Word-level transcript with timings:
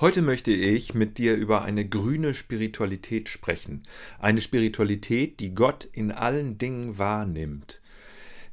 Heute 0.00 0.22
möchte 0.22 0.50
ich 0.50 0.94
mit 0.94 1.18
dir 1.18 1.34
über 1.34 1.60
eine 1.60 1.86
grüne 1.86 2.32
Spiritualität 2.32 3.28
sprechen. 3.28 3.82
Eine 4.18 4.40
Spiritualität, 4.40 5.40
die 5.40 5.54
Gott 5.54 5.86
in 5.92 6.10
allen 6.10 6.56
Dingen 6.56 6.96
wahrnimmt. 6.96 7.82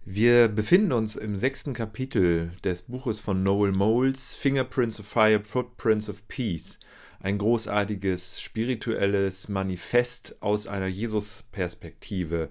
Wir 0.03 0.49
befinden 0.49 0.91
uns 0.91 1.15
im 1.15 1.37
sechsten 1.37 1.71
Kapitel 1.71 2.51
des 2.65 2.81
Buches 2.81 3.21
von 3.21 3.43
Noel 3.43 3.71
Moles, 3.71 4.35
Fingerprints 4.35 4.99
of 4.99 5.07
Fire, 5.07 5.41
Footprints 5.41 6.09
of 6.09 6.27
Peace. 6.27 6.81
Ein 7.21 7.37
großartiges 7.37 8.41
spirituelles 8.41 9.47
Manifest 9.47 10.35
aus 10.41 10.67
einer 10.67 10.87
Jesus-Perspektive. 10.87 12.49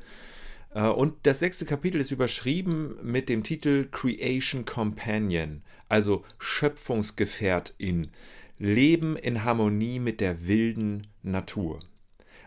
Äh, 0.75 0.89
und 0.89 1.15
das 1.25 1.41
sechste 1.41 1.67
Kapitel 1.67 2.01
ist 2.01 2.13
überschrieben 2.13 2.97
mit 3.03 3.29
dem 3.29 3.43
Titel 3.43 3.89
Creation 3.91 4.65
Companion, 4.65 5.61
also 5.87 6.25
Schöpfungsgefährtin. 6.39 8.09
Leben 8.59 9.17
in 9.17 9.45
Harmonie 9.45 9.99
mit 9.99 10.21
der 10.21 10.47
wilden 10.47 11.07
Natur. 11.23 11.81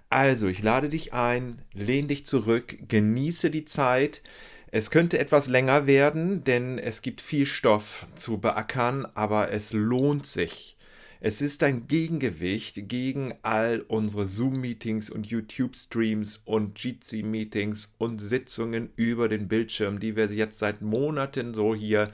Also, 0.09 0.47
ich 0.47 0.63
lade 0.63 0.89
dich 0.89 1.13
ein, 1.13 1.61
lehn 1.73 2.07
dich 2.07 2.25
zurück, 2.25 2.77
genieße 2.87 3.51
die 3.51 3.65
Zeit. 3.65 4.23
Es 4.71 4.89
könnte 4.89 5.19
etwas 5.19 5.47
länger 5.47 5.85
werden, 5.85 6.43
denn 6.43 6.79
es 6.79 7.01
gibt 7.01 7.21
viel 7.21 7.45
Stoff 7.45 8.07
zu 8.15 8.39
beackern, 8.39 9.05
aber 9.13 9.51
es 9.51 9.71
lohnt 9.73 10.25
sich. 10.25 10.77
Es 11.21 11.41
ist 11.41 11.63
ein 11.63 11.85
Gegengewicht 11.87 12.87
gegen 12.87 13.33
all 13.41 13.81
unsere 13.81 14.25
Zoom-Meetings 14.25 15.09
und 15.09 15.27
YouTube-Streams 15.27 16.41
und 16.45 16.79
Jitsi-Meetings 16.79 17.93
und 17.97 18.19
Sitzungen 18.19 18.89
über 18.95 19.27
den 19.27 19.49
Bildschirm, 19.49 19.99
die 19.99 20.15
wir 20.15 20.27
jetzt 20.27 20.59
seit 20.59 20.81
Monaten 20.81 21.53
so 21.53 21.75
hier 21.75 22.09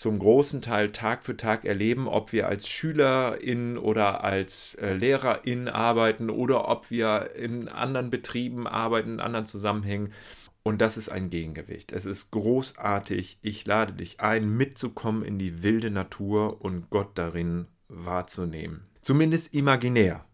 zum 0.00 0.18
großen 0.18 0.62
Teil 0.62 0.92
Tag 0.92 1.22
für 1.22 1.36
Tag 1.36 1.66
erleben, 1.66 2.08
ob 2.08 2.32
wir 2.32 2.48
als 2.48 2.66
SchülerInnen 2.66 3.76
oder 3.76 4.24
als 4.24 4.74
äh, 4.76 4.94
LehrerInnen 4.94 5.68
arbeiten 5.68 6.30
oder 6.30 6.68
ob 6.68 6.90
wir 6.90 7.36
in 7.36 7.68
anderen 7.68 8.08
Betrieben 8.08 8.66
arbeiten, 8.66 9.12
in 9.12 9.20
anderen 9.20 9.44
Zusammenhängen. 9.44 10.14
Und 10.62 10.80
das 10.80 10.96
ist 10.96 11.10
ein 11.10 11.28
Gegengewicht. 11.28 11.92
Es 11.92 12.06
ist 12.06 12.30
großartig. 12.30 13.40
Ich 13.42 13.66
lade 13.66 13.92
dich 13.92 14.20
ein, 14.20 14.48
mitzukommen 14.56 15.22
in 15.22 15.38
die 15.38 15.62
wilde 15.62 15.90
Natur 15.90 16.62
und 16.62 16.88
Gott 16.88 17.10
darin 17.16 17.66
wahrzunehmen. 17.88 18.86
Zumindest 19.02 19.54
imaginär. 19.54 20.24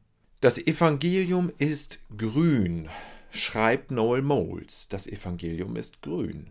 Das 0.41 0.59
Evangelium 0.59 1.51
ist 1.59 1.99
grün, 2.17 2.89
schreibt 3.33 3.91
Noel 3.91 4.23
Moles. 4.23 4.87
Das 4.87 5.09
Evangelium 5.09 5.75
ist 5.75 6.03
grün. 6.03 6.51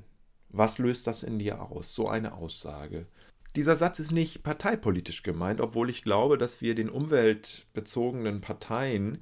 Was 0.58 0.78
löst 0.78 1.06
das 1.06 1.22
in 1.22 1.38
dir 1.38 1.61
aus, 1.61 1.94
so 1.94 2.08
eine 2.08 2.34
Aussage? 2.34 3.08
Dieser 3.58 3.75
Satz 3.75 4.00
ist 4.00 4.14
nicht 4.14 4.42
parteipolitisch 4.42 5.22
gemeint, 5.22 5.59
obwohl 5.59 5.89
ich 5.89 6.02
glaube, 6.02 6.38
dass 6.38 6.62
wir 6.62 6.75
den 6.75 6.89
umweltbezogenen 6.89 8.39
Parteien, 8.39 9.17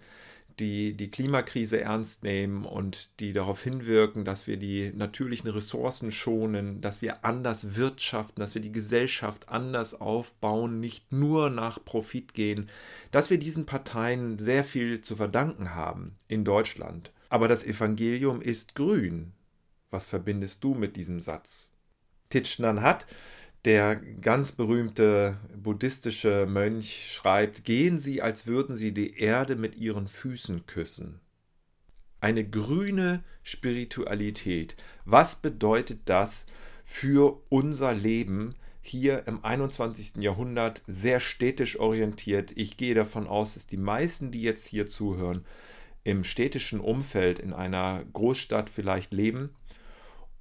die 0.59 0.95
die 0.95 1.09
Klimakrise 1.09 1.81
ernst 1.81 2.21
nehmen 2.21 2.65
und 2.65 3.19
die 3.19 3.33
darauf 3.33 3.63
hinwirken, 3.63 4.25
dass 4.25 4.45
wir 4.45 4.57
die 4.57 4.91
natürlichen 4.93 5.49
Ressourcen 5.49 6.11
schonen, 6.11 6.81
dass 6.81 7.01
wir 7.01 7.25
anders 7.25 7.77
wirtschaften, 7.77 8.39
dass 8.39 8.53
wir 8.53 8.61
die 8.61 8.71
Gesellschaft 8.71 9.49
anders 9.49 9.99
aufbauen, 9.99 10.79
nicht 10.79 11.11
nur 11.11 11.49
nach 11.49 11.83
Profit 11.83 12.35
gehen, 12.35 12.69
dass 13.09 13.31
wir 13.31 13.39
diesen 13.39 13.65
Parteien 13.65 14.37
sehr 14.37 14.63
viel 14.63 15.01
zu 15.01 15.15
verdanken 15.15 15.73
haben 15.73 16.15
in 16.27 16.45
Deutschland. 16.45 17.11
Aber 17.29 17.47
das 17.47 17.65
Evangelium 17.65 18.39
ist 18.39 18.75
grün. 18.75 19.33
Was 19.93 20.07
verbindest 20.07 20.63
du 20.63 20.73
mit 20.73 20.95
diesem 20.95 21.19
Satz? 21.19 21.77
Thich 22.29 22.57
Nhat 22.57 22.81
Hanh, 22.81 23.03
der 23.63 23.95
ganz 23.95 24.51
berühmte 24.51 25.37
buddhistische 25.55 26.47
Mönch, 26.47 27.11
schreibt: 27.13 27.63
Gehen 27.63 27.99
Sie, 27.99 28.19
als 28.19 28.47
würden 28.47 28.73
Sie 28.73 28.91
die 28.91 29.19
Erde 29.19 29.55
mit 29.55 29.75
Ihren 29.75 30.07
Füßen 30.07 30.65
küssen. 30.65 31.19
Eine 32.21 32.43
grüne 32.43 33.23
Spiritualität. 33.43 34.75
Was 35.05 35.35
bedeutet 35.35 35.99
das 36.05 36.47
für 36.83 37.43
unser 37.49 37.93
Leben? 37.93 38.55
hier 38.85 39.27
im 39.27 39.45
21. 39.45 40.21
Jahrhundert 40.21 40.81
sehr 40.87 41.21
städtisch 41.21 41.79
orientiert. 41.79 42.51
Ich 42.55 42.75
gehe 42.75 42.93
davon 42.93 43.27
aus, 43.27 43.53
dass 43.53 43.65
die 43.65 43.77
meisten, 43.77 44.31
die 44.31 44.41
jetzt 44.41 44.67
hier 44.67 44.87
zuhören, 44.87 45.45
im 46.03 46.25
städtischen 46.25 46.81
Umfeld 46.81 47.39
in 47.39 47.53
einer 47.53 48.03
Großstadt 48.11 48.69
vielleicht 48.69 49.13
leben 49.13 49.51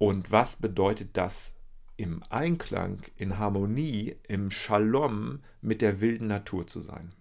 und 0.03 0.33
was 0.33 0.57
bedeutet 0.57 1.11
das 1.13 1.61
im 1.95 2.23
Einklang, 2.29 3.03
in 3.15 3.39
Harmonie, 3.39 4.17
im 4.27 4.51
Shalom 4.51 5.39
mit 5.61 5.81
der 5.81 6.01
wilden 6.01 6.27
Natur 6.27 6.67
zu 6.67 6.81
sein? 6.81 7.15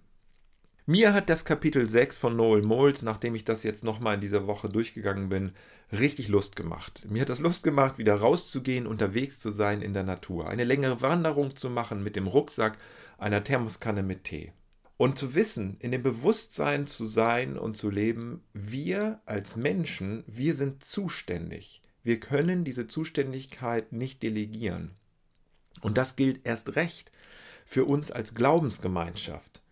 Mir 0.84 1.14
hat 1.14 1.30
das 1.30 1.44
Kapitel 1.44 1.88
6 1.88 2.18
von 2.18 2.34
Noel 2.34 2.62
Moles, 2.62 3.02
nachdem 3.02 3.36
ich 3.36 3.44
das 3.44 3.62
jetzt 3.62 3.84
nochmal 3.84 4.16
in 4.16 4.20
dieser 4.20 4.48
Woche 4.48 4.68
durchgegangen 4.68 5.28
bin, 5.28 5.52
richtig 5.92 6.26
Lust 6.26 6.56
gemacht. 6.56 7.06
Mir 7.08 7.22
hat 7.22 7.28
das 7.28 7.38
Lust 7.38 7.62
gemacht, 7.62 7.98
wieder 7.98 8.16
rauszugehen, 8.16 8.88
unterwegs 8.88 9.38
zu 9.38 9.52
sein 9.52 9.80
in 9.80 9.94
der 9.94 10.02
Natur, 10.02 10.48
eine 10.48 10.64
längere 10.64 11.00
Wanderung 11.02 11.54
zu 11.54 11.70
machen 11.70 12.02
mit 12.02 12.16
dem 12.16 12.26
Rucksack, 12.26 12.78
einer 13.16 13.44
Thermoskanne 13.44 14.02
mit 14.02 14.24
Tee. 14.24 14.54
Und 14.96 15.16
zu 15.16 15.36
wissen, 15.36 15.76
in 15.78 15.92
dem 15.92 16.02
Bewusstsein 16.02 16.88
zu 16.88 17.06
sein 17.06 17.56
und 17.56 17.76
zu 17.76 17.90
leben, 17.90 18.42
wir 18.54 19.20
als 19.24 19.54
Menschen, 19.54 20.24
wir 20.26 20.56
sind 20.56 20.82
zuständig. 20.82 21.81
Wir 22.02 22.18
können 22.18 22.64
diese 22.64 22.86
Zuständigkeit 22.86 23.92
nicht 23.92 24.22
delegieren. 24.22 24.92
Und 25.80 25.98
das 25.98 26.16
gilt 26.16 26.46
erst 26.46 26.76
recht 26.76 27.12
für 27.64 27.84
uns 27.84 28.10
als 28.10 28.34
Glaubensgemeinschaft. 28.34 29.62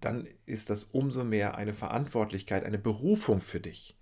Dann 0.00 0.28
ist 0.46 0.70
das 0.70 0.84
umso 0.84 1.24
mehr 1.24 1.56
eine 1.56 1.72
Verantwortlichkeit, 1.72 2.64
eine 2.64 2.78
Berufung 2.78 3.40
für 3.40 3.58
dich, 3.58 3.96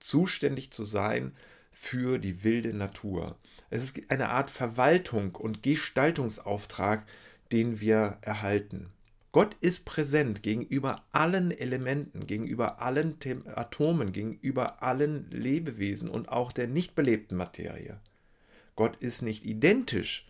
zuständig 0.00 0.70
zu 0.70 0.84
sein 0.84 1.36
für 1.72 2.18
die 2.18 2.42
wilde 2.42 2.72
Natur. 2.72 3.38
Es 3.68 3.84
ist 3.84 4.10
eine 4.10 4.30
Art 4.30 4.50
Verwaltung 4.50 5.34
und 5.34 5.62
Gestaltungsauftrag, 5.62 7.06
den 7.52 7.80
wir 7.80 8.18
erhalten. 8.22 8.92
Gott 9.36 9.54
ist 9.60 9.84
präsent 9.84 10.42
gegenüber 10.42 11.04
allen 11.12 11.50
Elementen, 11.50 12.26
gegenüber 12.26 12.80
allen 12.80 13.18
Atomen, 13.54 14.12
gegenüber 14.12 14.82
allen 14.82 15.30
Lebewesen 15.30 16.08
und 16.08 16.30
auch 16.30 16.52
der 16.52 16.68
nicht 16.68 16.94
belebten 16.94 17.36
Materie. 17.36 18.00
Gott 18.76 18.96
ist 18.96 19.20
nicht 19.20 19.44
identisch 19.44 20.26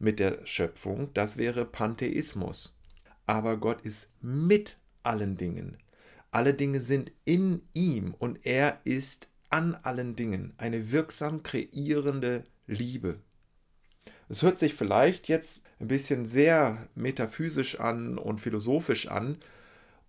mit 0.00 0.18
der 0.18 0.44
Schöpfung, 0.44 1.14
das 1.14 1.36
wäre 1.36 1.66
Pantheismus. 1.66 2.76
Aber 3.26 3.58
Gott 3.58 3.82
ist 3.82 4.10
mit 4.20 4.78
allen 5.04 5.36
Dingen. 5.36 5.76
Alle 6.32 6.52
Dinge 6.52 6.80
sind 6.80 7.12
in 7.24 7.62
ihm 7.74 8.12
und 8.18 8.44
er 8.44 8.80
ist 8.82 9.28
an 9.50 9.76
allen 9.76 10.16
Dingen 10.16 10.52
eine 10.56 10.90
wirksam 10.90 11.44
kreierende 11.44 12.42
Liebe. 12.66 13.20
Es 14.28 14.42
hört 14.42 14.58
sich 14.58 14.74
vielleicht 14.74 15.28
jetzt 15.28 15.64
ein 15.80 15.88
bisschen 15.88 16.26
sehr 16.26 16.88
metaphysisch 16.94 17.80
an 17.80 18.18
und 18.18 18.40
philosophisch 18.40 19.08
an. 19.08 19.38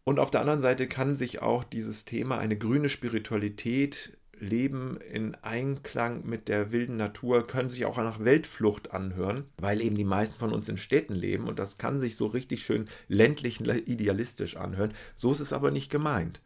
Und 0.03 0.19
auf 0.19 0.31
der 0.31 0.41
anderen 0.41 0.59
Seite 0.59 0.88
kann 0.88 1.16
sich 1.16 1.41
auch 1.41 1.63
dieses 1.63 2.06
Thema 2.06 2.38
eine 2.38 2.57
grüne 2.57 2.90
Spiritualität, 2.90 4.18
Leben 4.40 4.97
in 5.12 5.35
Einklang 5.35 6.25
mit 6.25 6.47
der 6.47 6.72
wilden 6.72 6.97
Natur, 6.97 7.46
können 7.46 7.69
sich 7.69 7.85
auch 7.85 7.97
nach 7.97 8.24
Weltflucht 8.24 8.91
anhören, 8.91 9.46
weil 9.57 9.81
eben 9.81 9.96
die 9.96 10.06
meisten 10.06 10.38
von 10.38 10.53
uns 10.53 10.69
in 10.69 10.78
Städten 10.78 11.13
leben 11.13 11.47
und 11.47 11.59
das 11.59 11.78
kann 11.78 12.00
sich 12.00 12.16
so 12.16 12.28
richtig 12.28 12.63
schön 12.63 12.86
ländlich 13.09 13.59
idealistisch 13.59 14.56
anhören. 14.56 14.94
So 15.16 15.31
ist 15.31 15.41
es 15.41 15.53
aber 15.53 15.72
nicht 15.72 15.91
gemeint. 15.91 16.41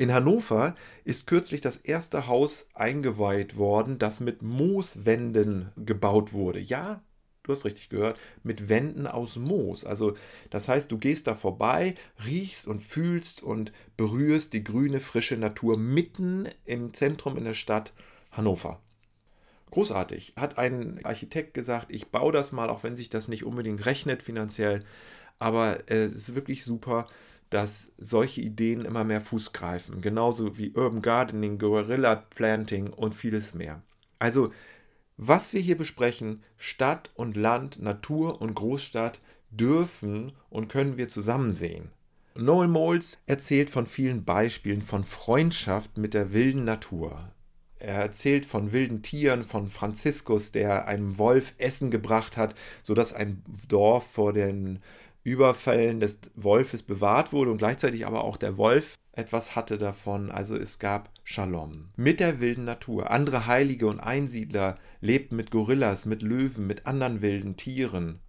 In 0.00 0.14
Hannover 0.14 0.76
ist 1.04 1.26
kürzlich 1.26 1.60
das 1.60 1.76
erste 1.76 2.26
Haus 2.26 2.70
eingeweiht 2.72 3.58
worden, 3.58 3.98
das 3.98 4.18
mit 4.20 4.40
Mooswänden 4.40 5.72
gebaut 5.76 6.32
wurde. 6.32 6.58
Ja, 6.58 7.02
du 7.42 7.52
hast 7.52 7.66
richtig 7.66 7.90
gehört, 7.90 8.18
mit 8.42 8.70
Wänden 8.70 9.06
aus 9.06 9.36
Moos. 9.36 9.84
Also 9.84 10.14
das 10.48 10.68
heißt, 10.68 10.90
du 10.90 10.96
gehst 10.96 11.26
da 11.26 11.34
vorbei, 11.34 11.96
riechst 12.24 12.66
und 12.66 12.80
fühlst 12.80 13.42
und 13.42 13.74
berührst 13.98 14.54
die 14.54 14.64
grüne, 14.64 15.00
frische 15.00 15.36
Natur 15.36 15.76
mitten 15.76 16.48
im 16.64 16.94
Zentrum 16.94 17.36
in 17.36 17.44
der 17.44 17.52
Stadt 17.52 17.92
Hannover. 18.32 18.80
Großartig. 19.70 20.32
Hat 20.34 20.56
ein 20.56 21.04
Architekt 21.04 21.52
gesagt, 21.52 21.88
ich 21.90 22.08
baue 22.08 22.32
das 22.32 22.52
mal, 22.52 22.70
auch 22.70 22.84
wenn 22.84 22.96
sich 22.96 23.10
das 23.10 23.28
nicht 23.28 23.44
unbedingt 23.44 23.84
rechnet 23.84 24.22
finanziell. 24.22 24.82
Aber 25.38 25.90
äh, 25.90 26.04
es 26.04 26.30
ist 26.30 26.34
wirklich 26.34 26.64
super 26.64 27.06
dass 27.50 27.92
solche 27.98 28.40
Ideen 28.40 28.84
immer 28.84 29.04
mehr 29.04 29.20
Fuß 29.20 29.52
greifen, 29.52 30.00
genauso 30.00 30.56
wie 30.56 30.72
Urban 30.72 31.02
Gardening, 31.02 31.58
Guerilla 31.58 32.14
Planting 32.14 32.92
und 32.92 33.14
vieles 33.14 33.54
mehr. 33.54 33.82
Also, 34.18 34.52
was 35.16 35.52
wir 35.52 35.60
hier 35.60 35.76
besprechen, 35.76 36.42
Stadt 36.56 37.10
und 37.14 37.36
Land, 37.36 37.82
Natur 37.82 38.40
und 38.40 38.54
Großstadt, 38.54 39.20
dürfen 39.50 40.32
und 40.48 40.68
können 40.68 40.96
wir 40.96 41.08
zusammen 41.08 41.52
sehen. 41.52 41.90
Noel 42.36 42.68
Moles 42.68 43.18
erzählt 43.26 43.70
von 43.70 43.86
vielen 43.86 44.24
Beispielen 44.24 44.82
von 44.82 45.04
Freundschaft 45.04 45.98
mit 45.98 46.14
der 46.14 46.32
wilden 46.32 46.64
Natur. 46.64 47.32
Er 47.80 47.96
erzählt 47.96 48.46
von 48.46 48.72
wilden 48.72 49.02
Tieren, 49.02 49.42
von 49.42 49.68
Franziskus, 49.68 50.52
der 50.52 50.86
einem 50.86 51.18
Wolf 51.18 51.54
Essen 51.58 51.90
gebracht 51.90 52.36
hat, 52.36 52.54
sodass 52.82 53.12
ein 53.12 53.42
Dorf 53.68 54.06
vor 54.06 54.32
den 54.32 54.80
Überfällen 55.22 56.00
des 56.00 56.20
Wolfes 56.34 56.82
bewahrt 56.82 57.32
wurde 57.32 57.50
und 57.50 57.58
gleichzeitig 57.58 58.06
aber 58.06 58.24
auch 58.24 58.36
der 58.36 58.56
Wolf 58.56 58.96
etwas 59.12 59.54
hatte 59.54 59.76
davon. 59.76 60.30
Also 60.30 60.56
es 60.56 60.78
gab 60.78 61.10
Shalom 61.24 61.90
mit 61.96 62.20
der 62.20 62.40
wilden 62.40 62.64
Natur. 62.64 63.10
Andere 63.10 63.46
Heilige 63.46 63.86
und 63.86 64.00
Einsiedler 64.00 64.78
lebten 65.00 65.36
mit 65.36 65.50
Gorillas, 65.50 66.06
mit 66.06 66.22
Löwen, 66.22 66.66
mit 66.66 66.86
anderen 66.86 67.22
wilden 67.22 67.56
Tieren. 67.56 68.20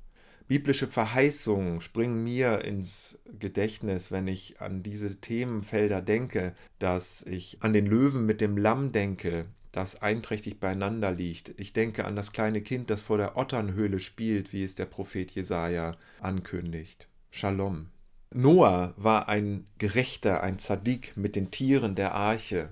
Biblische 0.48 0.86
Verheißungen 0.86 1.80
springen 1.80 2.26
mir 2.26 2.66
ins 2.66 3.20
Gedächtnis, 3.40 4.12
wenn 4.12 4.28
ich 4.28 4.60
an 4.60 4.84
diese 4.84 5.22
Themenfelder 5.22 6.02
denke, 6.02 6.54
dass 6.78 7.24
ich 7.24 7.64
an 7.64 7.72
den 7.72 7.86
Löwen 7.86 8.26
mit 8.26 8.42
dem 8.42 8.58
Lamm 8.58 8.92
denke, 8.92 9.46
das 9.72 10.02
einträchtig 10.02 10.60
beieinander 10.60 11.12
liegt. 11.12 11.54
Ich 11.58 11.74
denke 11.74 12.06
an 12.06 12.16
das 12.16 12.32
kleine 12.32 12.62
Kind, 12.62 12.90
das 12.90 13.02
vor 13.02 13.18
der 13.18 13.38
Otternhöhle 13.38 14.00
spielt, 14.00 14.54
wie 14.54 14.64
es 14.64 14.76
der 14.76 14.86
Prophet 14.86 15.32
Jesaja 15.32 15.96
ankündigt. 16.20 17.08
Shalom. 17.30 17.88
Noah 18.34 18.94
war 18.98 19.28
ein 19.28 19.68
Gerechter, 19.78 20.42
ein 20.42 20.60
Zadik 20.60 21.18
mit 21.18 21.36
den 21.36 21.52
Tieren 21.52 21.96
der 21.96 22.16
Arche. 22.16 22.70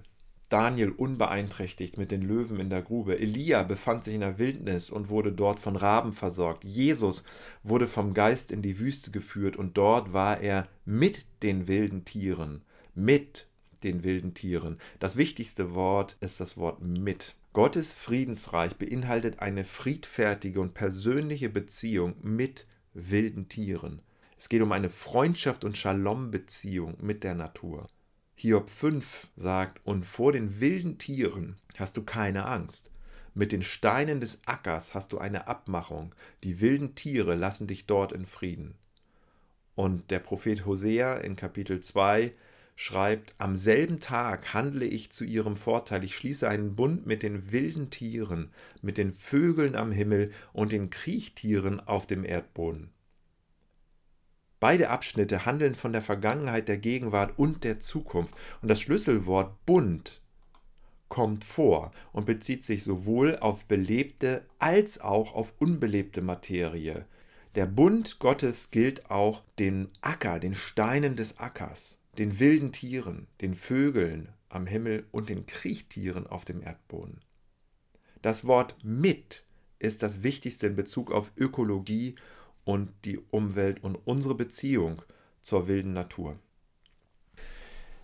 Daniel 0.50 0.90
unbeeinträchtigt 0.90 1.98
mit 1.98 2.12
den 2.12 2.24
Löwen 2.24 2.60
in 2.60 2.70
der 2.72 2.82
Grube. 2.82 3.20
Elia 3.20 3.64
befand 3.64 4.04
sich 4.04 4.16
in 4.16 4.22
der 4.22 4.40
Wildnis 4.40 4.90
und 4.90 5.10
wurde 5.10 5.32
dort 5.32 5.60
von 5.60 5.76
Raben 5.76 6.12
versorgt. 6.12 6.64
Jesus 6.64 7.24
wurde 7.62 7.88
vom 7.88 8.16
Geist 8.16 8.52
in 8.52 8.64
die 8.64 8.80
Wüste 8.80 9.12
geführt 9.12 9.58
und 9.58 9.78
dort 9.78 10.12
war 10.12 10.42
er 10.42 10.68
mit 10.86 11.28
den 11.44 11.68
wilden 11.68 12.04
Tieren. 12.04 12.64
Mit 12.96 13.49
den 13.84 14.04
wilden 14.04 14.34
Tieren. 14.34 14.78
Das 15.00 15.18
wichtigste 15.18 15.76
Wort 15.76 16.18
ist 16.20 16.40
das 16.40 16.58
Wort 16.58 16.82
mit. 16.82 17.36
Gottes 17.54 17.94
Friedensreich 17.94 18.76
beinhaltet 18.76 19.40
eine 19.40 19.66
friedfertige 19.66 20.62
und 20.62 20.74
persönliche 20.74 21.50
Beziehung 21.50 22.16
mit 22.22 22.68
wilden 22.94 23.50
Tieren. 23.50 24.02
Es 24.38 24.50
geht 24.50 24.62
um 24.62 24.72
eine 24.72 24.90
Freundschaft 24.90 25.64
und 25.66 25.78
Shalom-Beziehung 25.78 26.96
mit 27.02 27.24
der 27.24 27.36
Natur. 27.36 27.88
Hiob 28.36 28.70
5 28.70 29.28
sagt, 29.36 29.86
und 29.86 30.06
vor 30.06 30.32
den 30.32 30.62
wilden 30.62 30.98
Tieren 30.98 31.58
hast 31.76 31.98
du 31.98 32.04
keine 32.04 32.46
Angst. 32.46 32.90
Mit 33.34 33.52
den 33.52 33.64
Steinen 33.64 34.22
des 34.22 34.42
Ackers 34.46 34.96
hast 34.96 35.12
du 35.12 35.18
eine 35.18 35.48
Abmachung. 35.48 36.16
Die 36.44 36.62
wilden 36.62 36.96
Tiere 36.96 37.36
lassen 37.36 37.68
dich 37.68 37.86
dort 37.86 38.12
in 38.12 38.26
Frieden. 38.26 38.76
Und 39.76 40.12
der 40.12 40.20
Prophet 40.20 40.66
Hosea 40.66 41.18
in 41.18 41.36
Kapitel 41.36 41.80
2 41.80 42.34
schreibt, 42.82 43.36
am 43.40 43.58
selben 43.58 44.00
Tag 44.00 44.54
handle 44.54 44.86
ich 44.86 45.12
zu 45.12 45.26
ihrem 45.26 45.58
Vorteil, 45.58 46.02
ich 46.06 46.16
schließe 46.16 46.48
einen 46.48 46.78
Bund 46.78 47.06
mit 47.06 47.24
den 47.24 47.52
wilden 47.52 47.90
Tieren, 47.90 48.54
mit 48.82 48.98
den 48.98 49.12
Vögeln 49.12 49.76
am 49.76 49.92
Himmel 49.92 50.32
und 50.54 50.72
den 50.72 50.90
Kriechtieren 50.90 51.82
auf 51.82 52.08
dem 52.08 52.24
Erdboden. 52.24 52.90
Beide 54.62 54.92
Abschnitte 54.92 55.46
handeln 55.46 55.76
von 55.76 55.92
der 55.92 56.02
Vergangenheit, 56.02 56.70
der 56.70 56.78
Gegenwart 56.78 57.38
und 57.38 57.66
der 57.66 57.80
Zukunft. 57.80 58.34
Und 58.62 58.70
das 58.70 58.80
Schlüsselwort 58.80 59.66
Bund 59.66 60.22
kommt 61.10 61.44
vor 61.44 61.92
und 62.14 62.26
bezieht 62.26 62.64
sich 62.64 62.86
sowohl 62.86 63.40
auf 63.40 63.66
belebte 63.66 64.46
als 64.58 65.02
auch 65.02 65.36
auf 65.36 65.54
unbelebte 65.60 66.22
Materie. 66.22 67.06
Der 67.56 67.66
Bund 67.66 68.20
Gottes 68.20 68.72
gilt 68.72 69.12
auch 69.12 69.44
den 69.60 69.90
Acker, 70.00 70.40
den 70.40 70.56
Steinen 70.56 71.18
des 71.18 71.40
Ackers 71.40 71.99
den 72.20 72.40
wilden 72.40 72.72
Tieren, 72.74 73.28
den 73.42 73.56
Vögeln 73.56 74.30
am 74.50 74.68
Himmel 74.68 75.06
und 75.12 75.30
den 75.30 75.46
Kriechtieren 75.46 76.28
auf 76.28 76.44
dem 76.44 76.62
Erdboden. 76.62 77.22
Das 78.22 78.46
Wort 78.46 78.76
mit 78.84 79.46
ist 79.80 80.04
das 80.04 80.22
Wichtigste 80.22 80.68
in 80.68 80.76
Bezug 80.76 81.12
auf 81.12 81.32
Ökologie 81.38 82.16
und 82.66 82.92
die 83.06 83.20
Umwelt 83.32 83.82
und 83.84 83.96
unsere 83.96 84.36
Beziehung 84.36 85.02
zur 85.42 85.70
wilden 85.70 85.94
Natur. 85.94 86.38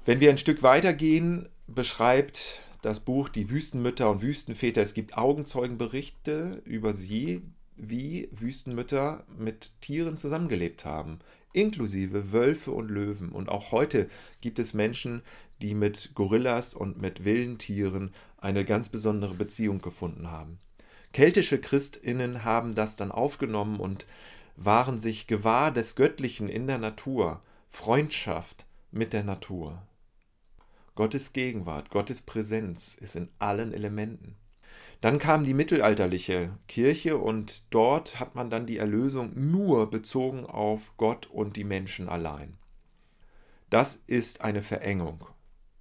Wenn 0.06 0.22
wir 0.22 0.30
ein 0.30 0.38
Stück 0.38 0.64
weitergehen, 0.64 1.50
beschreibt 1.68 2.60
das 2.82 3.02
Buch 3.02 3.28
Die 3.28 3.50
Wüstenmütter 3.50 4.10
und 4.10 4.22
Wüstenväter. 4.22 4.82
Es 4.82 4.94
gibt 4.94 5.18
Augenzeugenberichte 5.18 6.62
über 6.64 6.94
sie, 6.94 7.42
wie 7.76 8.30
Wüstenmütter 8.32 9.26
mit 9.38 9.74
Tieren 9.82 10.18
zusammengelebt 10.18 10.86
haben 10.86 11.20
inklusive 11.56 12.32
Wölfe 12.32 12.72
und 12.72 12.90
Löwen. 12.90 13.30
Und 13.30 13.50
auch 13.50 13.72
heute 13.72 14.10
gibt 14.42 14.60
es 14.60 14.74
Menschen, 14.74 15.22
die 15.62 15.74
mit 15.74 16.12
Gorillas 16.14 16.74
und 16.74 17.02
mit 17.02 17.24
wilden 17.24 17.58
Tieren 17.58 18.14
eine 18.38 18.66
ganz 18.66 18.90
besondere 18.90 19.34
Beziehung 19.34 19.80
gefunden 19.80 20.30
haben. 20.30 20.60
Keltische 21.14 21.60
Christinnen 21.60 22.44
haben 22.44 22.76
das 22.76 22.98
dann 22.98 23.12
aufgenommen 23.12 23.80
und 23.80 24.06
waren 24.58 25.00
sich 25.00 25.28
gewahr 25.28 25.72
des 25.72 25.96
Göttlichen 25.96 26.50
in 26.50 26.68
der 26.68 26.78
Natur, 26.78 27.42
Freundschaft 27.70 28.66
mit 28.92 29.14
der 29.14 29.24
Natur. 29.24 29.82
Gottes 30.96 31.34
Gegenwart, 31.34 31.90
Gottes 31.90 32.22
Präsenz 32.22 32.96
ist 32.96 33.16
in 33.16 33.30
allen 33.40 33.74
Elementen. 33.74 34.36
Dann 35.02 35.20
kam 35.20 35.44
die 35.44 35.54
mittelalterliche 35.54 36.58
Kirche 36.68 37.18
und 37.18 37.74
dort 37.74 38.20
hat 38.20 38.36
man 38.36 38.50
dann 38.50 38.66
die 38.66 38.78
Erlösung 38.78 39.32
nur 39.36 39.90
bezogen 39.90 40.46
auf 40.46 40.94
Gott 40.98 41.28
und 41.28 41.58
die 41.58 41.64
Menschen 41.64 42.10
allein. 42.10 42.58
Das 43.70 43.96
ist 44.08 44.42
eine 44.42 44.62
Verengung. 44.62 45.26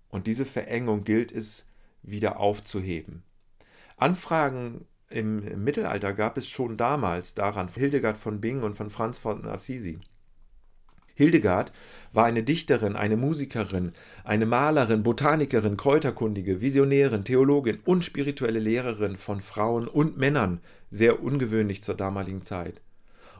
Und 0.08 0.26
diese 0.26 0.44
Verengung 0.44 1.04
gilt 1.04 1.32
es 1.32 1.66
wieder 2.02 2.38
aufzuheben. 2.38 3.22
Anfragen 3.96 4.86
im 5.08 5.62
Mittelalter 5.62 6.12
gab 6.12 6.36
es 6.36 6.48
schon 6.48 6.76
damals 6.76 7.34
daran, 7.34 7.68
Hildegard 7.68 8.16
von 8.16 8.40
Bingen 8.40 8.64
und 8.64 8.76
von 8.76 8.90
Franz 8.90 9.18
von 9.18 9.46
Assisi. 9.46 10.00
Hildegard 11.14 11.72
war 12.12 12.24
eine 12.24 12.42
Dichterin, 12.42 12.96
eine 12.96 13.16
Musikerin, 13.16 13.92
eine 14.24 14.46
Malerin, 14.46 15.02
Botanikerin, 15.02 15.76
Kräuterkundige, 15.76 16.60
Visionärin, 16.60 17.24
Theologin 17.24 17.80
und 17.84 18.04
spirituelle 18.04 18.58
Lehrerin 18.58 19.16
von 19.16 19.40
Frauen 19.40 19.86
und 19.86 20.16
Männern, 20.16 20.60
sehr 20.90 21.22
ungewöhnlich 21.22 21.82
zur 21.82 21.94
damaligen 21.94 22.42
Zeit. 22.42 22.80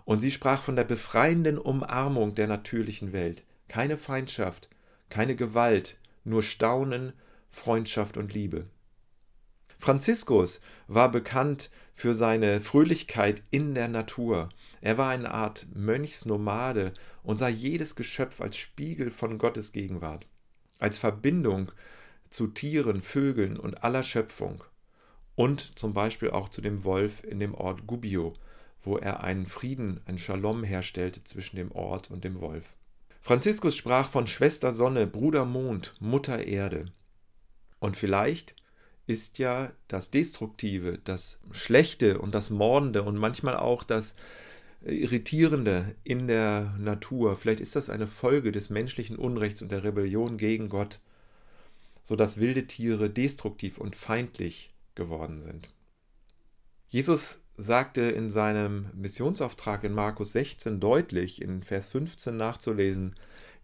Und 0.04 0.20
sie 0.20 0.30
sprach 0.30 0.62
von 0.62 0.76
der 0.76 0.84
befreienden 0.84 1.58
Umarmung 1.58 2.34
der 2.34 2.46
natürlichen 2.46 3.12
Welt. 3.12 3.44
Keine 3.68 3.96
Feindschaft, 3.96 4.68
keine 5.08 5.34
Gewalt, 5.34 5.96
nur 6.24 6.42
Staunen, 6.42 7.12
Freundschaft 7.50 8.16
und 8.16 8.34
Liebe. 8.34 8.66
Franziskus 9.78 10.60
war 10.86 11.10
bekannt 11.10 11.70
für 11.94 12.14
seine 12.14 12.60
Fröhlichkeit 12.60 13.42
in 13.50 13.74
der 13.74 13.88
Natur. 13.88 14.48
Er 14.84 14.98
war 14.98 15.08
eine 15.08 15.30
Art 15.30 15.66
Mönchsnomade 15.74 16.92
und 17.22 17.38
sah 17.38 17.48
jedes 17.48 17.96
Geschöpf 17.96 18.42
als 18.42 18.58
Spiegel 18.58 19.10
von 19.10 19.38
Gottes 19.38 19.72
Gegenwart, 19.72 20.26
als 20.78 20.98
Verbindung 20.98 21.72
zu 22.28 22.48
Tieren, 22.48 23.00
Vögeln 23.00 23.56
und 23.58 23.82
aller 23.82 24.02
Schöpfung 24.02 24.62
und 25.36 25.78
zum 25.78 25.94
Beispiel 25.94 26.32
auch 26.32 26.50
zu 26.50 26.60
dem 26.60 26.84
Wolf 26.84 27.24
in 27.24 27.40
dem 27.40 27.54
Ort 27.54 27.86
Gubbio, 27.86 28.34
wo 28.82 28.98
er 28.98 29.24
einen 29.24 29.46
Frieden, 29.46 30.02
ein 30.04 30.18
Shalom 30.18 30.64
herstellte 30.64 31.24
zwischen 31.24 31.56
dem 31.56 31.72
Ort 31.72 32.10
und 32.10 32.22
dem 32.22 32.42
Wolf. 32.42 32.76
Franziskus 33.22 33.76
sprach 33.76 34.06
von 34.06 34.26
Schwester 34.26 34.70
Sonne, 34.70 35.06
Bruder 35.06 35.46
Mond, 35.46 35.94
Mutter 35.98 36.44
Erde. 36.44 36.92
Und 37.78 37.96
vielleicht 37.96 38.54
ist 39.06 39.38
ja 39.38 39.72
das 39.88 40.10
Destruktive, 40.10 40.98
das 41.04 41.40
Schlechte 41.52 42.18
und 42.18 42.34
das 42.34 42.50
Mordende 42.50 43.02
und 43.02 43.16
manchmal 43.16 43.56
auch 43.56 43.82
das 43.82 44.14
Irritierende 44.86 45.94
in 46.04 46.28
der 46.28 46.74
Natur. 46.78 47.36
Vielleicht 47.36 47.60
ist 47.60 47.76
das 47.76 47.90
eine 47.90 48.06
Folge 48.06 48.52
des 48.52 48.70
menschlichen 48.70 49.16
Unrechts 49.16 49.62
und 49.62 49.72
der 49.72 49.84
Rebellion 49.84 50.36
gegen 50.36 50.68
Gott, 50.68 51.00
sodass 52.02 52.38
wilde 52.38 52.66
Tiere 52.66 53.08
destruktiv 53.08 53.78
und 53.78 53.96
feindlich 53.96 54.74
geworden 54.94 55.40
sind. 55.40 55.68
Jesus 56.88 57.44
sagte 57.56 58.02
in 58.02 58.28
seinem 58.30 58.90
Missionsauftrag 58.94 59.84
in 59.84 59.94
Markus 59.94 60.32
16 60.32 60.80
deutlich, 60.80 61.40
in 61.40 61.62
Vers 61.62 61.88
15 61.88 62.36
nachzulesen, 62.36 63.16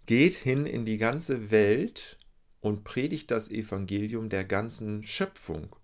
Geht 0.06 0.34
hin 0.34 0.66
in 0.66 0.84
die 0.84 0.98
ganze 0.98 1.50
Welt 1.50 2.18
und 2.60 2.82
predigt 2.82 3.30
das 3.30 3.50
Evangelium 3.50 4.28
der 4.28 4.44
ganzen 4.44 5.04
Schöpfung. 5.04 5.76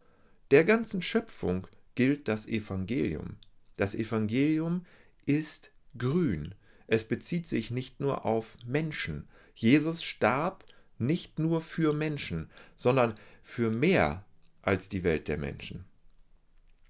Der 0.51 0.65
ganzen 0.65 1.03
Schöpfung 1.03 1.69
gilt 1.95 2.27
das 2.27 2.49
Evangelium. 2.49 3.37
Das 3.77 3.95
Evangelium 3.95 4.85
ist 5.27 5.73
grün. 5.99 6.55
Es 6.87 7.05
bezieht 7.05 7.47
sich 7.47 7.71
nicht 7.71 8.01
nur 8.01 8.25
auf 8.25 8.57
Menschen. 8.65 9.29
Jesus 9.55 10.03
starb 10.03 10.65
nicht 10.99 11.39
nur 11.39 11.61
für 11.61 11.93
Menschen, 11.93 12.51
sondern 12.75 13.15
für 13.43 13.71
mehr 13.71 14.25
als 14.63 14.89
die 14.89 15.05
Welt 15.05 15.29
der 15.29 15.39
Menschen. 15.39 15.85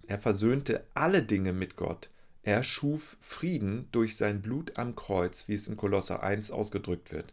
Er 0.06 0.18
versöhnte 0.18 0.86
alle 0.94 1.22
Dinge 1.22 1.52
mit 1.52 1.76
Gott. 1.76 2.10
Er 2.42 2.62
schuf 2.62 3.16
Frieden 3.20 3.88
durch 3.90 4.16
sein 4.16 4.40
Blut 4.40 4.78
am 4.78 4.94
Kreuz, 4.94 5.48
wie 5.48 5.54
es 5.54 5.66
in 5.66 5.76
Kolosser 5.76 6.22
1 6.22 6.52
ausgedrückt 6.52 7.12
wird. 7.12 7.32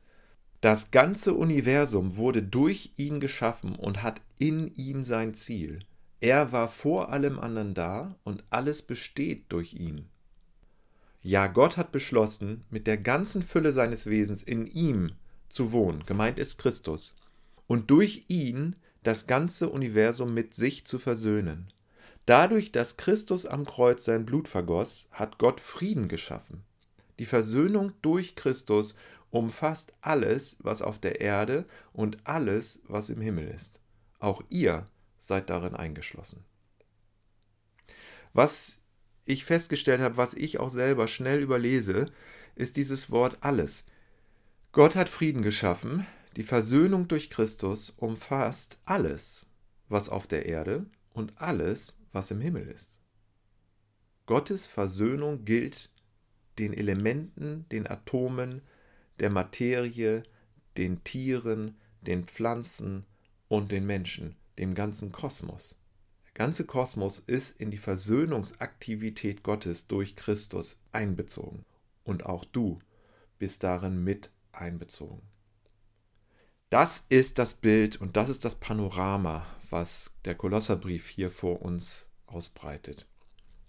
Das 0.61 0.91
ganze 0.91 1.33
Universum 1.33 2.15
wurde 2.15 2.41
durch 2.41 2.93
ihn 2.95 3.19
geschaffen 3.19 3.75
und 3.75 4.01
hat 4.01 4.21
in 4.39 4.73
ihm 4.73 5.03
sein 5.03 5.33
Ziel. 5.33 5.79
Er 6.19 6.51
war 6.51 6.69
vor 6.69 7.11
allem 7.11 7.37
anderen 7.37 7.73
da 7.73 8.15
und 8.23 8.43
alles 8.49 8.81
besteht 8.81 9.51
durch 9.51 9.73
ihn. 9.73 10.09
Ja, 11.25 11.47
Gott 11.47 11.77
hat 11.77 11.93
beschlossen, 11.93 12.65
mit 12.69 12.85
der 12.85 12.97
ganzen 12.97 13.41
Fülle 13.43 13.71
seines 13.71 14.05
Wesens 14.05 14.43
in 14.43 14.67
ihm 14.67 15.13
zu 15.47 15.71
wohnen, 15.71 16.05
gemeint 16.05 16.37
ist 16.37 16.57
Christus, 16.57 17.15
und 17.65 17.89
durch 17.89 18.25
ihn 18.27 18.75
das 19.03 19.25
ganze 19.25 19.69
Universum 19.69 20.33
mit 20.33 20.53
sich 20.53 20.85
zu 20.85 20.99
versöhnen. 20.99 21.71
Dadurch, 22.25 22.73
dass 22.73 22.97
Christus 22.97 23.45
am 23.45 23.65
Kreuz 23.65 24.03
sein 24.03 24.25
Blut 24.25 24.49
vergoss, 24.49 25.07
hat 25.11 25.37
Gott 25.37 25.61
Frieden 25.61 26.09
geschaffen. 26.09 26.63
Die 27.19 27.25
Versöhnung 27.25 27.93
durch 28.01 28.35
Christus 28.35 28.93
umfasst 29.31 29.93
alles, 30.01 30.57
was 30.59 30.81
auf 30.81 30.99
der 30.99 31.21
Erde 31.21 31.65
und 31.93 32.17
alles, 32.25 32.81
was 32.87 33.09
im 33.09 33.21
Himmel 33.21 33.47
ist. 33.47 33.79
Auch 34.19 34.41
ihr 34.49 34.83
seid 35.19 35.49
darin 35.49 35.75
eingeschlossen. 35.75 36.43
Was 38.33 38.82
ich 39.25 39.45
festgestellt 39.45 40.01
habe, 40.01 40.17
was 40.17 40.33
ich 40.33 40.59
auch 40.59 40.69
selber 40.69 41.07
schnell 41.07 41.41
überlese, 41.41 42.11
ist 42.55 42.77
dieses 42.77 43.11
Wort 43.11 43.37
alles. 43.41 43.85
Gott 44.71 44.95
hat 44.95 45.09
Frieden 45.09 45.41
geschaffen, 45.41 46.05
die 46.35 46.43
Versöhnung 46.43 47.07
durch 47.07 47.29
Christus 47.29 47.91
umfasst 47.91 48.79
alles, 48.85 49.45
was 49.87 50.09
auf 50.09 50.27
der 50.27 50.45
Erde 50.45 50.85
und 51.13 51.39
alles, 51.39 51.97
was 52.11 52.31
im 52.31 52.41
Himmel 52.41 52.67
ist. 52.67 52.99
Gottes 54.25 54.67
Versöhnung 54.67 55.45
gilt 55.45 55.89
den 56.59 56.73
Elementen, 56.73 57.67
den 57.69 57.87
Atomen, 57.87 58.61
der 59.19 59.29
Materie, 59.29 60.23
den 60.77 61.03
Tieren, 61.03 61.77
den 62.01 62.25
Pflanzen 62.25 63.05
und 63.47 63.71
den 63.71 63.85
Menschen, 63.85 64.35
dem 64.57 64.73
ganzen 64.73 65.11
Kosmos. 65.11 65.77
Ganze 66.33 66.65
Kosmos 66.65 67.19
ist 67.19 67.61
in 67.61 67.69
die 67.69 67.77
Versöhnungsaktivität 67.77 69.43
Gottes 69.43 69.87
durch 69.87 70.15
Christus 70.15 70.81
einbezogen. 70.91 71.63
Und 72.03 72.25
auch 72.25 72.43
du 72.43 72.79
bist 73.37 73.63
darin 73.63 74.03
mit 74.03 74.31
einbezogen. 74.51 75.21
Das 76.71 77.05
ist 77.09 77.37
das 77.37 77.53
Bild 77.53 78.01
und 78.01 78.17
das 78.17 78.29
ist 78.29 78.45
das 78.45 78.55
Panorama, 78.55 79.45
was 79.69 80.15
der 80.25 80.33
Kolosserbrief 80.33 81.07
hier 81.07 81.29
vor 81.29 81.61
uns 81.61 82.09
ausbreitet. 82.25 83.05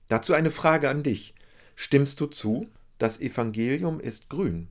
Dazu 0.09 0.33
eine 0.33 0.51
Frage 0.51 0.89
an 0.89 1.03
dich. 1.03 1.35
Stimmst 1.75 2.19
du 2.21 2.27
zu? 2.27 2.71
Das 2.99 3.21
Evangelium 3.21 4.01
ist 4.01 4.31
grün. 4.31 4.69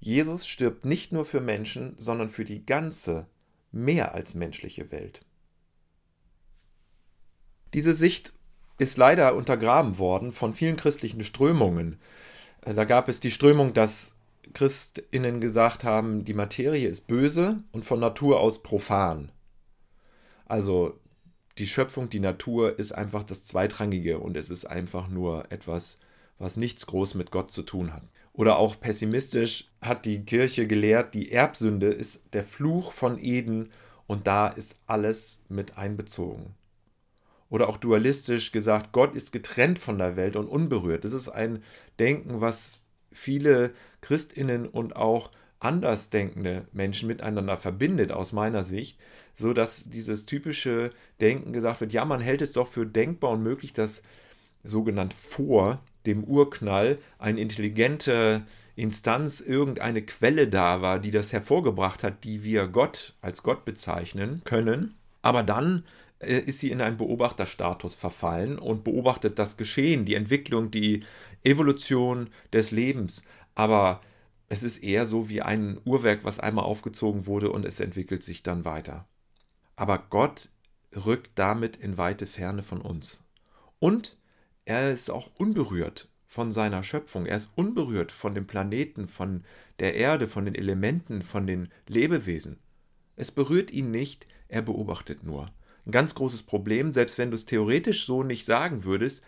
Jesus 0.00 0.46
stirbt 0.46 0.86
nicht 0.86 1.12
nur 1.12 1.26
für 1.26 1.42
Menschen, 1.42 1.94
sondern 1.98 2.30
für 2.30 2.46
die 2.46 2.64
ganze, 2.64 3.26
mehr 3.72 4.14
als 4.14 4.34
menschliche 4.34 4.90
Welt. 4.90 5.25
Diese 7.74 7.94
Sicht 7.94 8.32
ist 8.78 8.96
leider 8.96 9.34
untergraben 9.34 9.98
worden 9.98 10.32
von 10.32 10.54
vielen 10.54 10.76
christlichen 10.76 11.24
Strömungen. 11.24 11.98
Da 12.62 12.84
gab 12.84 13.08
es 13.08 13.20
die 13.20 13.30
Strömung, 13.30 13.72
dass 13.72 14.16
Christinnen 14.52 15.40
gesagt 15.40 15.84
haben, 15.84 16.24
die 16.24 16.34
Materie 16.34 16.88
ist 16.88 17.06
böse 17.06 17.58
und 17.72 17.84
von 17.84 18.00
Natur 18.00 18.40
aus 18.40 18.62
profan. 18.62 19.30
Also 20.46 20.98
die 21.58 21.66
Schöpfung, 21.66 22.10
die 22.10 22.20
Natur 22.20 22.78
ist 22.78 22.92
einfach 22.92 23.22
das 23.22 23.44
Zweitrangige 23.44 24.18
und 24.18 24.36
es 24.36 24.50
ist 24.50 24.66
einfach 24.66 25.08
nur 25.08 25.50
etwas, 25.50 25.98
was 26.38 26.56
nichts 26.56 26.86
groß 26.86 27.14
mit 27.14 27.30
Gott 27.30 27.50
zu 27.50 27.62
tun 27.62 27.92
hat. 27.92 28.02
Oder 28.32 28.58
auch 28.58 28.78
pessimistisch 28.78 29.70
hat 29.80 30.04
die 30.04 30.20
Kirche 30.24 30.66
gelehrt, 30.66 31.14
die 31.14 31.32
Erbsünde 31.32 31.86
ist 31.86 32.22
der 32.34 32.44
Fluch 32.44 32.92
von 32.92 33.18
Eden 33.18 33.70
und 34.06 34.26
da 34.26 34.48
ist 34.48 34.76
alles 34.86 35.42
mit 35.48 35.78
einbezogen. 35.78 36.54
Oder 37.48 37.68
auch 37.68 37.76
dualistisch 37.76 38.50
gesagt, 38.52 38.92
Gott 38.92 39.14
ist 39.14 39.30
getrennt 39.32 39.78
von 39.78 39.98
der 39.98 40.16
Welt 40.16 40.36
und 40.36 40.48
unberührt. 40.48 41.04
Das 41.04 41.12
ist 41.12 41.28
ein 41.28 41.62
Denken, 41.98 42.40
was 42.40 42.82
viele 43.12 43.72
Christinnen 44.00 44.66
und 44.68 44.96
auch 44.96 45.30
andersdenkende 45.60 46.66
Menschen 46.72 47.08
miteinander 47.08 47.56
verbindet, 47.56 48.12
aus 48.12 48.32
meiner 48.32 48.62
Sicht, 48.62 48.98
so 49.34 49.52
dass 49.52 49.88
dieses 49.88 50.26
typische 50.26 50.90
Denken 51.20 51.52
gesagt 51.52 51.80
wird, 51.80 51.92
ja, 51.92 52.04
man 52.04 52.20
hält 52.20 52.42
es 52.42 52.52
doch 52.52 52.68
für 52.68 52.86
denkbar 52.86 53.32
und 53.32 53.42
möglich, 53.42 53.72
dass 53.72 54.02
sogenannt 54.62 55.14
vor 55.14 55.80
dem 56.04 56.24
Urknall 56.24 56.98
eine 57.18 57.40
intelligente 57.40 58.46
Instanz, 58.76 59.40
irgendeine 59.40 60.02
Quelle 60.02 60.48
da 60.48 60.82
war, 60.82 60.98
die 60.98 61.10
das 61.10 61.32
hervorgebracht 61.32 62.04
hat, 62.04 62.24
die 62.24 62.44
wir 62.44 62.68
Gott 62.68 63.14
als 63.20 63.42
Gott 63.42 63.64
bezeichnen 63.64 64.42
können. 64.44 64.94
Aber 65.22 65.42
dann 65.42 65.84
ist 66.18 66.60
sie 66.60 66.70
in 66.70 66.80
einen 66.80 66.96
Beobachterstatus 66.96 67.94
verfallen 67.94 68.58
und 68.58 68.84
beobachtet 68.84 69.38
das 69.38 69.56
Geschehen, 69.56 70.04
die 70.04 70.14
Entwicklung, 70.14 70.70
die 70.70 71.04
Evolution 71.44 72.30
des 72.52 72.70
Lebens. 72.70 73.22
Aber 73.54 74.00
es 74.48 74.62
ist 74.62 74.78
eher 74.78 75.06
so 75.06 75.28
wie 75.28 75.42
ein 75.42 75.78
Uhrwerk, 75.84 76.24
was 76.24 76.40
einmal 76.40 76.64
aufgezogen 76.64 77.26
wurde 77.26 77.50
und 77.50 77.64
es 77.64 77.80
entwickelt 77.80 78.22
sich 78.22 78.42
dann 78.42 78.64
weiter. 78.64 79.06
Aber 79.74 79.98
Gott 80.08 80.48
rückt 80.94 81.32
damit 81.34 81.76
in 81.76 81.98
weite 81.98 82.26
Ferne 82.26 82.62
von 82.62 82.80
uns. 82.80 83.22
Und 83.78 84.16
er 84.64 84.92
ist 84.92 85.10
auch 85.10 85.30
unberührt 85.34 86.08
von 86.24 86.50
seiner 86.50 86.82
Schöpfung. 86.82 87.26
Er 87.26 87.36
ist 87.36 87.50
unberührt 87.56 88.10
von 88.10 88.34
dem 88.34 88.46
Planeten, 88.46 89.06
von 89.06 89.44
der 89.80 89.94
Erde, 89.94 90.28
von 90.28 90.46
den 90.46 90.54
Elementen, 90.54 91.20
von 91.20 91.46
den 91.46 91.68
Lebewesen. 91.86 92.58
Es 93.16 93.30
berührt 93.30 93.70
ihn 93.70 93.90
nicht, 93.90 94.26
er 94.48 94.62
beobachtet 94.62 95.22
nur 95.22 95.50
ein 95.86 95.92
ganz 95.92 96.14
großes 96.14 96.42
Problem. 96.42 96.92
Selbst 96.92 97.18
wenn 97.18 97.30
du 97.30 97.36
es 97.36 97.46
theoretisch 97.46 98.06
so 98.06 98.22
nicht 98.22 98.44
sagen 98.44 98.84
würdest, 98.84 99.22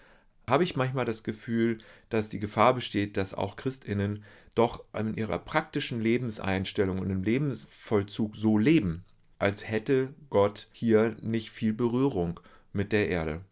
habe 0.49 0.65
ich 0.65 0.77
manchmal 0.77 1.05
das 1.05 1.23
Gefühl, 1.23 1.79
dass 2.09 2.29
die 2.29 2.41
Gefahr 2.41 2.75
besteht, 2.75 3.17
dass 3.17 3.35
auch 3.35 3.57
Christinnen 3.57 4.25
doch 4.55 4.85
in 4.99 5.15
ihrer 5.15 5.39
praktischen 5.39 6.01
Lebenseinstellung 6.01 6.99
und 6.99 7.11
im 7.11 7.23
Lebensvollzug 7.23 8.35
so 8.35 8.59
leben, 8.59 9.05
als 9.39 9.69
hätte 9.69 10.15
Gott 10.31 10.69
hier 10.73 11.17
nicht 11.21 11.51
viel 11.51 11.73
Berührung 11.73 12.41
mit 12.73 12.93
der 12.93 13.09
Erde 13.09 13.43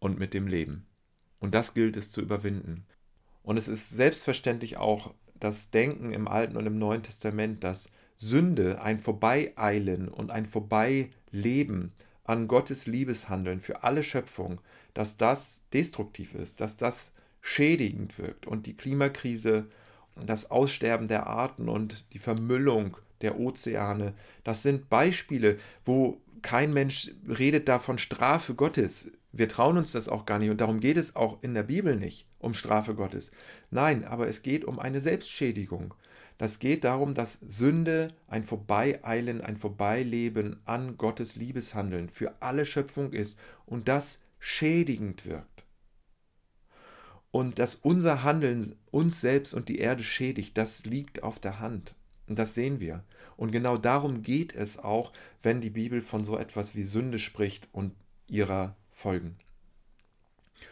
und 0.00 0.18
mit 0.18 0.34
dem 0.34 0.46
Leben. 0.46 0.86
Und 1.38 1.54
das 1.54 1.72
gilt 1.72 1.96
es 1.96 2.12
zu 2.12 2.20
überwinden. 2.20 2.84
Und 3.42 3.56
es 3.56 3.68
ist 3.68 3.90
selbstverständlich 3.90 4.76
auch 4.76 5.14
das 5.38 5.70
Denken 5.70 6.10
im 6.10 6.28
Alten 6.28 6.56
und 6.56 6.66
im 6.66 6.78
Neuen 6.78 7.02
Testament, 7.02 7.64
dass 7.64 7.90
Sünde, 8.18 8.82
ein 8.82 8.98
Vorbeieilen 8.98 10.08
und 10.08 10.30
ein 10.30 10.44
Vorbeileben 10.44 11.92
an 12.30 12.46
Gottes 12.46 12.86
Liebeshandeln 12.86 13.60
für 13.60 13.82
alle 13.82 14.04
Schöpfung, 14.04 14.60
dass 14.94 15.16
das 15.16 15.62
destruktiv 15.72 16.34
ist, 16.34 16.60
dass 16.60 16.76
das 16.76 17.12
schädigend 17.40 18.18
wirkt 18.18 18.46
und 18.46 18.66
die 18.66 18.76
Klimakrise, 18.76 19.66
das 20.14 20.48
Aussterben 20.48 21.08
der 21.08 21.26
Arten 21.26 21.68
und 21.68 22.04
die 22.12 22.20
Vermüllung 22.20 22.96
der 23.20 23.40
Ozeane, 23.40 24.14
das 24.44 24.62
sind 24.62 24.88
Beispiele, 24.88 25.58
wo 25.84 26.20
kein 26.40 26.72
Mensch 26.72 27.10
redet 27.28 27.68
da 27.68 27.80
Strafe 27.98 28.54
Gottes. 28.54 29.10
Wir 29.32 29.48
trauen 29.48 29.76
uns 29.76 29.90
das 29.90 30.08
auch 30.08 30.24
gar 30.24 30.38
nicht 30.38 30.50
und 30.50 30.60
darum 30.60 30.78
geht 30.78 30.98
es 30.98 31.16
auch 31.16 31.42
in 31.42 31.54
der 31.54 31.64
Bibel 31.64 31.96
nicht 31.96 32.28
um 32.38 32.54
Strafe 32.54 32.94
Gottes. 32.94 33.32
Nein, 33.72 34.04
aber 34.04 34.28
es 34.28 34.42
geht 34.42 34.64
um 34.64 34.78
eine 34.78 35.00
Selbstschädigung. 35.00 35.94
Das 36.40 36.58
geht 36.58 36.84
darum, 36.84 37.12
dass 37.12 37.34
Sünde 37.34 38.14
ein 38.26 38.44
Vorbeieilen, 38.44 39.42
ein 39.42 39.58
Vorbeileben 39.58 40.58
an 40.64 40.96
Gottes 40.96 41.36
Liebeshandeln 41.36 42.08
für 42.08 42.40
alle 42.40 42.64
Schöpfung 42.64 43.12
ist 43.12 43.38
und 43.66 43.88
das 43.88 44.22
schädigend 44.38 45.26
wirkt. 45.26 45.66
Und 47.30 47.58
dass 47.58 47.74
unser 47.74 48.22
Handeln 48.22 48.74
uns 48.90 49.20
selbst 49.20 49.52
und 49.52 49.68
die 49.68 49.80
Erde 49.80 50.02
schädigt, 50.02 50.56
das 50.56 50.86
liegt 50.86 51.22
auf 51.22 51.40
der 51.40 51.60
Hand. 51.60 51.94
Und 52.26 52.38
das 52.38 52.54
sehen 52.54 52.80
wir. 52.80 53.04
Und 53.36 53.50
genau 53.50 53.76
darum 53.76 54.22
geht 54.22 54.54
es 54.54 54.78
auch, 54.78 55.12
wenn 55.42 55.60
die 55.60 55.68
Bibel 55.68 56.00
von 56.00 56.24
so 56.24 56.38
etwas 56.38 56.74
wie 56.74 56.84
Sünde 56.84 57.18
spricht 57.18 57.68
und 57.72 57.92
ihrer 58.28 58.76
Folgen. 58.90 59.36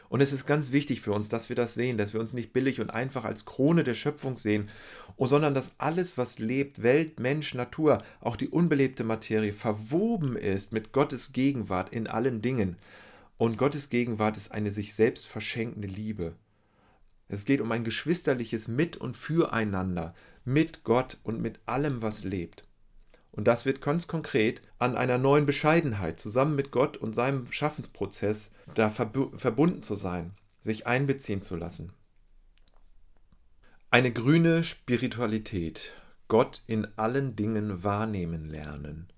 Und 0.09 0.21
es 0.21 0.33
ist 0.33 0.47
ganz 0.47 0.73
wichtig 0.73 1.00
für 1.00 1.12
uns, 1.12 1.29
dass 1.29 1.49
wir 1.49 1.57
das 1.57 1.75
sehen, 1.75 1.99
dass 1.99 2.15
wir 2.15 2.21
uns 2.21 2.33
nicht 2.33 2.53
billig 2.53 2.81
und 2.81 2.91
einfach 2.91 3.25
als 3.25 3.45
Krone 3.45 3.85
der 3.85 3.95
Schöpfung 3.95 4.38
sehen, 4.38 4.69
sondern 5.19 5.53
dass 5.55 5.79
alles, 5.79 6.17
was 6.17 6.38
lebt, 6.38 6.83
Welt, 6.83 7.21
Mensch, 7.21 7.55
Natur, 7.55 8.03
auch 8.21 8.37
die 8.37 8.49
unbelebte 8.49 9.05
Materie, 9.05 9.53
verwoben 9.53 10.37
ist 10.37 10.73
mit 10.73 10.93
Gottes 10.93 11.33
Gegenwart 11.33 11.93
in 11.93 12.07
allen 12.07 12.41
Dingen. 12.41 12.77
Und 13.37 13.59
Gottes 13.59 13.91
Gegenwart 13.91 14.37
ist 14.37 14.53
eine 14.53 14.71
sich 14.71 14.95
selbst 14.95 15.27
verschenkende 15.27 15.88
Liebe. 15.88 16.35
Es 17.29 17.45
geht 17.45 17.61
um 17.61 17.71
ein 17.73 17.85
geschwisterliches 17.85 18.69
Mit- 18.69 18.97
und 18.97 19.17
Füreinander 19.17 20.15
mit 20.49 20.83
Gott 20.83 21.19
und 21.25 21.43
mit 21.43 21.61
allem, 21.67 22.00
was 22.00 22.25
lebt. 22.25 22.65
Und 23.32 23.47
das 23.47 23.66
wird 23.66 23.80
ganz 23.80 24.06
konkret 24.06 24.62
an 24.78 24.97
einer 24.97 25.18
neuen 25.18 25.47
Bescheidenheit, 25.47 26.18
zusammen 26.18 26.56
mit 26.56 26.70
Gott 26.70 26.97
und 26.97 27.14
seinem 27.14 27.50
Schaffensprozess, 27.50 28.52
da 28.75 28.90
verbunden 28.90 29.82
zu 29.82 29.94
sein, 29.94 30.32
sich 30.61 30.87
einbeziehen 30.87 31.42
zu 31.42 31.56
lassen. 31.56 31.92
Eine 33.90 34.12
grüne 34.12 34.64
Spiritualität, 34.64 35.94
Gott 36.28 36.62
in 36.66 36.87
allen 36.97 37.37
Dingen 37.37 37.85
wahrnehmen 37.85 38.49
lernen. 38.49 39.08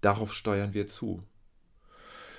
Darauf 0.00 0.34
steuern 0.34 0.74
wir 0.74 0.86
zu. 0.86 1.22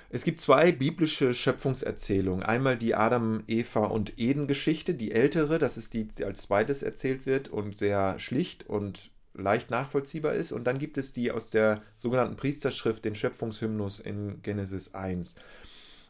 Es 0.08 0.22
gibt 0.22 0.40
zwei 0.40 0.70
biblische 0.70 1.34
Schöpfungserzählungen. 1.34 2.44
Einmal 2.44 2.76
die 2.76 2.94
Adam, 2.94 3.42
Eva 3.48 3.86
und 3.86 4.18
Eden-Geschichte, 4.18 4.94
die 4.94 5.10
ältere, 5.10 5.58
das 5.58 5.76
ist 5.76 5.94
die, 5.94 6.06
die 6.06 6.24
als 6.24 6.42
zweites 6.42 6.84
erzählt 6.84 7.26
wird 7.26 7.48
und 7.48 7.76
sehr 7.76 8.18
schlicht 8.20 8.64
und 8.68 9.10
leicht 9.36 9.70
nachvollziehbar 9.70 10.34
ist. 10.34 10.52
Und 10.52 10.64
dann 10.64 10.78
gibt 10.78 10.98
es 10.98 11.12
die 11.12 11.30
aus 11.30 11.50
der 11.50 11.82
sogenannten 11.96 12.36
Priesterschrift, 12.36 13.04
den 13.04 13.14
Schöpfungshymnus 13.14 14.00
in 14.00 14.42
Genesis 14.42 14.94
1. 14.94 15.36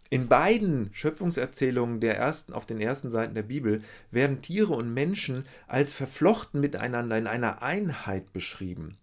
In 0.09 0.28
beiden 0.28 0.90
Schöpfungserzählungen 0.92 1.99
der 2.00 2.16
ersten, 2.16 2.52
auf 2.52 2.64
den 2.64 2.80
ersten 2.80 3.11
Seiten 3.11 3.35
der 3.35 3.42
Bibel 3.42 3.83
werden 4.11 4.40
Tiere 4.40 4.73
und 4.73 4.95
Menschen 4.95 5.45
als 5.66 5.95
verflochten 5.95 6.61
miteinander 6.61 7.18
in 7.18 7.26
einer 7.26 7.62
Einheit 7.62 8.33
beschrieben. 8.33 8.97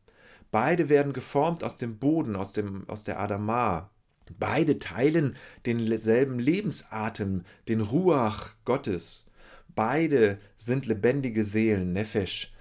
Beide 0.51 0.88
werden 0.88 1.13
geformt 1.13 1.63
aus 1.63 1.75
dem 1.75 1.98
Boden, 1.98 2.36
aus, 2.36 2.53
dem, 2.53 2.88
aus 2.88 3.03
der 3.03 3.20
Adama. 3.20 3.89
Beide 4.39 4.80
teilen 4.80 5.36
denselben 5.65 6.39
Lebensatem, 6.39 7.44
den 7.68 7.82
Ruach 7.82 8.53
Gottes. 8.63 9.25
Beide 9.75 10.39
sind 10.58 10.86
lebendige 10.86 11.44
Seelen, 11.44 11.92
Nefesh. 11.92 12.53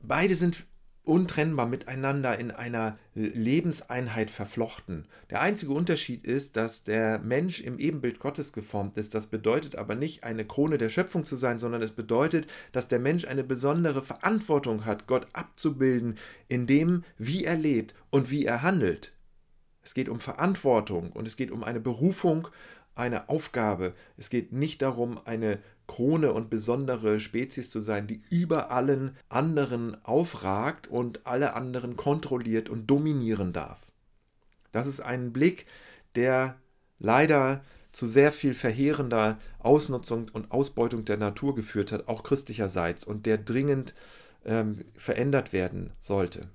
Beide 0.00 0.36
sind 0.36 0.66
untrennbar 1.04 1.66
miteinander 1.66 2.38
in 2.38 2.52
einer 2.52 2.96
Lebenseinheit 3.14 4.30
verflochten. 4.30 5.06
Der 5.30 5.40
einzige 5.40 5.72
Unterschied 5.72 6.26
ist, 6.26 6.56
dass 6.56 6.84
der 6.84 7.18
Mensch 7.18 7.60
im 7.60 7.78
Ebenbild 7.78 8.20
Gottes 8.20 8.52
geformt 8.52 8.96
ist. 8.96 9.14
Das 9.14 9.26
bedeutet 9.26 9.74
aber 9.74 9.96
nicht, 9.96 10.22
eine 10.22 10.44
Krone 10.44 10.78
der 10.78 10.88
Schöpfung 10.88 11.24
zu 11.24 11.34
sein, 11.34 11.58
sondern 11.58 11.82
es 11.82 11.90
bedeutet, 11.90 12.46
dass 12.70 12.86
der 12.86 13.00
Mensch 13.00 13.24
eine 13.24 13.42
besondere 13.42 14.02
Verantwortung 14.02 14.84
hat, 14.84 15.08
Gott 15.08 15.26
abzubilden 15.32 16.18
in 16.48 16.66
dem, 16.68 17.02
wie 17.18 17.44
er 17.44 17.56
lebt 17.56 17.94
und 18.10 18.30
wie 18.30 18.46
er 18.46 18.62
handelt. 18.62 19.12
Es 19.82 19.94
geht 19.94 20.08
um 20.08 20.20
Verantwortung 20.20 21.10
und 21.10 21.26
es 21.26 21.36
geht 21.36 21.50
um 21.50 21.64
eine 21.64 21.80
Berufung, 21.80 22.46
eine 22.94 23.28
Aufgabe. 23.28 23.94
Es 24.16 24.30
geht 24.30 24.52
nicht 24.52 24.82
darum, 24.82 25.20
eine 25.24 25.58
Krone 25.86 26.32
und 26.32 26.50
besondere 26.50 27.20
Spezies 27.20 27.70
zu 27.70 27.80
sein, 27.80 28.06
die 28.06 28.22
über 28.30 28.70
allen 28.70 29.16
anderen 29.28 30.02
aufragt 30.04 30.88
und 30.88 31.26
alle 31.26 31.54
anderen 31.54 31.96
kontrolliert 31.96 32.68
und 32.68 32.86
dominieren 32.86 33.52
darf. 33.52 33.86
Das 34.72 34.86
ist 34.86 35.00
ein 35.00 35.32
Blick, 35.32 35.66
der 36.14 36.56
leider 36.98 37.62
zu 37.92 38.06
sehr 38.06 38.32
viel 38.32 38.54
verheerender 38.54 39.38
Ausnutzung 39.58 40.30
und 40.32 40.50
Ausbeutung 40.50 41.04
der 41.04 41.18
Natur 41.18 41.54
geführt 41.54 41.92
hat, 41.92 42.08
auch 42.08 42.22
christlicherseits, 42.22 43.04
und 43.04 43.26
der 43.26 43.38
dringend 43.38 43.94
ähm, 44.44 44.84
verändert 44.96 45.52
werden 45.52 45.92
sollte. 46.00 46.48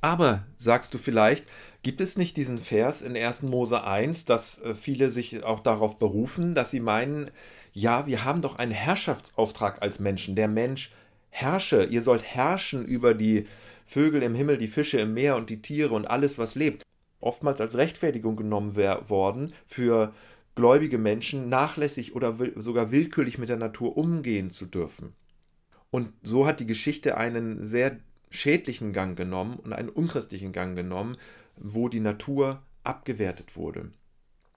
Aber, 0.00 0.44
sagst 0.56 0.94
du 0.94 0.98
vielleicht, 0.98 1.46
gibt 1.82 2.00
es 2.00 2.16
nicht 2.16 2.36
diesen 2.36 2.58
Vers 2.58 3.02
in 3.02 3.16
1. 3.16 3.42
Mose 3.42 3.82
1, 3.82 4.24
dass 4.26 4.60
äh, 4.60 4.74
viele 4.74 5.10
sich 5.10 5.42
auch 5.42 5.60
darauf 5.60 5.98
berufen, 5.98 6.54
dass 6.54 6.70
sie 6.70 6.80
meinen, 6.80 7.30
ja, 7.76 8.06
wir 8.06 8.24
haben 8.24 8.40
doch 8.40 8.56
einen 8.56 8.72
Herrschaftsauftrag 8.72 9.82
als 9.82 10.00
Menschen. 10.00 10.34
Der 10.34 10.48
Mensch 10.48 10.92
herrsche, 11.28 11.84
ihr 11.84 12.00
sollt 12.00 12.22
herrschen 12.22 12.86
über 12.86 13.12
die 13.12 13.44
Vögel 13.84 14.22
im 14.22 14.34
Himmel, 14.34 14.56
die 14.56 14.66
Fische 14.66 14.98
im 14.98 15.12
Meer 15.12 15.36
und 15.36 15.50
die 15.50 15.60
Tiere 15.60 15.92
und 15.92 16.06
alles, 16.06 16.38
was 16.38 16.54
lebt. 16.54 16.82
Oftmals 17.20 17.60
als 17.60 17.76
Rechtfertigung 17.76 18.34
genommen 18.34 18.76
worden 18.76 19.52
für 19.66 20.14
gläubige 20.54 20.96
Menschen, 20.96 21.50
nachlässig 21.50 22.16
oder 22.16 22.38
will, 22.38 22.54
sogar 22.56 22.92
willkürlich 22.92 23.36
mit 23.36 23.50
der 23.50 23.58
Natur 23.58 23.98
umgehen 23.98 24.50
zu 24.50 24.64
dürfen. 24.64 25.12
Und 25.90 26.14
so 26.22 26.46
hat 26.46 26.60
die 26.60 26.66
Geschichte 26.66 27.18
einen 27.18 27.62
sehr 27.62 27.98
schädlichen 28.30 28.94
Gang 28.94 29.18
genommen 29.18 29.58
und 29.58 29.74
einen 29.74 29.90
unchristlichen 29.90 30.52
Gang 30.52 30.76
genommen, 30.76 31.18
wo 31.58 31.90
die 31.90 32.00
Natur 32.00 32.62
abgewertet 32.84 33.54
wurde. 33.54 33.90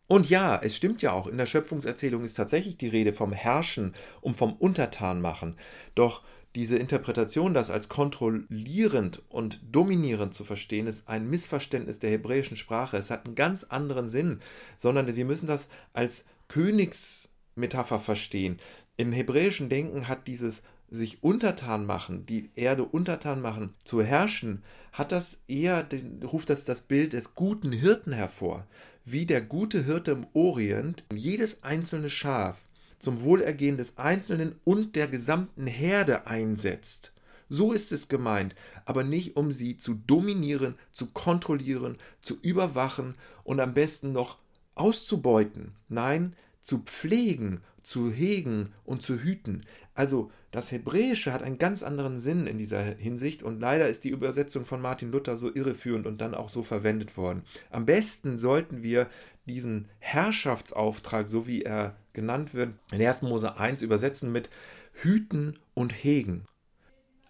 Und 0.10 0.28
ja, 0.28 0.60
es 0.60 0.76
stimmt 0.76 1.04
ja 1.04 1.12
auch, 1.12 1.28
in 1.28 1.38
der 1.38 1.46
Schöpfungserzählung 1.46 2.24
ist 2.24 2.34
tatsächlich 2.34 2.78
die 2.78 2.88
Rede 2.88 3.14
vom 3.14 3.32
Herrschen 3.32 3.94
und 4.22 4.36
vom 4.36 4.54
Untertanmachen. 4.54 5.56
Doch 5.94 6.24
diese 6.56 6.80
Interpretation, 6.80 7.54
das 7.54 7.70
als 7.70 7.90
kontrollierend 7.90 9.22
und 9.30 9.62
dominierend 9.72 10.34
zu 10.34 10.44
verstehen, 10.44 10.88
ist 10.88 11.08
ein 11.08 11.30
Missverständnis 11.30 12.00
der 12.00 12.10
hebräischen 12.10 12.58
Sprache. 12.58 12.98
Es 12.98 13.12
hat 13.12 13.28
einen 13.28 13.36
ganz 13.36 13.66
anderen 13.66 14.10
Sinn, 14.10 14.40
sondern 14.78 15.16
wir 15.16 15.26
müssen 15.26 15.46
das 15.46 15.70
als 15.94 16.26
Königsmetapher 16.48 18.00
verstehen. 18.00 18.60
Im 18.98 19.12
hebräischen 19.12 19.70
Denken 19.70 20.08
hat 20.08 20.26
dieses 20.26 20.64
sich 20.90 21.24
untertan 21.24 21.86
machen, 21.86 22.26
die 22.26 22.50
Erde 22.56 22.84
untertan 22.84 23.42
machen, 23.42 23.76
zu 23.84 24.02
herrschen, 24.02 24.64
hat 24.92 25.12
das 25.12 25.44
eher, 25.48 25.84
den, 25.84 26.24
ruft 26.24 26.50
das 26.50 26.66
das 26.66 26.82
Bild 26.82 27.14
des 27.14 27.36
guten 27.36 27.72
Hirten 27.72 28.12
hervor 28.12 28.66
wie 29.06 29.26
der 29.26 29.42
gute 29.42 29.84
Hirte 29.84 30.12
im 30.12 30.28
Orient 30.34 31.04
jedes 31.14 31.64
einzelne 31.64 32.10
Schaf 32.10 32.66
zum 33.00 33.22
Wohlergehen 33.22 33.78
des 33.78 33.98
Einzelnen 33.98 34.56
und 34.66 34.96
der 34.96 35.08
gesamten 35.08 35.68
Herde 35.68 36.28
einsetzt. 36.28 37.14
So 37.48 37.72
ist 37.72 37.92
es 37.92 38.10
gemeint, 38.10 38.54
aber 38.86 39.04
nicht 39.04 39.36
um 39.36 39.52
sie 39.52 39.76
zu 39.78 39.96
dominieren, 39.96 40.76
zu 40.92 41.08
kontrollieren, 41.08 41.98
zu 42.22 42.38
überwachen 42.42 43.16
und 43.44 43.60
am 43.60 43.74
besten 43.74 44.12
noch 44.12 44.38
auszubeuten. 44.76 45.74
Nein, 45.88 46.36
zu 46.60 46.80
pflegen, 46.80 47.62
zu 47.84 48.12
hegen 48.12 48.74
und 48.84 49.02
zu 49.02 49.20
hüten. 49.20 49.66
Also 49.94 50.32
das 50.52 50.72
Hebräische 50.72 51.32
hat 51.34 51.44
einen 51.44 51.58
ganz 51.58 51.84
anderen 51.84 52.20
Sinn 52.20 52.48
in 52.48 52.58
dieser 52.58 52.82
Hinsicht 52.82 53.44
und 53.44 53.60
leider 53.60 53.88
ist 53.88 54.04
die 54.04 54.10
Übersetzung 54.10 54.66
von 54.66 54.82
Martin 54.82 55.12
Luther 55.12 55.38
so 55.38 55.54
irreführend 55.54 56.08
und 56.08 56.22
dann 56.22 56.36
auch 56.36 56.50
so 56.50 56.64
verwendet 56.64 57.18
worden. 57.18 57.44
Am 57.70 57.86
besten 57.86 58.40
sollten 58.40 58.84
wir 58.84 59.08
diesen 59.48 59.88
Herrschaftsauftrag, 60.00 61.28
so 61.28 61.48
wie 61.48 61.64
er 61.64 61.96
genannt 62.14 62.54
wird, 62.54 62.74
in 62.92 63.02
1. 63.02 63.24
Mose 63.24 63.58
1 63.58 63.82
übersetzen 63.82 64.32
mit 64.32 64.50
hüten 64.94 65.60
und 65.74 65.92
hegen. 65.92 66.46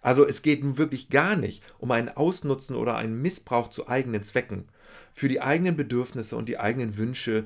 Also 0.02 0.26
es 0.26 0.42
geht 0.42 0.64
nun 0.64 0.78
wirklich 0.78 1.10
gar 1.10 1.36
nicht 1.36 1.62
um 1.78 1.90
einen 1.90 2.08
Ausnutzen 2.08 2.74
oder 2.74 2.96
einen 2.96 3.20
Missbrauch 3.20 3.68
zu 3.68 3.88
eigenen 3.88 4.22
Zwecken, 4.22 4.68
für 5.12 5.28
die 5.28 5.40
eigenen 5.40 5.76
Bedürfnisse 5.76 6.36
und 6.36 6.48
die 6.48 6.58
eigenen 6.58 6.96
Wünsche 6.96 7.44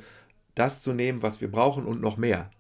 das 0.54 0.82
zu 0.82 0.92
nehmen, 0.92 1.22
was 1.22 1.40
wir 1.40 1.50
brauchen 1.50 1.84
und 1.86 2.00
noch 2.00 2.16
mehr. 2.16 2.50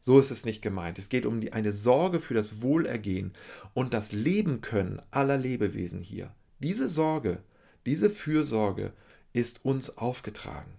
So 0.00 0.18
ist 0.18 0.30
es 0.30 0.44
nicht 0.44 0.60
gemeint. 0.60 0.98
Es 0.98 1.08
geht 1.08 1.24
um 1.24 1.40
die, 1.40 1.52
eine 1.52 1.72
Sorge 1.72 2.20
für 2.20 2.34
das 2.34 2.60
Wohlergehen 2.60 3.32
und 3.72 3.94
das 3.94 4.12
Leben 4.12 4.60
können 4.60 5.00
aller 5.10 5.38
Lebewesen 5.38 6.00
hier. 6.00 6.34
Diese 6.58 6.88
Sorge, 6.88 7.42
diese 7.86 8.10
Fürsorge 8.10 8.92
ist 9.32 9.64
uns 9.64 9.96
aufgetragen. 9.96 10.74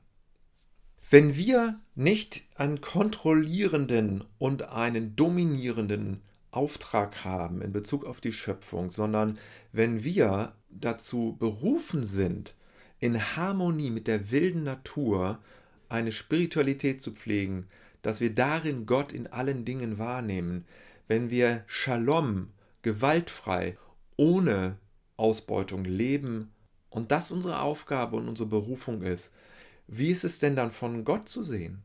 Wenn 1.09 1.35
wir 1.35 1.79
nicht 1.93 2.43
einen 2.55 2.81
kontrollierenden 2.81 4.23
und 4.37 4.69
einen 4.69 5.15
dominierenden 5.15 6.21
Auftrag 6.51 7.23
haben 7.25 7.61
in 7.61 7.73
Bezug 7.73 8.05
auf 8.05 8.21
die 8.21 8.31
Schöpfung, 8.31 8.89
sondern 8.89 9.37
wenn 9.71 10.03
wir 10.03 10.53
dazu 10.69 11.35
berufen 11.37 12.03
sind, 12.03 12.55
in 12.99 13.35
Harmonie 13.35 13.91
mit 13.91 14.07
der 14.07 14.31
wilden 14.31 14.63
Natur 14.63 15.39
eine 15.89 16.11
Spiritualität 16.11 17.01
zu 17.01 17.11
pflegen, 17.11 17.67
dass 18.01 18.19
wir 18.19 18.33
darin 18.33 18.85
Gott 18.85 19.11
in 19.11 19.27
allen 19.27 19.65
Dingen 19.65 19.97
wahrnehmen, 19.97 20.65
wenn 21.07 21.29
wir 21.29 21.63
Shalom, 21.67 22.49
gewaltfrei, 22.81 23.77
ohne 24.17 24.77
Ausbeutung 25.17 25.83
leben 25.85 26.51
und 26.89 27.11
das 27.11 27.31
unsere 27.31 27.59
Aufgabe 27.59 28.15
und 28.17 28.27
unsere 28.27 28.49
Berufung 28.49 29.01
ist, 29.01 29.33
wie 29.87 30.09
ist 30.11 30.23
es 30.23 30.39
denn 30.39 30.55
dann 30.55 30.71
von 30.71 31.05
Gott 31.05 31.29
zu 31.29 31.43
sehen? 31.43 31.83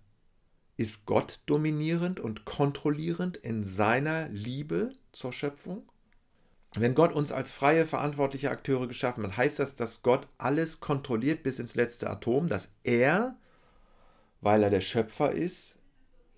Ist 0.77 1.05
Gott 1.05 1.41
dominierend 1.47 2.21
und 2.21 2.47
kontrollierend 2.47 3.37
in 3.37 3.65
seiner 3.65 4.29
Liebe 4.29 4.93
zur 5.13 5.33
Schöpfung? 5.33 5.83
Wenn 6.75 6.95
Gott 6.95 7.13
uns 7.13 7.33
als 7.33 7.51
freie, 7.51 7.85
verantwortliche 7.85 8.51
Akteure 8.51 8.87
geschaffen 8.87 9.25
hat, 9.25 9.37
heißt 9.37 9.59
das, 9.59 9.75
dass 9.75 10.03
Gott 10.03 10.29
alles 10.39 10.81
kontrolliert 10.81 11.43
bis 11.43 11.59
ins 11.59 11.75
letzte 11.75 12.09
Atom, 12.09 12.47
dass 12.47 12.69
er, 12.85 13.37
weil 14.41 14.63
er 14.63 14.71
der 14.71 14.81
Schöpfer 14.81 15.33
ist, 15.33 15.79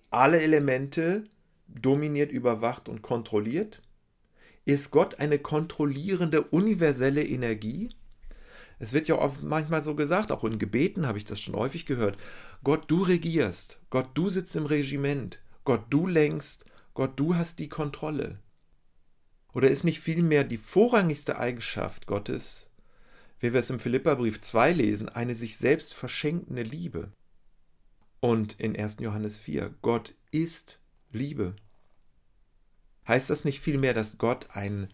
alle 0.09 0.41
Elemente 0.41 1.25
dominiert, 1.67 2.31
überwacht 2.31 2.89
und 2.89 3.01
kontrolliert? 3.01 3.81
Ist 4.65 4.91
Gott 4.91 5.19
eine 5.19 5.39
kontrollierende, 5.39 6.41
universelle 6.41 7.25
Energie? 7.25 7.89
Es 8.79 8.93
wird 8.93 9.07
ja 9.07 9.15
oft 9.15 9.41
manchmal 9.41 9.81
so 9.81 9.95
gesagt, 9.95 10.31
auch 10.31 10.43
in 10.43 10.59
Gebeten 10.59 11.05
habe 11.05 11.17
ich 11.17 11.25
das 11.25 11.39
schon 11.39 11.55
häufig 11.55 11.85
gehört. 11.85 12.17
Gott, 12.63 12.89
du 12.89 13.03
regierst. 13.03 13.81
Gott, 13.89 14.09
du 14.13 14.29
sitzt 14.29 14.55
im 14.55 14.65
Regiment. 14.65 15.39
Gott, 15.63 15.85
du 15.89 16.07
lenkst. 16.07 16.65
Gott, 16.93 17.19
du 17.19 17.35
hast 17.35 17.59
die 17.59 17.69
Kontrolle. 17.69 18.39
Oder 19.53 19.69
ist 19.69 19.83
nicht 19.83 19.99
vielmehr 19.99 20.43
die 20.43 20.57
vorrangigste 20.57 21.37
Eigenschaft 21.37 22.07
Gottes, 22.07 22.71
wie 23.39 23.53
wir 23.53 23.59
es 23.59 23.69
im 23.69 23.79
Philipperbrief 23.79 24.41
2 24.41 24.73
lesen, 24.73 25.09
eine 25.09 25.35
sich 25.35 25.57
selbst 25.57 25.93
verschenkende 25.93 26.63
Liebe? 26.63 27.11
Und 28.23 28.57
in 28.57 28.73
1. 28.73 28.99
Johannes 29.01 29.35
4, 29.35 29.75
Gott 29.81 30.13
ist 30.31 30.79
Liebe. 31.11 31.57
Heißt 33.05 33.29
das 33.29 33.43
nicht 33.43 33.59
vielmehr, 33.59 33.93
dass 33.93 34.17
Gott 34.17 34.47
ein 34.51 34.87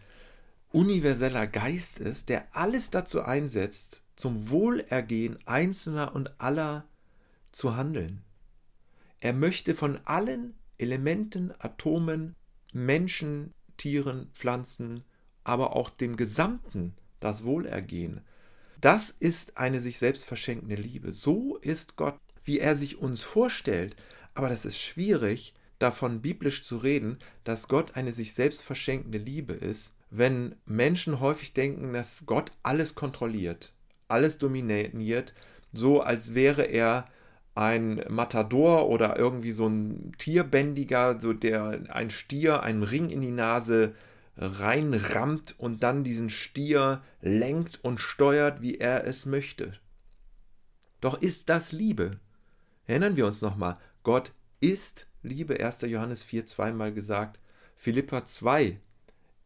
universeller 0.72 1.46
Geist 1.46 2.00
ist, 2.00 2.28
der 2.28 2.56
alles 2.56 2.90
dazu 2.90 3.22
einsetzt, 3.22 4.02
zum 4.16 4.50
Wohlergehen 4.50 5.38
einzelner 5.46 6.12
und 6.12 6.40
aller 6.40 6.88
zu 7.52 7.76
handeln. 7.76 8.24
Er 9.20 9.32
möchte 9.32 9.76
von 9.76 10.00
allen 10.06 10.54
Elementen, 10.76 11.52
Atomen, 11.60 12.34
Menschen, 12.72 13.54
Tieren, 13.76 14.28
Pflanzen, 14.34 15.04
aber 15.44 15.76
auch 15.76 15.90
dem 15.90 16.16
Gesamten 16.16 16.94
das 17.20 17.44
Wohlergehen. 17.44 18.22
Das 18.80 19.08
ist 19.08 19.56
eine 19.56 19.80
sich 19.80 20.00
selbst 20.00 20.24
verschenkende 20.24 20.74
Liebe. 20.74 21.12
So 21.12 21.58
ist 21.58 21.94
Gott, 21.94 22.18
wie 22.50 22.58
er 22.58 22.74
sich 22.74 22.98
uns 22.98 23.22
vorstellt. 23.22 23.94
Aber 24.34 24.48
das 24.48 24.64
ist 24.64 24.80
schwierig, 24.80 25.54
davon 25.78 26.20
biblisch 26.20 26.64
zu 26.64 26.78
reden, 26.78 27.18
dass 27.44 27.68
Gott 27.68 27.94
eine 27.94 28.12
sich 28.12 28.34
selbst 28.34 28.60
verschenkende 28.60 29.18
Liebe 29.18 29.52
ist, 29.52 29.94
wenn 30.10 30.56
Menschen 30.66 31.20
häufig 31.20 31.54
denken, 31.54 31.92
dass 31.92 32.26
Gott 32.26 32.50
alles 32.64 32.96
kontrolliert, 32.96 33.72
alles 34.08 34.38
dominiert, 34.38 35.32
so 35.72 36.00
als 36.00 36.34
wäre 36.34 36.62
er 36.62 37.06
ein 37.54 38.02
Matador 38.08 38.88
oder 38.88 39.16
irgendwie 39.16 39.52
so 39.52 39.68
ein 39.68 40.12
Tierbändiger, 40.18 41.20
so 41.20 41.32
der 41.32 41.84
ein 41.90 42.10
Stier 42.10 42.64
einen 42.64 42.82
Ring 42.82 43.10
in 43.10 43.20
die 43.20 43.30
Nase 43.30 43.94
reinrammt 44.36 45.54
und 45.56 45.84
dann 45.84 46.02
diesen 46.02 46.30
Stier 46.30 47.00
lenkt 47.22 47.78
und 47.84 48.00
steuert, 48.00 48.60
wie 48.60 48.78
er 48.78 49.06
es 49.06 49.24
möchte. 49.24 49.74
Doch 51.00 51.22
ist 51.22 51.48
das 51.48 51.70
Liebe? 51.70 52.18
Erinnern 52.90 53.14
wir 53.14 53.28
uns 53.28 53.40
nochmal, 53.40 53.78
Gott 54.02 54.32
ist 54.58 55.06
Liebe, 55.22 55.64
1. 55.64 55.82
Johannes 55.82 56.24
4 56.24 56.44
zweimal 56.46 56.92
gesagt, 56.92 57.38
Philippa 57.76 58.24
2, 58.24 58.80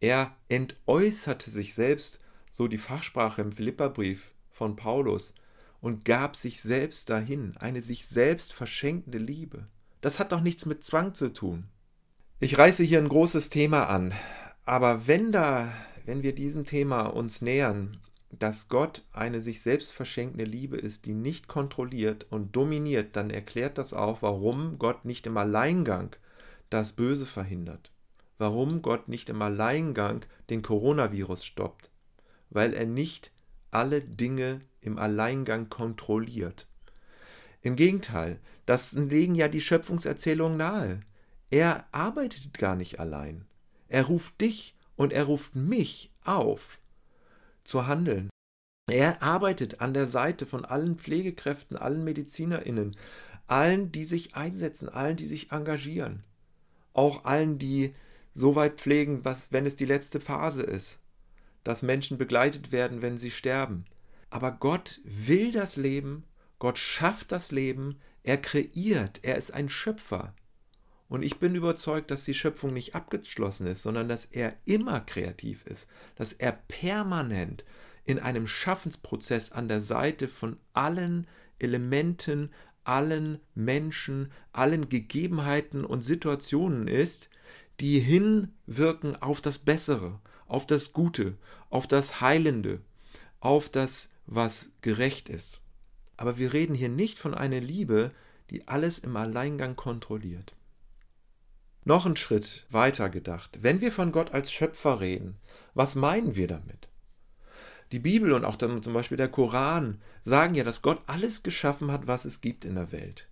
er 0.00 0.34
entäußerte 0.48 1.50
sich 1.50 1.74
selbst, 1.74 2.22
so 2.50 2.68
die 2.68 2.78
Fachsprache 2.78 3.42
im 3.42 3.52
Philipperbrief 3.52 4.30
von 4.50 4.76
Paulus, 4.76 5.34
und 5.82 6.06
gab 6.06 6.36
sich 6.36 6.62
selbst 6.62 7.10
dahin, 7.10 7.54
eine 7.58 7.82
sich 7.82 8.06
selbst 8.06 8.54
verschenkende 8.54 9.18
Liebe. 9.18 9.66
Das 10.00 10.18
hat 10.18 10.32
doch 10.32 10.40
nichts 10.40 10.64
mit 10.64 10.82
Zwang 10.82 11.12
zu 11.12 11.30
tun. 11.30 11.64
Ich 12.40 12.56
reiße 12.56 12.82
hier 12.82 12.98
ein 12.98 13.10
großes 13.10 13.50
Thema 13.50 13.90
an, 13.90 14.14
aber 14.64 15.06
wenn 15.06 15.32
da, 15.32 15.70
wenn 16.06 16.22
wir 16.22 16.34
diesem 16.34 16.64
Thema 16.64 17.08
uns 17.08 17.42
nähern, 17.42 18.00
dass 18.38 18.68
Gott 18.68 19.04
eine 19.12 19.40
sich 19.40 19.62
selbst 19.62 19.92
verschenkende 19.92 20.44
Liebe 20.44 20.76
ist, 20.76 21.06
die 21.06 21.14
nicht 21.14 21.48
kontrolliert 21.48 22.26
und 22.30 22.56
dominiert, 22.56 23.16
dann 23.16 23.30
erklärt 23.30 23.78
das 23.78 23.94
auch, 23.94 24.22
warum 24.22 24.78
Gott 24.78 25.04
nicht 25.04 25.26
im 25.26 25.36
Alleingang 25.36 26.16
das 26.70 26.92
Böse 26.92 27.26
verhindert. 27.26 27.90
Warum 28.38 28.82
Gott 28.82 29.08
nicht 29.08 29.30
im 29.30 29.40
Alleingang 29.42 30.24
den 30.50 30.62
Coronavirus 30.62 31.44
stoppt. 31.44 31.90
Weil 32.50 32.74
er 32.74 32.86
nicht 32.86 33.30
alle 33.70 34.00
Dinge 34.00 34.60
im 34.80 34.98
Alleingang 34.98 35.68
kontrolliert. 35.68 36.66
Im 37.62 37.76
Gegenteil, 37.76 38.38
das 38.66 38.92
legen 38.92 39.34
ja 39.34 39.48
die 39.48 39.60
Schöpfungserzählungen 39.60 40.58
nahe. 40.58 41.00
Er 41.50 41.86
arbeitet 41.92 42.58
gar 42.58 42.76
nicht 42.76 43.00
allein. 43.00 43.46
Er 43.88 44.04
ruft 44.04 44.40
dich 44.40 44.76
und 44.96 45.12
er 45.12 45.24
ruft 45.24 45.54
mich 45.54 46.12
auf, 46.24 46.78
zu 47.64 47.86
handeln. 47.86 48.30
Er 48.90 49.22
arbeitet 49.22 49.80
an 49.80 49.94
der 49.94 50.06
Seite 50.06 50.46
von 50.46 50.64
allen 50.64 50.98
Pflegekräften, 50.98 51.76
allen 51.76 52.04
Medizinerinnen, 52.04 52.96
allen, 53.46 53.92
die 53.92 54.04
sich 54.04 54.36
einsetzen, 54.36 54.88
allen, 54.88 55.16
die 55.16 55.26
sich 55.26 55.52
engagieren. 55.52 56.22
Auch 56.92 57.24
allen, 57.24 57.58
die 57.58 57.94
so 58.34 58.56
weit 58.56 58.80
pflegen, 58.80 59.24
was, 59.24 59.52
wenn 59.52 59.66
es 59.66 59.76
die 59.76 59.86
letzte 59.86 60.20
Phase 60.20 60.62
ist, 60.62 61.00
dass 61.62 61.82
Menschen 61.82 62.18
begleitet 62.18 62.72
werden, 62.72 63.00
wenn 63.00 63.16
sie 63.16 63.30
sterben. 63.30 63.86
Aber 64.30 64.52
Gott 64.52 65.00
will 65.04 65.52
das 65.52 65.76
Leben, 65.76 66.24
Gott 66.58 66.78
schafft 66.78 67.32
das 67.32 67.52
Leben, 67.52 68.00
er 68.22 68.38
kreiert, 68.38 69.20
er 69.22 69.36
ist 69.36 69.52
ein 69.52 69.68
Schöpfer. 69.68 70.34
Und 71.14 71.22
ich 71.22 71.38
bin 71.38 71.54
überzeugt, 71.54 72.10
dass 72.10 72.24
die 72.24 72.34
Schöpfung 72.34 72.74
nicht 72.74 72.96
abgeschlossen 72.96 73.68
ist, 73.68 73.84
sondern 73.84 74.08
dass 74.08 74.24
er 74.24 74.56
immer 74.64 74.98
kreativ 74.98 75.64
ist, 75.64 75.88
dass 76.16 76.32
er 76.32 76.50
permanent 76.50 77.64
in 78.04 78.18
einem 78.18 78.48
Schaffensprozess 78.48 79.52
an 79.52 79.68
der 79.68 79.80
Seite 79.80 80.26
von 80.26 80.56
allen 80.72 81.28
Elementen, 81.60 82.50
allen 82.82 83.38
Menschen, 83.54 84.32
allen 84.52 84.88
Gegebenheiten 84.88 85.84
und 85.84 86.02
Situationen 86.02 86.88
ist, 86.88 87.30
die 87.78 88.00
hinwirken 88.00 89.14
auf 89.14 89.40
das 89.40 89.58
Bessere, 89.58 90.18
auf 90.48 90.66
das 90.66 90.92
Gute, 90.92 91.38
auf 91.70 91.86
das 91.86 92.20
Heilende, 92.22 92.80
auf 93.38 93.68
das, 93.68 94.10
was 94.26 94.72
gerecht 94.80 95.28
ist. 95.28 95.60
Aber 96.16 96.38
wir 96.38 96.52
reden 96.52 96.74
hier 96.74 96.88
nicht 96.88 97.20
von 97.20 97.34
einer 97.34 97.60
Liebe, 97.60 98.10
die 98.50 98.66
alles 98.66 98.98
im 98.98 99.16
Alleingang 99.16 99.76
kontrolliert. 99.76 100.56
Noch 101.84 102.06
einen 102.06 102.16
Schritt 102.16 102.66
weiter 102.70 103.10
gedacht. 103.10 103.58
Wenn 103.60 103.80
wir 103.80 103.92
von 103.92 104.10
Gott 104.10 104.32
als 104.32 104.50
Schöpfer 104.50 105.00
reden, 105.00 105.36
was 105.74 105.94
meinen 105.94 106.34
wir 106.34 106.48
damit? 106.48 106.88
Die 107.92 107.98
Bibel 107.98 108.32
und 108.32 108.44
auch 108.44 108.56
dann 108.56 108.82
zum 108.82 108.94
Beispiel 108.94 109.18
der 109.18 109.28
Koran 109.28 110.00
sagen 110.24 110.54
ja, 110.54 110.64
dass 110.64 110.82
Gott 110.82 111.02
alles 111.06 111.42
geschaffen 111.42 111.92
hat, 111.92 112.06
was 112.06 112.24
es 112.24 112.40
gibt 112.40 112.64
in 112.64 112.74
der 112.76 112.90
Welt. 112.90 113.28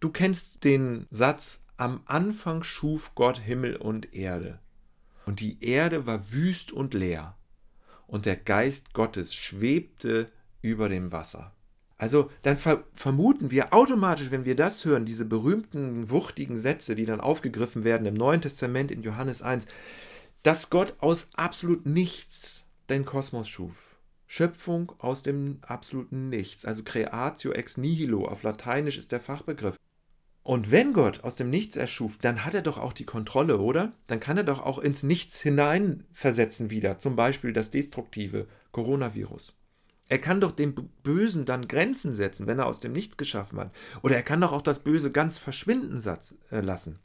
Du 0.00 0.10
kennst 0.10 0.64
den 0.64 1.06
Satz, 1.10 1.66
am 1.76 2.02
Anfang 2.06 2.62
schuf 2.62 3.14
Gott 3.14 3.38
Himmel 3.38 3.76
und 3.76 4.14
Erde. 4.14 4.60
Und 5.26 5.40
die 5.40 5.62
Erde 5.64 6.06
war 6.06 6.30
wüst 6.32 6.70
und 6.70 6.94
leer. 6.94 7.36
Und 8.06 8.26
der 8.26 8.36
Geist 8.36 8.94
Gottes 8.94 9.34
schwebte 9.34 10.30
über 10.60 10.88
dem 10.88 11.12
Wasser. 11.12 11.52
Also 12.02 12.32
dann 12.42 12.56
ver 12.56 12.82
vermuten 12.94 13.52
wir 13.52 13.72
automatisch, 13.72 14.32
wenn 14.32 14.44
wir 14.44 14.56
das 14.56 14.84
hören, 14.84 15.04
diese 15.04 15.24
berühmten, 15.24 16.10
wuchtigen 16.10 16.58
Sätze, 16.58 16.96
die 16.96 17.04
dann 17.04 17.20
aufgegriffen 17.20 17.84
werden 17.84 18.08
im 18.08 18.14
Neuen 18.14 18.40
Testament 18.40 18.90
in 18.90 19.02
Johannes 19.02 19.40
1, 19.40 19.68
dass 20.42 20.68
Gott 20.68 20.96
aus 20.98 21.30
absolut 21.34 21.86
nichts 21.86 22.66
den 22.90 23.04
Kosmos 23.04 23.48
schuf. 23.48 24.00
Schöpfung 24.26 24.90
aus 24.98 25.22
dem 25.22 25.58
absoluten 25.62 26.28
Nichts, 26.28 26.64
also 26.64 26.82
Creatio 26.82 27.52
ex 27.52 27.76
nihilo, 27.76 28.26
auf 28.26 28.42
Lateinisch 28.42 28.98
ist 28.98 29.12
der 29.12 29.20
Fachbegriff. 29.20 29.76
Und 30.42 30.72
wenn 30.72 30.94
Gott 30.94 31.22
aus 31.22 31.36
dem 31.36 31.50
Nichts 31.50 31.76
erschuf, 31.76 32.18
dann 32.18 32.44
hat 32.44 32.54
er 32.54 32.62
doch 32.62 32.78
auch 32.78 32.94
die 32.94 33.06
Kontrolle, 33.06 33.58
oder? 33.58 33.92
Dann 34.08 34.18
kann 34.18 34.36
er 34.36 34.42
doch 34.42 34.60
auch 34.60 34.80
ins 34.80 35.04
Nichts 35.04 35.40
hineinversetzen 35.40 36.68
wieder, 36.68 36.98
zum 36.98 37.14
Beispiel 37.14 37.52
das 37.52 37.70
destruktive 37.70 38.48
Coronavirus. 38.72 39.54
Er 40.12 40.18
kann 40.18 40.42
doch 40.42 40.52
dem 40.52 40.74
Bösen 41.02 41.46
dann 41.46 41.66
Grenzen 41.66 42.12
setzen, 42.12 42.46
wenn 42.46 42.58
er 42.58 42.66
aus 42.66 42.80
dem 42.80 42.92
Nichts 42.92 43.16
geschaffen 43.16 43.58
hat. 43.58 43.70
Oder 44.02 44.16
er 44.16 44.22
kann 44.22 44.42
doch 44.42 44.52
auch 44.52 44.60
das 44.60 44.80
Böse 44.80 45.10
ganz 45.10 45.38
verschwinden 45.38 46.04
äh, 46.50 46.60
lassen. 46.60 46.98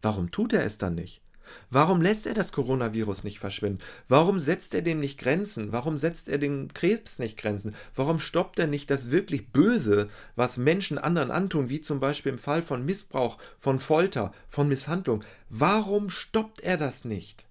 Warum 0.00 0.30
tut 0.30 0.54
er 0.54 0.64
es 0.64 0.78
dann 0.78 0.94
nicht? 0.94 1.20
Warum 1.68 2.00
lässt 2.00 2.26
er 2.26 2.32
das 2.32 2.52
Coronavirus 2.52 3.24
nicht 3.24 3.40
verschwinden? 3.40 3.80
Warum 4.08 4.40
setzt 4.40 4.74
er 4.74 4.80
dem 4.80 5.00
nicht 5.00 5.18
Grenzen? 5.18 5.72
Warum 5.72 5.98
setzt 5.98 6.30
er 6.30 6.38
dem 6.38 6.72
Krebs 6.72 7.18
nicht 7.18 7.36
Grenzen? 7.36 7.74
Warum 7.94 8.18
stoppt 8.18 8.58
er 8.58 8.68
nicht 8.68 8.88
das 8.88 9.10
wirklich 9.10 9.52
Böse, 9.52 10.08
was 10.34 10.56
Menschen 10.56 10.96
anderen 10.96 11.30
antun, 11.30 11.68
wie 11.68 11.82
zum 11.82 12.00
Beispiel 12.00 12.32
im 12.32 12.38
Fall 12.38 12.62
von 12.62 12.86
Missbrauch, 12.86 13.36
von 13.58 13.78
Folter, 13.78 14.32
von 14.48 14.66
Misshandlung? 14.66 15.22
Warum 15.50 16.08
stoppt 16.08 16.60
er 16.60 16.78
das 16.78 17.04
nicht? 17.04 17.49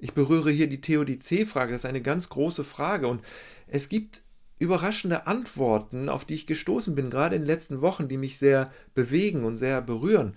Ich 0.00 0.14
berühre 0.14 0.50
hier 0.50 0.66
die 0.66 0.80
Theodizee-Frage, 0.80 1.72
das 1.72 1.82
ist 1.82 1.88
eine 1.88 2.00
ganz 2.00 2.30
große 2.30 2.64
Frage 2.64 3.06
und 3.06 3.22
es 3.66 3.88
gibt 3.88 4.22
überraschende 4.58 5.26
Antworten, 5.26 6.08
auf 6.08 6.24
die 6.24 6.34
ich 6.34 6.46
gestoßen 6.46 6.94
bin, 6.94 7.10
gerade 7.10 7.36
in 7.36 7.42
den 7.42 7.46
letzten 7.46 7.80
Wochen, 7.82 8.08
die 8.08 8.16
mich 8.16 8.38
sehr 8.38 8.72
bewegen 8.94 9.44
und 9.44 9.56
sehr 9.56 9.82
berühren. 9.82 10.34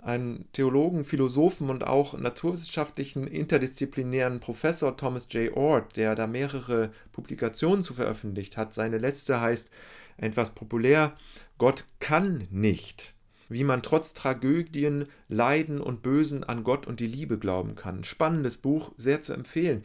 Ein 0.00 0.46
Theologen, 0.52 1.04
Philosophen 1.04 1.70
und 1.70 1.86
auch 1.86 2.18
naturwissenschaftlichen 2.18 3.26
interdisziplinären 3.28 4.40
Professor 4.40 4.96
Thomas 4.96 5.28
J. 5.30 5.56
Ord, 5.56 5.96
der 5.96 6.16
da 6.16 6.26
mehrere 6.26 6.90
Publikationen 7.12 7.82
zu 7.82 7.94
veröffentlicht 7.94 8.56
hat. 8.56 8.74
Seine 8.74 8.98
letzte 8.98 9.40
heißt 9.40 9.70
etwas 10.16 10.50
populär, 10.50 11.16
Gott 11.58 11.86
kann 12.00 12.48
nicht 12.50 13.14
wie 13.52 13.64
man 13.64 13.82
trotz 13.82 14.14
Tragödien, 14.14 15.06
Leiden 15.28 15.80
und 15.80 16.02
Bösen 16.02 16.44
an 16.44 16.64
Gott 16.64 16.86
und 16.86 17.00
die 17.00 17.06
Liebe 17.06 17.38
glauben 17.38 17.74
kann. 17.74 18.04
Spannendes 18.04 18.56
Buch, 18.56 18.92
sehr 18.96 19.20
zu 19.20 19.32
empfehlen. 19.32 19.82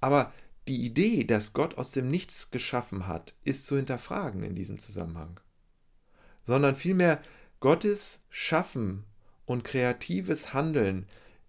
Aber 0.00 0.32
die 0.68 0.84
Idee, 0.84 1.24
dass 1.24 1.52
Gott 1.52 1.78
aus 1.78 1.90
dem 1.90 2.10
Nichts 2.10 2.50
geschaffen 2.50 3.06
hat, 3.06 3.34
ist 3.44 3.66
zu 3.66 3.76
hinterfragen 3.76 4.42
in 4.42 4.54
diesem 4.54 4.78
Zusammenhang. 4.78 5.40
Sondern 6.44 6.76
vielmehr 6.76 7.20
Gottes 7.60 8.24
Schaffen 8.30 9.04
und 9.46 9.64
kreatives 9.64 10.52
Handeln 10.54 11.06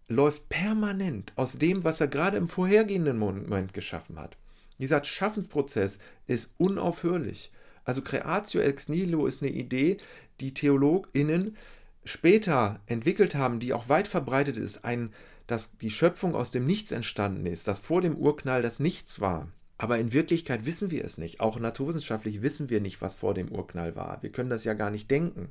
läuft 0.08 0.50
permanent 0.50 1.34
aus 1.36 1.58
dem, 1.58 1.84
was 1.84 2.02
er 2.02 2.08
gerade 2.08 2.38
im 2.38 2.48
vorhergehenden 2.48 3.18
Moment 3.18 3.74
geschaffen 3.74 4.18
hat. 4.18 4.38
Dieser 4.80 5.04
Schaffensprozess 5.04 6.00
ist 6.26 6.54
unaufhörlich. 6.58 7.52
Also 7.90 8.04
Creatio 8.04 8.62
ex 8.62 8.88
nihilo 8.88 9.26
ist 9.26 9.42
eine 9.42 9.52
Idee, 9.52 9.98
die 10.42 10.54
TheologInnen 10.54 11.58
später 12.04 12.82
entwickelt 12.86 13.34
haben, 13.34 13.60
die 13.60 13.74
auch 13.74 13.90
weit 13.90 14.08
verbreitet 14.08 14.58
ist, 14.58 14.86
ein, 14.86 15.12
dass 15.48 15.76
die 15.76 15.90
Schöpfung 15.90 16.36
aus 16.36 16.52
dem 16.52 16.68
Nichts 16.68 16.92
entstanden 16.92 17.48
ist, 17.48 17.68
dass 17.68 17.80
vor 17.80 18.02
dem 18.02 18.16
Urknall 18.16 18.62
das 18.62 18.80
Nichts 18.80 19.22
war. 19.22 19.52
Aber 19.80 19.98
in 19.98 20.14
Wirklichkeit 20.14 20.68
wissen 20.68 20.92
wir 20.92 21.04
es 21.04 21.18
nicht. 21.18 21.40
Auch 21.40 21.60
naturwissenschaftlich 21.60 22.44
wissen 22.44 22.70
wir 22.70 22.80
nicht, 22.80 23.02
was 23.02 23.16
vor 23.16 23.34
dem 23.34 23.52
Urknall 23.52 23.96
war. 23.96 24.22
Wir 24.22 24.32
können 24.32 24.52
das 24.52 24.66
ja 24.66 24.76
gar 24.76 24.92
nicht 24.92 25.10
denken. 25.10 25.50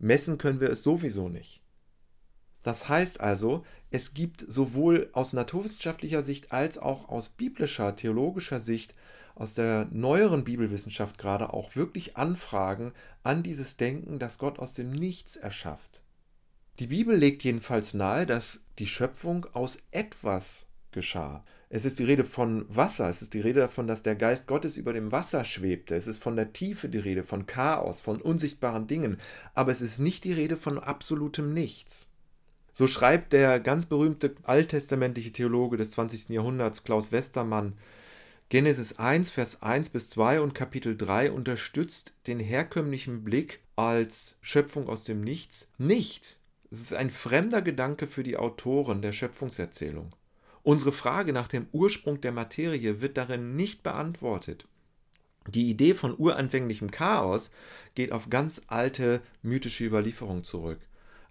Messen 0.00 0.38
können 0.38 0.58
wir 0.58 0.70
es 0.70 0.82
sowieso 0.82 1.28
nicht. 1.28 1.62
Das 2.64 2.88
heißt 2.88 3.20
also, 3.20 3.62
es 3.92 4.12
gibt 4.12 4.40
sowohl 4.40 5.08
aus 5.12 5.34
naturwissenschaftlicher 5.34 6.24
Sicht 6.24 6.50
als 6.50 6.78
auch 6.78 7.08
aus 7.08 7.28
biblischer, 7.28 7.94
theologischer 7.94 8.58
Sicht, 8.58 8.92
aus 9.34 9.54
der 9.54 9.86
neueren 9.90 10.44
Bibelwissenschaft 10.44 11.18
gerade 11.18 11.52
auch 11.52 11.76
wirklich 11.76 12.16
Anfragen 12.16 12.92
an 13.22 13.42
dieses 13.42 13.76
Denken, 13.76 14.18
dass 14.18 14.38
Gott 14.38 14.58
aus 14.58 14.74
dem 14.74 14.90
Nichts 14.90 15.36
erschafft. 15.36 16.02
Die 16.78 16.86
Bibel 16.86 17.16
legt 17.16 17.44
jedenfalls 17.44 17.94
nahe, 17.94 18.26
dass 18.26 18.64
die 18.78 18.86
Schöpfung 18.86 19.46
aus 19.52 19.78
etwas 19.90 20.70
geschah. 20.92 21.44
Es 21.68 21.84
ist 21.84 21.98
die 21.98 22.04
Rede 22.04 22.24
von 22.24 22.64
Wasser, 22.74 23.08
es 23.08 23.22
ist 23.22 23.34
die 23.34 23.40
Rede 23.40 23.60
davon, 23.60 23.86
dass 23.86 24.02
der 24.02 24.16
Geist 24.16 24.46
Gottes 24.46 24.76
über 24.76 24.92
dem 24.92 25.12
Wasser 25.12 25.44
schwebte, 25.44 25.94
es 25.94 26.08
ist 26.08 26.22
von 26.22 26.34
der 26.34 26.52
Tiefe 26.52 26.88
die 26.88 26.98
Rede, 26.98 27.22
von 27.22 27.46
Chaos, 27.46 28.00
von 28.00 28.20
unsichtbaren 28.20 28.88
Dingen, 28.88 29.18
aber 29.54 29.70
es 29.70 29.80
ist 29.80 30.00
nicht 30.00 30.24
die 30.24 30.32
Rede 30.32 30.56
von 30.56 30.78
absolutem 30.78 31.52
Nichts. 31.52 32.08
So 32.72 32.86
schreibt 32.86 33.32
der 33.32 33.60
ganz 33.60 33.86
berühmte 33.86 34.34
alttestamentliche 34.42 35.32
Theologe 35.32 35.76
des 35.76 35.92
20. 35.92 36.30
Jahrhunderts, 36.30 36.82
Klaus 36.82 37.12
Westermann, 37.12 37.74
Genesis 38.50 38.98
1, 38.98 39.30
Vers 39.30 39.62
1 39.62 39.90
bis 39.90 40.10
2 40.10 40.40
und 40.40 40.56
Kapitel 40.56 40.96
3 40.96 41.30
unterstützt 41.30 42.14
den 42.26 42.40
herkömmlichen 42.40 43.22
Blick 43.22 43.60
als 43.76 44.38
Schöpfung 44.40 44.88
aus 44.88 45.04
dem 45.04 45.20
Nichts 45.20 45.70
nicht. 45.78 46.40
Es 46.68 46.80
ist 46.80 46.92
ein 46.92 47.10
fremder 47.10 47.62
Gedanke 47.62 48.08
für 48.08 48.24
die 48.24 48.36
Autoren 48.36 49.02
der 49.02 49.12
Schöpfungserzählung. 49.12 50.16
Unsere 50.64 50.90
Frage 50.90 51.32
nach 51.32 51.46
dem 51.46 51.68
Ursprung 51.70 52.20
der 52.20 52.32
Materie 52.32 53.00
wird 53.00 53.16
darin 53.18 53.54
nicht 53.54 53.84
beantwortet. 53.84 54.66
Die 55.46 55.70
Idee 55.70 55.94
von 55.94 56.12
uranfänglichem 56.18 56.90
Chaos 56.90 57.52
geht 57.94 58.10
auf 58.10 58.30
ganz 58.30 58.62
alte 58.66 59.22
mythische 59.42 59.84
Überlieferung 59.84 60.42
zurück. 60.42 60.80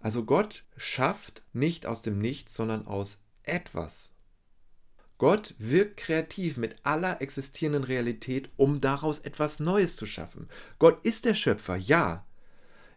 Also 0.00 0.24
Gott 0.24 0.64
schafft 0.78 1.42
nicht 1.52 1.84
aus 1.84 2.00
dem 2.00 2.18
Nichts, 2.18 2.54
sondern 2.54 2.86
aus 2.86 3.22
etwas. 3.42 4.14
Gott 5.20 5.54
wirkt 5.58 5.98
kreativ 5.98 6.56
mit 6.56 6.76
aller 6.82 7.20
existierenden 7.20 7.84
Realität, 7.84 8.48
um 8.56 8.80
daraus 8.80 9.18
etwas 9.18 9.60
Neues 9.60 9.96
zu 9.96 10.06
schaffen. 10.06 10.48
Gott 10.78 11.04
ist 11.04 11.26
der 11.26 11.34
Schöpfer, 11.34 11.76
ja. 11.76 12.24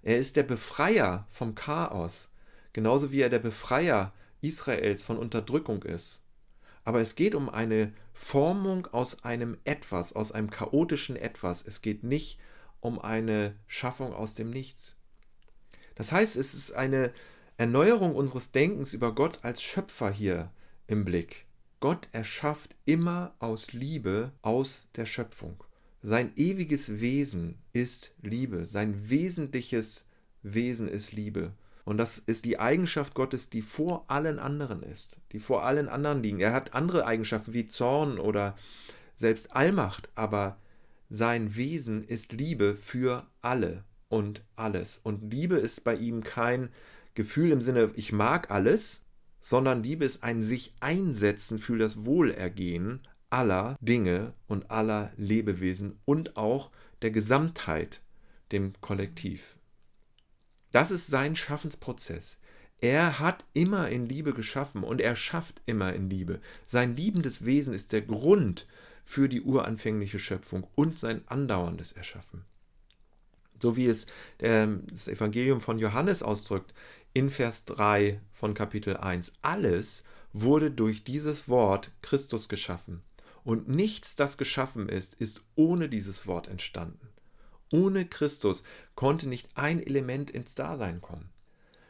Er 0.04 0.20
ist 0.20 0.38
der 0.38 0.44
Befreier 0.44 1.28
vom 1.30 1.54
Chaos, 1.54 2.32
genauso 2.72 3.12
wie 3.12 3.20
er 3.20 3.30
der 3.30 3.40
Befreier 3.40 4.14
Israels 4.40 5.04
von 5.04 5.18
Unterdrückung 5.18 5.84
ist. 5.84 6.24
Aber 6.86 7.02
es 7.02 7.16
geht 7.16 7.36
um 7.36 7.50
eine 7.50 7.92
Formung 8.14 8.88
aus 8.94 9.26
einem 9.26 9.58
Etwas, 9.66 10.14
aus 10.14 10.32
einem 10.32 10.50
chaotischen 10.50 11.18
Etwas. 11.18 11.68
Es 11.68 11.82
geht 11.82 12.06
nicht 12.06 12.40
um 12.80 13.00
eine 13.00 13.58
Schaffung 13.68 14.14
aus 14.14 14.34
dem 14.34 14.50
Nichts. 14.50 14.96
Das 15.96 16.14
heißt, 16.14 16.38
es 16.38 16.54
ist 16.54 16.72
eine 16.72 17.12
Erneuerung 17.58 18.16
unseres 18.16 18.54
Denkens 18.54 18.94
über 18.94 19.14
Gott 19.14 19.44
als 19.44 19.62
Schöpfer 19.62 20.10
hier 20.10 20.54
im 20.88 21.04
Blick. 21.04 21.48
Gott 21.84 22.08
erschafft 22.14 22.78
immer 22.86 23.36
aus 23.40 23.74
Liebe 23.74 24.32
aus 24.42 24.88
der 24.96 25.06
Schöpfung. 25.06 25.62
Sein 26.02 26.32
ewiges 26.38 27.02
Wesen 27.02 27.58
ist 27.74 28.14
Liebe. 28.22 28.66
Sein 28.66 29.10
wesentliches 29.10 30.08
Wesen 30.44 30.88
ist 30.88 31.12
Liebe. 31.12 31.52
Und 31.84 31.98
das 31.98 32.20
ist 32.20 32.46
die 32.46 32.58
Eigenschaft 32.58 33.16
Gottes, 33.16 33.50
die 33.50 33.62
vor 33.62 34.06
allen 34.08 34.40
anderen 34.40 34.82
ist, 34.82 35.18
die 35.34 35.40
vor 35.40 35.66
allen 35.66 35.90
anderen 35.90 36.24
liegen. 36.24 36.40
Er 36.40 36.54
hat 36.54 36.74
andere 36.74 37.06
Eigenschaften 37.06 37.52
wie 37.52 37.68
Zorn 37.68 38.18
oder 38.18 38.56
selbst 39.18 39.54
Allmacht, 39.54 40.10
aber 40.16 40.56
sein 41.10 41.58
Wesen 41.58 42.06
ist 42.06 42.32
Liebe 42.32 42.78
für 42.78 43.28
alle 43.42 43.84
und 44.08 44.42
alles. 44.56 45.02
Und 45.04 45.34
Liebe 45.34 45.58
ist 45.58 45.84
bei 45.84 45.96
ihm 45.96 46.24
kein 46.24 46.70
Gefühl 47.14 47.52
im 47.52 47.62
Sinne, 47.62 47.92
ich 47.96 48.14
mag 48.14 48.52
alles, 48.52 49.03
sondern 49.44 49.84
Liebe 49.84 50.06
ist 50.06 50.24
ein 50.24 50.42
sich 50.42 50.74
einsetzen 50.80 51.60
für 51.60 51.78
das 51.78 52.06
Wohlergehen 52.06 53.02
aller 53.30 53.76
Dinge 53.82 54.34
und 54.48 54.72
aller 54.72 55.12
Lebewesen 55.18 56.00
und 56.06 56.38
auch 56.38 56.72
der 57.02 57.12
Gesamtheit, 57.12 58.02
dem 58.54 58.72
Kollektiv. 58.80 59.58
Das 60.72 60.92
ist 60.92 61.08
sein 61.08 61.36
Schaffensprozess. 61.36 62.40
Er 62.80 63.20
hat 63.20 63.44
immer 63.54 63.90
in 63.90 64.08
Liebe 64.08 64.34
geschaffen 64.34 64.82
und 64.84 65.02
er 65.02 65.16
schafft 65.16 65.62
immer 65.66 65.94
in 65.94 66.10
Liebe. 66.10 66.40
Sein 66.66 66.96
liebendes 66.96 67.44
Wesen 67.44 67.74
ist 67.74 67.92
der 67.92 68.02
Grund 68.02 68.66
für 69.04 69.28
die 69.28 69.42
uranfängliche 69.42 70.20
Schöpfung 70.20 70.66
und 70.76 71.00
sein 71.00 71.22
andauerndes 71.28 71.92
Erschaffen 71.92 72.46
so 73.64 73.78
wie 73.78 73.88
es 73.88 74.06
ähm, 74.40 74.84
das 74.92 75.08
Evangelium 75.08 75.62
von 75.62 75.80
Johannes 75.80 76.22
ausdrückt, 76.22 76.74
in 77.14 77.30
Vers 77.30 77.66
3 77.66 78.20
von 78.32 78.54
Kapitel 78.54 78.98
1. 78.98 79.34
Alles 79.42 80.04
wurde 80.34 80.72
durch 80.72 81.04
dieses 81.04 81.48
Wort 81.48 81.92
Christus 82.02 82.50
geschaffen. 82.50 83.02
Und 83.44 83.68
nichts, 83.68 84.16
das 84.16 84.38
geschaffen 84.38 84.90
ist, 84.90 85.14
ist 85.16 85.42
ohne 85.56 85.90
dieses 85.90 86.26
Wort 86.28 86.48
entstanden. 86.48 87.08
Ohne 87.72 88.06
Christus 88.06 88.64
konnte 88.96 89.28
nicht 89.28 89.50
ein 89.56 89.86
Element 89.86 90.32
ins 90.32 90.56
Dasein 90.56 91.02
kommen. 91.02 91.30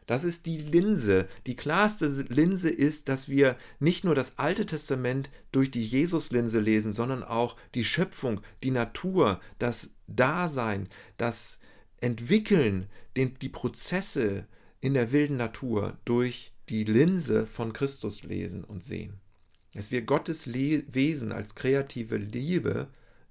Das 0.08 0.26
ist 0.26 0.46
die 0.46 0.58
Linse. 0.58 1.30
Die 1.48 1.56
klarste 1.56 2.08
Linse 2.08 2.70
ist, 2.70 3.08
dass 3.08 3.30
wir 3.30 3.56
nicht 3.80 4.04
nur 4.04 4.16
das 4.16 4.38
Alte 4.38 4.66
Testament 4.66 5.30
durch 5.54 5.72
die 5.72 5.86
Jesuslinse 5.86 6.60
lesen, 6.60 6.92
sondern 6.92 7.24
auch 7.24 7.56
die 7.76 7.86
Schöpfung, 7.86 8.42
die 8.64 8.72
Natur, 8.72 9.40
das 9.60 9.96
Dasein, 10.08 10.90
das 11.18 11.60
entwickeln 12.02 12.88
den, 13.16 13.38
die 13.40 13.50
Prozesse 13.50 14.46
in 14.84 14.94
der 14.94 15.14
wilden 15.14 15.38
Natur 15.38 15.98
durch 16.04 16.52
die 16.68 16.84
Linse 16.84 17.48
von 17.48 17.72
Christus 17.72 18.24
lesen 18.24 18.66
und 18.66 18.84
sehen. 18.84 19.22
Dass 19.74 19.92
wir 19.92 20.02
Gottes 20.02 20.46
Le 20.46 20.84
Wesen 20.90 21.32
als 21.32 21.56
kreative 21.56 22.18
Liebe 22.18 22.90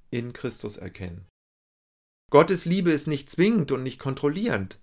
in 0.09 0.33
Christus 0.33 0.79
erkennen. 0.79 1.27
Gottes 2.31 2.65
Liebe 2.65 2.91
ist 2.91 3.07
nicht 3.07 3.29
zwingend 3.29 3.71
und 3.71 3.83
nicht 3.83 3.99
kontrollierend. 3.99 4.79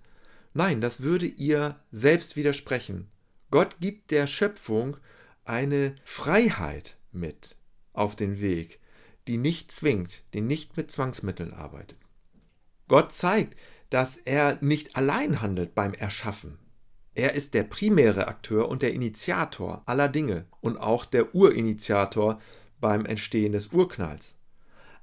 Nein, 0.54 0.80
das 0.80 1.00
würde 1.00 1.26
ihr 1.26 1.80
selbst 1.90 2.36
widersprechen. 2.36 3.10
Gott 3.50 3.80
gibt 3.80 4.12
der 4.12 4.28
Schöpfung 4.28 4.96
eine 5.44 5.96
Freiheit 6.04 6.98
mit 7.10 7.56
auf 7.92 8.14
den 8.14 8.40
Weg, 8.40 8.78
die 9.26 9.38
nicht 9.38 9.72
zwingt, 9.72 10.22
die 10.34 10.40
nicht 10.40 10.76
mit 10.76 10.92
Zwangsmitteln 10.92 11.52
arbeitet. 11.52 11.98
Gott 12.86 13.10
zeigt, 13.10 13.58
dass 13.90 14.16
er 14.16 14.56
nicht 14.60 14.94
allein 14.94 15.42
handelt 15.42 15.74
beim 15.74 15.94
Erschaffen. 15.94 16.59
Er 17.14 17.34
ist 17.34 17.54
der 17.54 17.64
primäre 17.64 18.28
Akteur 18.28 18.68
und 18.68 18.82
der 18.82 18.94
Initiator 18.94 19.82
aller 19.86 20.08
Dinge 20.08 20.46
und 20.60 20.76
auch 20.78 21.04
der 21.04 21.34
Urinitiator 21.34 22.40
beim 22.80 23.04
Entstehen 23.04 23.52
des 23.52 23.68
Urknalls. 23.68 24.38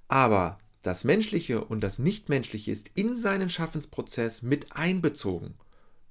Aber 0.08 0.58
das 0.82 1.04
Menschliche 1.04 1.64
und 1.64 1.82
das 1.82 2.00
Nichtmenschliche 2.00 2.72
ist 2.72 2.92
in 2.96 3.18
seinen 3.18 3.50
Schaffensprozess 3.50 4.42
mit 4.42 4.74
einbezogen. 4.74 5.56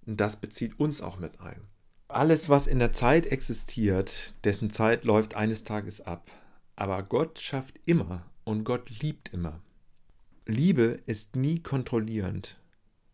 Und 0.05 0.21
das 0.21 0.37
bezieht 0.41 0.79
uns 0.79 1.01
auch 1.01 1.19
mit 1.19 1.41
ein. 1.41 1.63
Alles, 2.09 2.49
was 2.49 2.67
in 2.67 2.79
der 2.79 2.93
Zeit 2.93 3.27
existiert, 3.27 4.35
dessen 4.45 4.71
Zeit 4.71 5.05
läuft 5.05 5.35
eines 5.35 5.65
Tages 5.65 6.03
ab. 6.03 6.31
Aber 6.77 7.03
Gott 7.03 7.41
schafft 7.41 7.81
immer 7.87 8.27
und 8.45 8.65
Gott 8.65 8.91
liebt 9.01 9.33
immer. 9.33 9.61
Liebe 10.45 11.01
ist 11.07 11.35
nie 11.35 11.59
kontrollierend, 11.61 12.61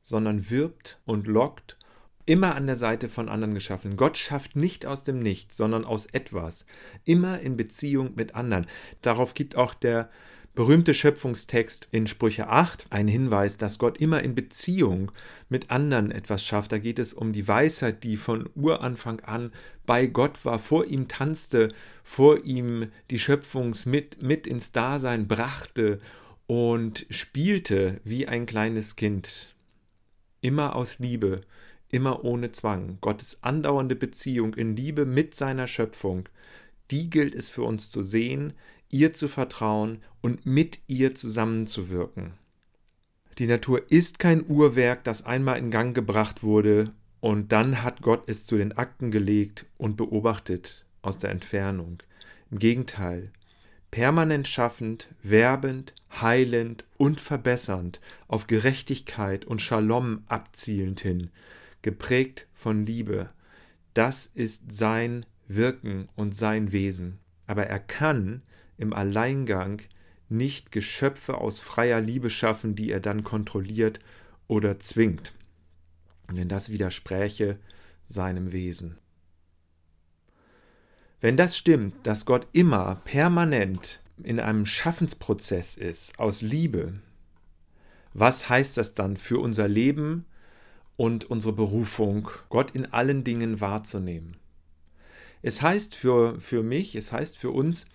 sondern 0.03 0.51
wirbt 0.51 1.01
und 1.07 1.27
lockt, 1.27 1.79
immer 2.27 2.55
an 2.55 2.67
der 2.67 2.77
Seite 2.77 3.09
von 3.09 3.29
anderen 3.29 3.55
geschaffen. 3.55 3.97
Gott 3.97 4.17
schafft 4.17 4.57
nicht 4.57 4.87
aus 4.87 5.05
dem 5.05 5.19
Nichts, 5.19 5.57
sondern 5.57 5.85
aus 5.85 6.07
etwas, 6.07 6.67
immer 7.07 7.41
in 7.41 7.57
Beziehung 7.57 8.13
mit 8.15 8.35
anderen. 8.35 8.67
Darauf 9.03 9.35
gibt 9.35 9.57
auch 9.57 9.75
der 9.75 10.11
berühmte 10.55 10.93
Schöpfungstext 10.93 11.89
in 11.93 12.07
Sprüche 12.07 12.49
8 12.49 12.87
einen 12.91 13.09
Hinweis, 13.09 13.57
dass 13.57 13.79
Gott 13.79 13.99
immer 13.99 14.23
in 14.23 14.35
Beziehung 14.35 15.11
mit 15.49 15.71
anderen 15.71 16.11
etwas 16.11 16.45
schafft. 16.45 16.73
Da 16.73 16.79
geht 16.79 16.99
es 16.99 17.15
um 17.15 17.33
die 17.33 17.49
Weisheit, 17.49 18.05
die 18.05 18.17
von 18.17 18.51
Uranfang 18.55 19.21
an 19.21 19.51
bei 19.87 20.07
Gott 20.07 20.45
war, 20.45 20.59
vor 20.59 20.85
ihm 20.85 21.09
tanzte, 21.09 21.73
vor 22.05 22.45
ihm 22.45 22.89
die 23.11 23.19
Schöpfung 23.19 23.75
mit, 23.87 24.23
mit 24.23 24.47
ins 24.47 24.73
Dasein 24.73 25.27
brachte 25.27 26.01
und 26.47 27.07
spielte 27.09 28.01
wie 28.05 28.29
ein 28.29 28.45
kleines 28.45 28.97
Kind 28.97 29.55
immer 30.43 30.77
aus 30.77 30.99
Liebe, 30.99 31.43
immer 31.93 32.25
ohne 32.25 32.51
Zwang. 32.51 32.99
Gottes 33.01 33.39
andauernde 33.43 33.95
Beziehung 33.95 34.55
in 34.55 34.75
Liebe 34.75 35.07
mit 35.07 35.37
seiner 35.37 35.69
Schöpfung, 35.69 36.29
die 36.91 37.09
gilt 37.09 37.35
es 37.37 37.49
für 37.49 37.63
uns 37.63 37.91
zu 37.91 38.03
sehen, 38.03 38.55
ihr 38.91 39.13
zu 39.13 39.29
vertrauen 39.29 40.03
und 40.21 40.45
mit 40.45 40.81
ihr 40.89 41.15
zusammenzuwirken. 41.15 42.35
Die 43.39 43.47
Natur 43.47 43.91
ist 43.91 44.19
kein 44.19 44.45
Uhrwerk, 44.47 45.05
das 45.05 45.25
einmal 45.25 45.59
in 45.59 45.71
Gang 45.71 45.95
gebracht 45.95 46.43
wurde 46.43 46.93
und 47.21 47.53
dann 47.53 47.83
hat 47.83 48.03
Gott 48.03 48.25
es 48.29 48.47
zu 48.47 48.59
den 48.59 48.73
Akten 48.73 49.11
gelegt 49.11 49.67
und 49.79 49.97
beobachtet 49.97 50.85
aus 51.03 51.19
der 51.19 51.31
Entfernung. 51.31 52.03
Im 52.51 52.59
Gegenteil, 52.59 53.31
permanent 53.91 54.49
schaffend, 54.49 55.09
werbend, 55.23 55.95
heilend 56.21 56.85
und 56.99 57.21
verbessernd, 57.21 58.01
auf 58.29 58.47
Gerechtigkeit 58.47 59.45
und 59.45 59.63
Shalom 59.63 60.25
abzielend 60.27 61.01
hin, 61.01 61.31
geprägt 61.83 62.47
von 62.55 62.87
Liebe. 62.87 63.31
Das 63.95 64.27
ist 64.27 64.73
sein 64.73 65.27
Wirken 65.49 66.09
und 66.15 66.35
sein 66.35 66.73
Wesen. 66.73 67.19
Aber 67.47 67.67
er 67.67 67.81
kann 67.81 68.43
im 68.79 68.93
Alleingang 68.93 69.83
nicht 70.29 70.73
Geschöpfe 70.73 71.39
aus 71.39 71.61
freier 71.61 72.01
Liebe 72.01 72.31
schaffen, 72.31 72.75
die 72.75 72.91
er 72.91 73.01
dann 73.01 73.23
kontrolliert 73.23 74.01
oder 74.49 74.79
zwingt. 74.79 75.35
Denn 76.31 76.49
das 76.49 76.71
widerspräche 76.71 77.59
seinem 78.07 78.53
Wesen. 78.53 78.99
Wenn 81.21 81.37
das 81.37 81.57
stimmt, 81.57 82.07
dass 82.07 82.25
Gott 82.25 82.49
immer 82.53 82.97
permanent 83.05 84.01
in 84.23 84.41
einem 84.41 84.67
Schaffensprozess 84.67 85.77
ist, 85.77 86.19
aus 86.19 86.43
Liebe, 86.43 86.95
was 88.15 88.49
heißt 88.49 88.77
das 88.77 88.95
dann 88.95 89.17
für 89.17 89.39
unser 89.39 89.69
Leben 89.69 90.27
und 90.97 91.25
unsere 91.25 91.53
Berufung, 91.53 92.29
Gott 92.49 92.73
in 92.73 92.93
allen 92.93 93.25
Dingen 93.25 93.61
wahrzunehmen? 93.61 94.37
Es 95.43 95.61
heißt 95.61 95.95
für, 95.95 96.39
für 96.41 96.63
mich, 96.63 96.95
es 96.95 97.13
heißt 97.13 97.37
für 97.37 97.51
uns, 97.51 97.87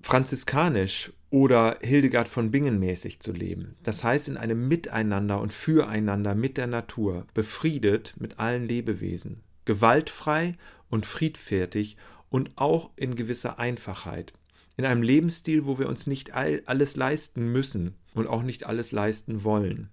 franziskanisch 0.00 1.12
oder 1.30 1.78
Hildegard 1.82 2.28
von 2.28 2.50
Bingen 2.50 2.78
mäßig 2.78 3.20
zu 3.20 3.32
leben. 3.32 3.76
Das 3.82 4.04
heißt, 4.04 4.28
in 4.28 4.36
einem 4.36 4.68
Miteinander 4.68 5.40
und 5.40 5.52
Füreinander 5.52 6.34
mit 6.34 6.56
der 6.56 6.68
Natur, 6.68 7.26
befriedet 7.34 8.14
mit 8.18 8.38
allen 8.38 8.66
Lebewesen, 8.66 9.42
gewaltfrei 9.64 10.56
und 10.88 11.04
friedfertig 11.04 11.96
und 12.30 12.52
auch 12.56 12.90
in 12.96 13.16
gewisser 13.16 13.58
Einfachheit. 13.58 14.32
In 14.76 14.84
einem 14.84 15.02
Lebensstil, 15.02 15.66
wo 15.66 15.78
wir 15.78 15.88
uns 15.88 16.06
nicht 16.06 16.34
all, 16.34 16.62
alles 16.66 16.96
leisten 16.96 17.50
müssen 17.50 17.94
und 18.14 18.28
auch 18.28 18.42
nicht 18.42 18.64
alles 18.64 18.92
leisten 18.92 19.42
wollen. 19.42 19.90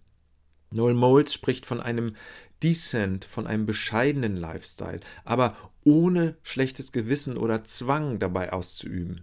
Noel 0.71 0.93
Moles 0.93 1.33
spricht 1.33 1.65
von 1.65 1.79
einem 1.79 2.15
decent, 2.63 3.25
von 3.25 3.47
einem 3.47 3.65
bescheidenen 3.65 4.35
Lifestyle, 4.37 4.99
aber 5.23 5.55
ohne 5.83 6.35
schlechtes 6.43 6.91
Gewissen 6.91 7.37
oder 7.37 7.63
Zwang 7.63 8.19
dabei 8.19 8.53
auszuüben. 8.53 9.21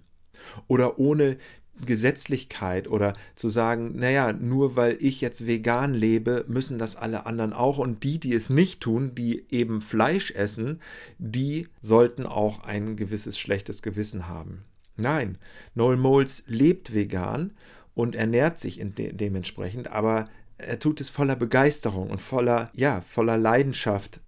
Oder 0.68 0.98
ohne 0.98 1.38
Gesetzlichkeit 1.84 2.86
oder 2.86 3.14
zu 3.34 3.48
sagen, 3.48 3.96
naja, 3.96 4.32
nur 4.32 4.76
weil 4.76 4.96
ich 5.00 5.20
jetzt 5.20 5.46
vegan 5.46 5.94
lebe, 5.94 6.44
müssen 6.46 6.78
das 6.78 6.96
alle 6.96 7.26
anderen 7.26 7.52
auch 7.52 7.78
und 7.78 8.04
die, 8.04 8.20
die 8.20 8.34
es 8.34 8.50
nicht 8.50 8.80
tun, 8.80 9.14
die 9.14 9.46
eben 9.50 9.80
Fleisch 9.80 10.30
essen, 10.32 10.80
die 11.18 11.68
sollten 11.80 12.26
auch 12.26 12.64
ein 12.64 12.96
gewisses 12.96 13.38
schlechtes 13.38 13.82
Gewissen 13.82 14.28
haben. 14.28 14.64
Nein, 14.96 15.38
Noel 15.74 15.96
Moles 15.96 16.44
lebt 16.46 16.92
vegan 16.94 17.52
und 17.94 18.14
ernährt 18.14 18.58
sich 18.58 18.76
de 18.78 19.12
dementsprechend, 19.12 19.88
aber 19.88 20.28
er 20.62 20.78
tut 20.78 21.00
es 21.00 21.10
voller 21.10 21.36
Begeisterung 21.36 22.10
und 22.10 22.20
voller, 22.20 22.70
ja, 22.74 23.00
voller 23.00 23.36
Leidenschaft. 23.36 24.20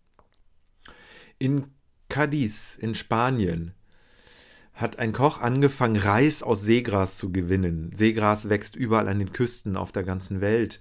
In 1.39 1.65
Cadiz 2.09 2.77
in 2.81 2.95
Spanien 2.95 3.75
hat 4.73 4.99
ein 4.99 5.13
Koch 5.13 5.41
angefangen, 5.41 5.97
Reis 5.97 6.43
aus 6.43 6.63
Seegras 6.63 7.17
zu 7.17 7.31
gewinnen. 7.31 7.91
Seegras 7.95 8.49
wächst 8.49 8.77
überall 8.77 9.09
an 9.09 9.21
den 9.21 9.33
Küsten 9.33 9.77
auf 9.77 9.93
der 9.93 10.03
ganzen 10.03 10.41
Welt. 10.41 10.81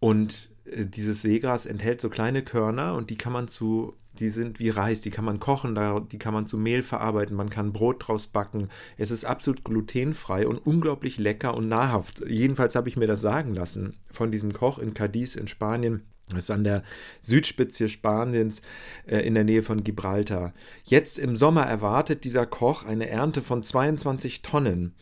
Und 0.00 0.50
äh, 0.64 0.86
dieses 0.86 1.22
Seegras 1.22 1.66
enthält 1.66 2.00
so 2.00 2.08
kleine 2.08 2.42
Körner 2.42 2.94
und 2.94 3.10
die 3.10 3.18
kann 3.18 3.32
man 3.32 3.48
zu, 3.48 3.94
die 4.20 4.28
sind 4.28 4.58
wie 4.58 4.70
Reis, 4.70 5.00
die 5.00 5.10
kann 5.10 5.24
man 5.24 5.40
kochen, 5.40 5.78
die 6.10 6.18
kann 6.18 6.34
man 6.34 6.46
zu 6.46 6.58
Mehl 6.58 6.82
verarbeiten, 6.82 7.36
man 7.36 7.50
kann 7.50 7.72
Brot 7.72 8.06
draus 8.06 8.26
backen. 8.26 8.68
Es 8.96 9.10
ist 9.10 9.24
absolut 9.24 9.64
glutenfrei 9.64 10.46
und 10.46 10.58
unglaublich 10.58 11.18
lecker 11.18 11.54
und 11.54 11.68
nahrhaft. 11.68 12.24
Jedenfalls 12.26 12.74
habe 12.74 12.88
ich 12.88 12.96
mir 12.96 13.06
das 13.06 13.20
sagen 13.20 13.54
lassen 13.54 13.94
von 14.10 14.30
diesem 14.30 14.52
Koch 14.52 14.78
in 14.78 14.94
Cadiz 14.94 15.34
in 15.34 15.48
Spanien. 15.48 16.02
Das 16.28 16.44
ist 16.44 16.50
an 16.50 16.64
der 16.64 16.82
Südspitze 17.20 17.88
Spaniens 17.88 18.60
äh, 19.06 19.18
in 19.18 19.34
der 19.34 19.44
Nähe 19.44 19.62
von 19.62 19.84
Gibraltar. 19.84 20.54
Jetzt 20.84 21.18
im 21.18 21.36
Sommer 21.36 21.62
erwartet 21.62 22.24
dieser 22.24 22.46
Koch 22.46 22.84
eine 22.84 23.08
Ernte 23.08 23.42
von 23.42 23.62
22 23.62 24.42
Tonnen 24.42 24.94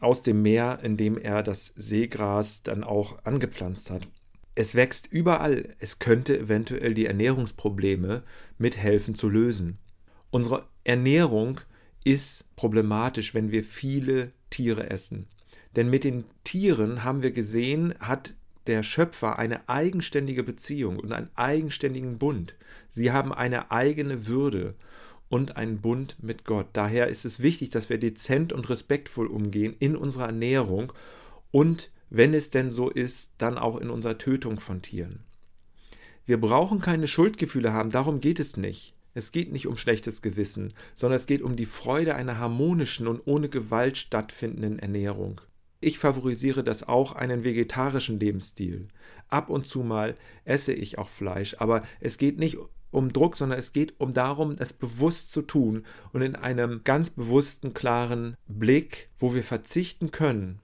aus 0.00 0.22
dem 0.22 0.42
Meer, 0.42 0.78
in 0.82 0.96
dem 0.96 1.18
er 1.18 1.42
das 1.42 1.66
Seegras 1.66 2.62
dann 2.62 2.84
auch 2.84 3.24
angepflanzt 3.24 3.90
hat. 3.90 4.08
Es 4.54 4.74
wächst 4.74 5.08
überall. 5.10 5.74
Es 5.78 5.98
könnte 5.98 6.38
eventuell 6.38 6.94
die 6.94 7.06
Ernährungsprobleme 7.06 8.22
mithelfen 8.58 9.14
zu 9.14 9.28
lösen. 9.28 9.78
Unsere 10.30 10.66
Ernährung 10.84 11.60
ist 12.04 12.54
problematisch, 12.56 13.34
wenn 13.34 13.50
wir 13.50 13.64
viele 13.64 14.32
Tiere 14.50 14.90
essen. 14.90 15.26
Denn 15.74 15.90
mit 15.90 16.04
den 16.04 16.24
Tieren 16.44 17.02
haben 17.02 17.22
wir 17.22 17.32
gesehen, 17.32 17.94
hat 17.98 18.34
der 18.66 18.82
Schöpfer 18.82 19.38
eine 19.38 19.68
eigenständige 19.68 20.42
Beziehung 20.42 20.98
und 20.98 21.12
einen 21.12 21.30
eigenständigen 21.34 22.18
Bund. 22.18 22.54
Sie 22.88 23.12
haben 23.12 23.32
eine 23.32 23.70
eigene 23.70 24.26
Würde 24.26 24.74
und 25.28 25.56
einen 25.56 25.80
Bund 25.80 26.16
mit 26.22 26.44
Gott. 26.44 26.68
Daher 26.72 27.08
ist 27.08 27.24
es 27.24 27.42
wichtig, 27.42 27.70
dass 27.70 27.90
wir 27.90 27.98
dezent 27.98 28.52
und 28.52 28.68
respektvoll 28.70 29.26
umgehen 29.26 29.74
in 29.78 29.96
unserer 29.96 30.26
Ernährung 30.26 30.92
und, 31.50 31.90
wenn 32.16 32.32
es 32.32 32.50
denn 32.50 32.70
so 32.70 32.90
ist, 32.90 33.32
dann 33.38 33.58
auch 33.58 33.76
in 33.76 33.90
unserer 33.90 34.18
Tötung 34.18 34.60
von 34.60 34.82
Tieren. 34.82 35.24
Wir 36.26 36.40
brauchen 36.40 36.80
keine 36.80 37.08
Schuldgefühle 37.08 37.72
haben, 37.72 37.90
darum 37.90 38.20
geht 38.20 38.38
es 38.38 38.56
nicht. 38.56 38.94
Es 39.14 39.32
geht 39.32 39.52
nicht 39.52 39.66
um 39.66 39.76
schlechtes 39.76 40.22
Gewissen, 40.22 40.72
sondern 40.94 41.16
es 41.16 41.26
geht 41.26 41.42
um 41.42 41.56
die 41.56 41.66
Freude 41.66 42.14
einer 42.14 42.38
harmonischen 42.38 43.08
und 43.08 43.20
ohne 43.26 43.48
Gewalt 43.48 43.96
stattfindenden 43.96 44.78
Ernährung. 44.78 45.40
Ich 45.80 45.98
favorisiere 45.98 46.62
das 46.62 46.86
auch 46.86 47.14
einen 47.14 47.42
vegetarischen 47.42 48.20
Lebensstil. 48.20 48.88
Ab 49.28 49.50
und 49.50 49.66
zu 49.66 49.82
mal 49.82 50.16
esse 50.44 50.72
ich 50.72 50.98
auch 50.98 51.08
Fleisch, 51.08 51.56
aber 51.58 51.82
es 52.00 52.16
geht 52.16 52.38
nicht 52.38 52.58
um 52.90 53.12
Druck, 53.12 53.36
sondern 53.36 53.58
es 53.58 53.72
geht 53.72 53.94
um 53.98 54.14
darum, 54.14 54.54
es 54.58 54.72
bewusst 54.72 55.32
zu 55.32 55.42
tun 55.42 55.84
und 56.12 56.22
in 56.22 56.36
einem 56.36 56.82
ganz 56.84 57.10
bewussten, 57.10 57.74
klaren 57.74 58.36
Blick, 58.46 59.10
wo 59.18 59.34
wir 59.34 59.42
verzichten 59.42 60.12
können 60.12 60.60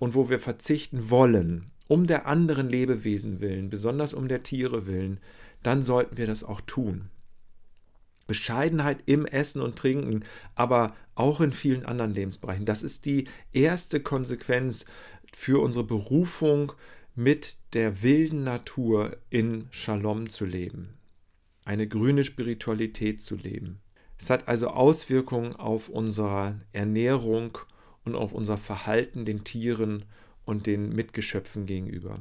und 0.00 0.14
wo 0.14 0.28
wir 0.28 0.40
verzichten 0.40 1.10
wollen, 1.10 1.70
um 1.86 2.08
der 2.08 2.26
anderen 2.26 2.68
Lebewesen 2.68 3.40
willen, 3.40 3.70
besonders 3.70 4.14
um 4.14 4.26
der 4.26 4.42
Tiere 4.42 4.88
willen, 4.88 5.20
dann 5.62 5.82
sollten 5.82 6.16
wir 6.16 6.26
das 6.26 6.42
auch 6.42 6.60
tun. 6.62 7.10
Bescheidenheit 8.26 9.02
im 9.06 9.26
Essen 9.26 9.60
und 9.60 9.76
Trinken, 9.76 10.24
aber 10.54 10.96
auch 11.14 11.40
in 11.40 11.52
vielen 11.52 11.84
anderen 11.84 12.14
Lebensbereichen. 12.14 12.64
Das 12.64 12.82
ist 12.82 13.04
die 13.04 13.28
erste 13.52 14.00
Konsequenz 14.00 14.84
für 15.32 15.60
unsere 15.62 15.84
Berufung, 15.84 16.72
mit 17.14 17.56
der 17.74 18.02
wilden 18.02 18.44
Natur 18.44 19.16
in 19.28 19.66
Shalom 19.70 20.28
zu 20.28 20.46
leben, 20.46 20.94
eine 21.64 21.86
grüne 21.86 22.24
Spiritualität 22.24 23.20
zu 23.20 23.36
leben. 23.36 23.80
Es 24.16 24.30
hat 24.30 24.48
also 24.48 24.68
Auswirkungen 24.68 25.56
auf 25.56 25.88
unsere 25.88 26.60
Ernährung 26.72 27.58
und 28.04 28.14
auf 28.14 28.32
unser 28.32 28.56
Verhalten 28.56 29.24
den 29.24 29.44
Tieren 29.44 30.04
und 30.44 30.66
den 30.66 30.90
Mitgeschöpfen 30.90 31.66
gegenüber. 31.66 32.20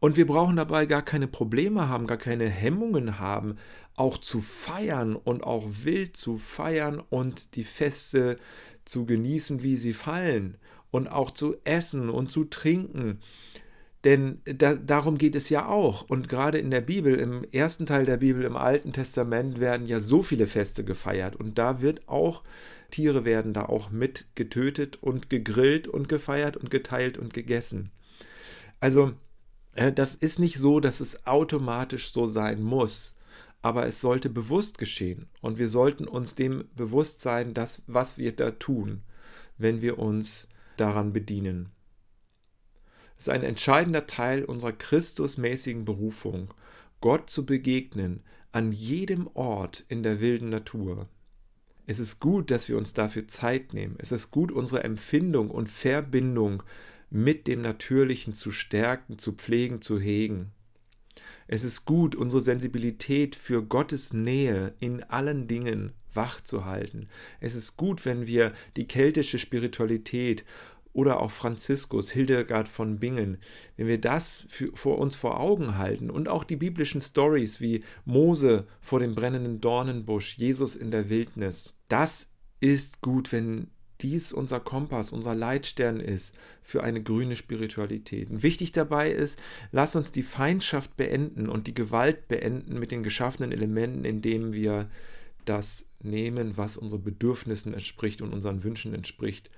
Und 0.00 0.16
wir 0.16 0.26
brauchen 0.26 0.56
dabei 0.56 0.86
gar 0.86 1.02
keine 1.02 1.26
Probleme 1.26 1.88
haben, 1.88 2.06
gar 2.06 2.18
keine 2.18 2.48
Hemmungen 2.48 3.18
haben, 3.18 3.56
auch 3.96 4.18
zu 4.18 4.40
feiern 4.40 5.16
und 5.16 5.42
auch 5.42 5.66
wild 5.82 6.16
zu 6.16 6.38
feiern 6.38 7.02
und 7.10 7.56
die 7.56 7.64
Feste 7.64 8.38
zu 8.84 9.06
genießen, 9.06 9.62
wie 9.62 9.76
sie 9.76 9.92
fallen 9.92 10.56
und 10.90 11.08
auch 11.08 11.32
zu 11.32 11.56
essen 11.64 12.08
und 12.10 12.30
zu 12.30 12.44
trinken. 12.44 13.18
Denn 14.04 14.40
da, 14.44 14.74
darum 14.74 15.18
geht 15.18 15.34
es 15.34 15.48
ja 15.48 15.66
auch. 15.66 16.02
Und 16.08 16.28
gerade 16.28 16.58
in 16.58 16.70
der 16.70 16.80
Bibel, 16.80 17.16
im 17.16 17.44
ersten 17.50 17.84
Teil 17.84 18.04
der 18.04 18.18
Bibel, 18.18 18.44
im 18.44 18.56
Alten 18.56 18.92
Testament, 18.92 19.58
werden 19.58 19.86
ja 19.86 19.98
so 19.98 20.22
viele 20.22 20.46
Feste 20.46 20.84
gefeiert. 20.84 21.34
Und 21.34 21.58
da 21.58 21.82
wird 21.82 22.08
auch, 22.08 22.44
Tiere 22.90 23.24
werden 23.24 23.52
da 23.52 23.66
auch 23.66 23.90
mit 23.90 24.26
getötet 24.34 25.02
und 25.02 25.30
gegrillt 25.30 25.88
und 25.88 26.08
gefeiert 26.08 26.56
und 26.56 26.70
geteilt 26.70 27.18
und 27.18 27.34
gegessen. 27.34 27.90
Also 28.80 29.12
äh, 29.74 29.92
das 29.92 30.14
ist 30.14 30.38
nicht 30.38 30.58
so, 30.58 30.80
dass 30.80 31.00
es 31.00 31.26
automatisch 31.26 32.12
so 32.12 32.26
sein 32.26 32.62
muss, 32.62 33.16
aber 33.62 33.86
es 33.86 34.00
sollte 34.00 34.30
bewusst 34.30 34.78
geschehen 34.78 35.26
und 35.40 35.58
wir 35.58 35.68
sollten 35.68 36.06
uns 36.06 36.34
dem 36.34 36.64
bewusst 36.74 37.20
sein, 37.20 37.54
dass 37.54 37.82
was 37.86 38.18
wir 38.18 38.34
da 38.34 38.52
tun, 38.52 39.02
wenn 39.58 39.82
wir 39.82 39.98
uns 39.98 40.48
daran 40.76 41.12
bedienen. 41.12 41.70
Es 43.18 43.26
ist 43.26 43.32
ein 43.32 43.42
entscheidender 43.42 44.06
Teil 44.06 44.44
unserer 44.44 44.72
Christusmäßigen 44.72 45.84
Berufung, 45.84 46.54
Gott 47.00 47.30
zu 47.30 47.44
begegnen 47.44 48.22
an 48.52 48.72
jedem 48.72 49.28
Ort 49.34 49.84
in 49.88 50.02
der 50.02 50.20
wilden 50.20 50.50
Natur. 50.50 51.08
Es 51.90 52.00
ist 52.00 52.20
gut, 52.20 52.50
dass 52.50 52.68
wir 52.68 52.76
uns 52.76 52.92
dafür 52.92 53.28
Zeit 53.28 53.72
nehmen. 53.72 53.96
Es 53.96 54.12
ist 54.12 54.30
gut, 54.30 54.52
unsere 54.52 54.84
Empfindung 54.84 55.50
und 55.50 55.70
Verbindung 55.70 56.62
mit 57.08 57.46
dem 57.46 57.62
Natürlichen 57.62 58.34
zu 58.34 58.50
stärken, 58.50 59.16
zu 59.16 59.32
pflegen, 59.32 59.80
zu 59.80 59.98
hegen. 59.98 60.52
Es 61.46 61.64
ist 61.64 61.86
gut, 61.86 62.14
unsere 62.14 62.42
Sensibilität 62.42 63.36
für 63.36 63.62
Gottes 63.62 64.12
Nähe 64.12 64.74
in 64.80 65.02
allen 65.02 65.48
Dingen 65.48 65.92
wach 66.12 66.42
zu 66.42 66.66
halten. 66.66 67.08
Es 67.40 67.54
ist 67.54 67.78
gut, 67.78 68.04
wenn 68.04 68.26
wir 68.26 68.52
die 68.76 68.86
keltische 68.86 69.38
Spiritualität 69.38 70.44
oder 70.98 71.22
auch 71.22 71.30
Franziskus, 71.30 72.10
Hildegard 72.10 72.66
von 72.66 72.98
Bingen, 72.98 73.38
wenn 73.76 73.86
wir 73.86 74.00
das 74.00 74.44
für, 74.48 74.72
vor 74.74 74.98
uns 74.98 75.14
vor 75.14 75.38
Augen 75.38 75.78
halten 75.78 76.10
und 76.10 76.26
auch 76.26 76.42
die 76.42 76.56
biblischen 76.56 77.00
Stories 77.00 77.60
wie 77.60 77.84
Mose 78.04 78.66
vor 78.80 78.98
dem 78.98 79.14
brennenden 79.14 79.60
Dornenbusch, 79.60 80.38
Jesus 80.38 80.74
in 80.74 80.90
der 80.90 81.08
Wildnis, 81.08 81.78
das 81.86 82.32
ist 82.58 83.00
gut, 83.00 83.30
wenn 83.30 83.68
dies 84.00 84.32
unser 84.32 84.58
Kompass, 84.58 85.12
unser 85.12 85.36
Leitstern 85.36 86.00
ist 86.00 86.34
für 86.62 86.82
eine 86.82 87.00
grüne 87.00 87.36
Spiritualität. 87.36 88.28
Und 88.28 88.42
wichtig 88.42 88.72
dabei 88.72 89.12
ist, 89.12 89.38
lass 89.70 89.94
uns 89.94 90.10
die 90.10 90.24
Feindschaft 90.24 90.96
beenden 90.96 91.48
und 91.48 91.68
die 91.68 91.74
Gewalt 91.74 92.26
beenden 92.26 92.76
mit 92.76 92.90
den 92.90 93.04
geschaffenen 93.04 93.52
Elementen, 93.52 94.04
indem 94.04 94.52
wir 94.52 94.90
das 95.44 95.86
nehmen, 96.02 96.56
was 96.56 96.76
unseren 96.76 97.04
Bedürfnissen 97.04 97.72
entspricht 97.72 98.20
und 98.20 98.32
unseren 98.32 98.64
Wünschen 98.64 98.94
entspricht 98.94 99.48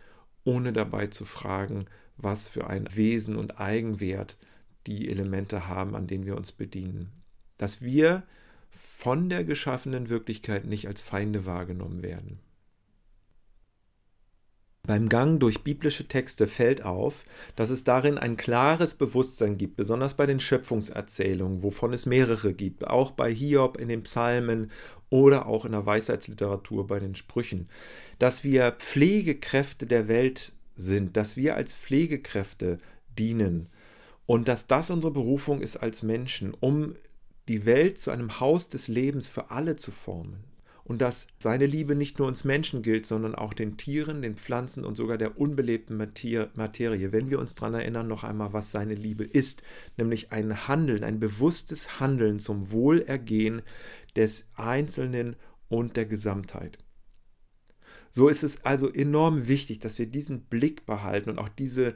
ohne 0.44 0.72
dabei 0.72 1.06
zu 1.06 1.24
fragen, 1.24 1.86
was 2.16 2.48
für 2.48 2.68
ein 2.68 2.86
Wesen 2.94 3.36
und 3.36 3.60
Eigenwert 3.60 4.36
die 4.86 5.08
Elemente 5.08 5.68
haben, 5.68 5.94
an 5.94 6.06
denen 6.06 6.26
wir 6.26 6.36
uns 6.36 6.52
bedienen. 6.52 7.12
Dass 7.56 7.82
wir 7.82 8.22
von 8.70 9.28
der 9.28 9.44
geschaffenen 9.44 10.08
Wirklichkeit 10.08 10.64
nicht 10.64 10.86
als 10.86 11.00
Feinde 11.00 11.46
wahrgenommen 11.46 12.02
werden. 12.02 12.40
Beim 14.86 15.08
Gang 15.10 15.38
durch 15.38 15.62
biblische 15.62 16.08
Texte 16.08 16.46
fällt 16.46 16.84
auf, 16.84 17.24
dass 17.54 17.70
es 17.70 17.84
darin 17.84 18.16
ein 18.16 18.36
klares 18.36 18.94
Bewusstsein 18.94 19.58
gibt, 19.58 19.76
besonders 19.76 20.14
bei 20.14 20.26
den 20.26 20.40
Schöpfungserzählungen, 20.40 21.62
wovon 21.62 21.92
es 21.92 22.06
mehrere 22.06 22.54
gibt, 22.54 22.86
auch 22.86 23.10
bei 23.10 23.32
Hiob 23.32 23.76
in 23.76 23.88
den 23.88 24.02
Psalmen 24.04 24.70
oder 25.10 25.46
auch 25.46 25.64
in 25.64 25.72
der 25.72 25.84
Weisheitsliteratur 25.84 26.86
bei 26.86 26.98
den 26.98 27.14
Sprüchen, 27.14 27.68
dass 28.18 28.42
wir 28.42 28.72
Pflegekräfte 28.72 29.84
der 29.84 30.08
Welt 30.08 30.52
sind, 30.76 31.16
dass 31.16 31.36
wir 31.36 31.56
als 31.56 31.74
Pflegekräfte 31.74 32.78
dienen 33.18 33.68
und 34.24 34.48
dass 34.48 34.66
das 34.66 34.90
unsere 34.90 35.12
Berufung 35.12 35.60
ist 35.60 35.76
als 35.76 36.02
Menschen, 36.02 36.54
um 36.58 36.94
die 37.48 37.66
Welt 37.66 37.98
zu 37.98 38.10
einem 38.10 38.40
Haus 38.40 38.68
des 38.68 38.88
Lebens 38.88 39.28
für 39.28 39.50
alle 39.50 39.76
zu 39.76 39.90
formen 39.90 40.49
und 40.90 41.00
dass 41.00 41.28
seine 41.38 41.66
Liebe 41.66 41.94
nicht 41.94 42.18
nur 42.18 42.26
uns 42.26 42.42
Menschen 42.42 42.82
gilt, 42.82 43.06
sondern 43.06 43.36
auch 43.36 43.54
den 43.54 43.76
Tieren, 43.76 44.22
den 44.22 44.34
Pflanzen 44.34 44.84
und 44.84 44.96
sogar 44.96 45.18
der 45.18 45.38
unbelebten 45.38 45.96
Materie. 45.96 47.12
Wenn 47.12 47.30
wir 47.30 47.38
uns 47.38 47.54
daran 47.54 47.74
erinnern, 47.74 48.08
noch 48.08 48.24
einmal, 48.24 48.52
was 48.54 48.72
seine 48.72 48.96
Liebe 48.96 49.22
ist, 49.22 49.62
nämlich 49.96 50.32
ein 50.32 50.66
Handeln, 50.66 51.04
ein 51.04 51.20
bewusstes 51.20 52.00
Handeln 52.00 52.40
zum 52.40 52.72
Wohlergehen 52.72 53.62
des 54.16 54.48
Einzelnen 54.56 55.36
und 55.68 55.96
der 55.96 56.06
Gesamtheit. 56.06 56.78
So 58.10 58.26
ist 58.26 58.42
es 58.42 58.64
also 58.64 58.92
enorm 58.92 59.46
wichtig, 59.46 59.78
dass 59.78 59.96
wir 60.00 60.06
diesen 60.06 60.40
Blick 60.46 60.86
behalten 60.86 61.30
und 61.30 61.38
auch 61.38 61.50
diese, 61.50 61.94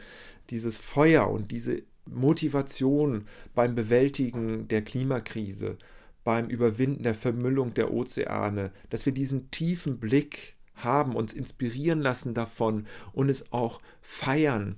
dieses 0.50 0.78
Feuer 0.78 1.28
und 1.28 1.50
diese 1.50 1.82
Motivation 2.06 3.24
beim 3.56 3.74
Bewältigen 3.74 4.68
der 4.68 4.82
Klimakrise 4.82 5.78
beim 6.24 6.48
Überwinden 6.48 7.04
der 7.04 7.14
Vermüllung 7.14 7.74
der 7.74 7.92
Ozeane, 7.92 8.72
dass 8.90 9.06
wir 9.06 9.12
diesen 9.12 9.50
tiefen 9.50 10.00
Blick 10.00 10.56
haben, 10.74 11.14
uns 11.14 11.32
inspirieren 11.32 12.00
lassen 12.00 12.34
davon 12.34 12.86
und 13.12 13.28
es 13.28 13.52
auch 13.52 13.80
feiern, 14.00 14.76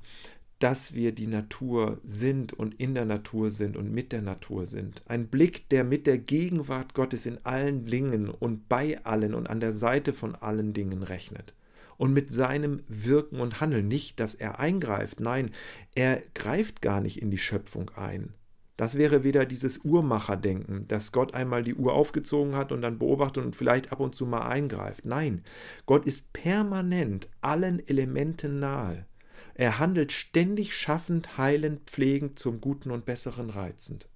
dass 0.59 0.95
wir 0.95 1.13
die 1.13 1.27
Natur 1.27 2.01
sind 2.03 2.53
und 2.53 2.81
in 2.81 2.95
der 2.95 3.05
Natur 3.05 3.51
sind 3.51 3.77
und 3.77 3.93
mit 3.93 4.13
der 4.13 4.23
Natur 4.23 4.67
sind. 4.67 5.03
Ein 5.07 5.29
Blick, 5.29 5.69
der 5.69 5.85
mit 5.85 6.07
der 6.07 6.19
Gegenwart 6.19 6.95
Gottes 6.95 7.27
in 7.27 7.45
allen 7.45 7.85
Dingen 7.87 8.31
und 8.31 8.69
bei 8.69 9.05
allen 9.05 9.35
und 9.35 9.49
an 9.49 9.61
der 9.61 9.73
Seite 9.73 10.13
von 10.13 10.35
allen 10.35 10.73
Dingen 10.73 11.03
rechnet. 11.03 11.55
Und 11.99 12.13
mit 12.13 12.33
seinem 12.33 12.83
Wirken 12.89 13.41
und 13.41 13.61
Handeln. 13.61 13.89
Nicht, 13.89 14.21
dass 14.21 14.35
er 14.35 14.59
eingreift, 14.59 15.21
nein, 15.21 15.51
er 15.95 16.23
greift 16.35 16.83
gar 16.83 17.01
nicht 17.01 17.21
in 17.21 17.31
die 17.31 17.39
Schöpfung 17.39 17.91
ein, 17.97 18.35
das 18.77 18.97
wäre 18.97 19.24
wieder 19.24 19.47
dieses 19.47 19.79
Uhrmacherdenken, 19.85 20.87
dass 20.89 21.12
Gott 21.12 21.35
einmal 21.35 21.62
die 21.62 21.74
Uhr 21.74 21.95
aufgezogen 21.95 22.55
hat 22.55 22.72
und 22.72 22.83
dann 22.83 22.99
beobachtet 22.99 23.45
und 23.45 23.57
vielleicht 23.57 23.91
ab 23.93 24.01
und 24.01 24.14
zu 24.14 24.27
mal 24.27 24.47
eingreift. 24.47 25.07
Nein, 25.07 25.45
Gott 25.87 26.07
ist 26.07 26.33
permanent 26.33 27.29
allen 27.41 27.87
Elementen 27.89 28.59
nahe. 28.59 29.07
Er 29.55 29.79
handelt 29.79 30.12
ständig 30.12 30.77
schaffend, 30.77 31.39
heilend, 31.39 31.89
pflegend, 31.89 32.39
zum 32.39 32.61
Guten 32.61 32.91
und 32.91 33.07
Besseren 33.07 33.49
reizend. 33.49 34.09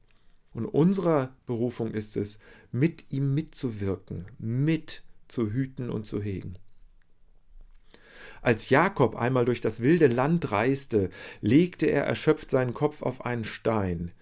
Und 0.53 0.67
unsere 0.67 1.31
Berufung 1.47 1.93
ist 1.93 2.17
es, 2.17 2.39
mit 2.73 3.11
ihm 3.11 3.35
mitzuwirken, 3.35 4.27
mit 4.39 5.05
zu 5.29 5.51
hüten 5.51 5.89
und 5.89 6.05
zu 6.05 6.21
hegen. 6.21 6.57
Als 8.43 8.69
Jakob 8.69 9.17
einmal 9.17 9.45
durch 9.45 9.61
das 9.61 9.81
wilde 9.81 10.07
Land 10.07 10.51
reiste, 10.51 11.11
legte 11.41 11.87
er 11.87 12.05
erschöpft 12.05 12.51
seinen 12.51 12.75
Kopf 12.75 13.03
auf 13.03 13.25
einen 13.25 13.45
Stein. 13.45 14.13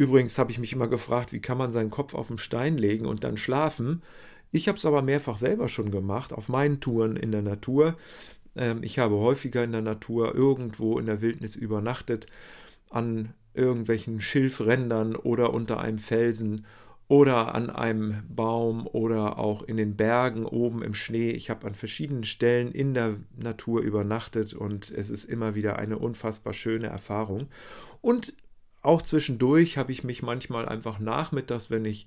Übrigens 0.00 0.38
habe 0.38 0.50
ich 0.50 0.58
mich 0.58 0.72
immer 0.72 0.88
gefragt, 0.88 1.30
wie 1.30 1.42
kann 1.42 1.58
man 1.58 1.72
seinen 1.72 1.90
Kopf 1.90 2.14
auf 2.14 2.28
den 2.28 2.38
Stein 2.38 2.78
legen 2.78 3.04
und 3.04 3.22
dann 3.22 3.36
schlafen. 3.36 4.00
Ich 4.50 4.66
habe 4.66 4.78
es 4.78 4.86
aber 4.86 5.02
mehrfach 5.02 5.36
selber 5.36 5.68
schon 5.68 5.90
gemacht, 5.90 6.32
auf 6.32 6.48
meinen 6.48 6.80
Touren 6.80 7.16
in 7.16 7.32
der 7.32 7.42
Natur. 7.42 7.98
Ähm, 8.56 8.82
ich 8.82 8.98
habe 8.98 9.16
häufiger 9.16 9.62
in 9.62 9.72
der 9.72 9.82
Natur 9.82 10.34
irgendwo 10.34 10.98
in 10.98 11.04
der 11.04 11.20
Wildnis 11.20 11.54
übernachtet, 11.54 12.24
an 12.88 13.34
irgendwelchen 13.52 14.22
Schilfrändern 14.22 15.16
oder 15.16 15.52
unter 15.52 15.80
einem 15.80 15.98
Felsen 15.98 16.64
oder 17.08 17.54
an 17.54 17.68
einem 17.68 18.22
Baum 18.34 18.86
oder 18.86 19.38
auch 19.38 19.62
in 19.64 19.76
den 19.76 19.96
Bergen 19.96 20.46
oben 20.46 20.82
im 20.82 20.94
Schnee. 20.94 21.28
Ich 21.28 21.50
habe 21.50 21.66
an 21.66 21.74
verschiedenen 21.74 22.24
Stellen 22.24 22.72
in 22.72 22.94
der 22.94 23.16
Natur 23.36 23.82
übernachtet 23.82 24.54
und 24.54 24.90
es 24.90 25.10
ist 25.10 25.24
immer 25.24 25.54
wieder 25.54 25.78
eine 25.78 25.98
unfassbar 25.98 26.54
schöne 26.54 26.86
Erfahrung. 26.86 27.48
Und 28.00 28.32
auch 28.82 29.02
zwischendurch 29.02 29.76
habe 29.76 29.92
ich 29.92 30.04
mich 30.04 30.22
manchmal 30.22 30.68
einfach 30.68 30.98
nachmittags, 30.98 31.70
wenn 31.70 31.84
ich 31.84 32.06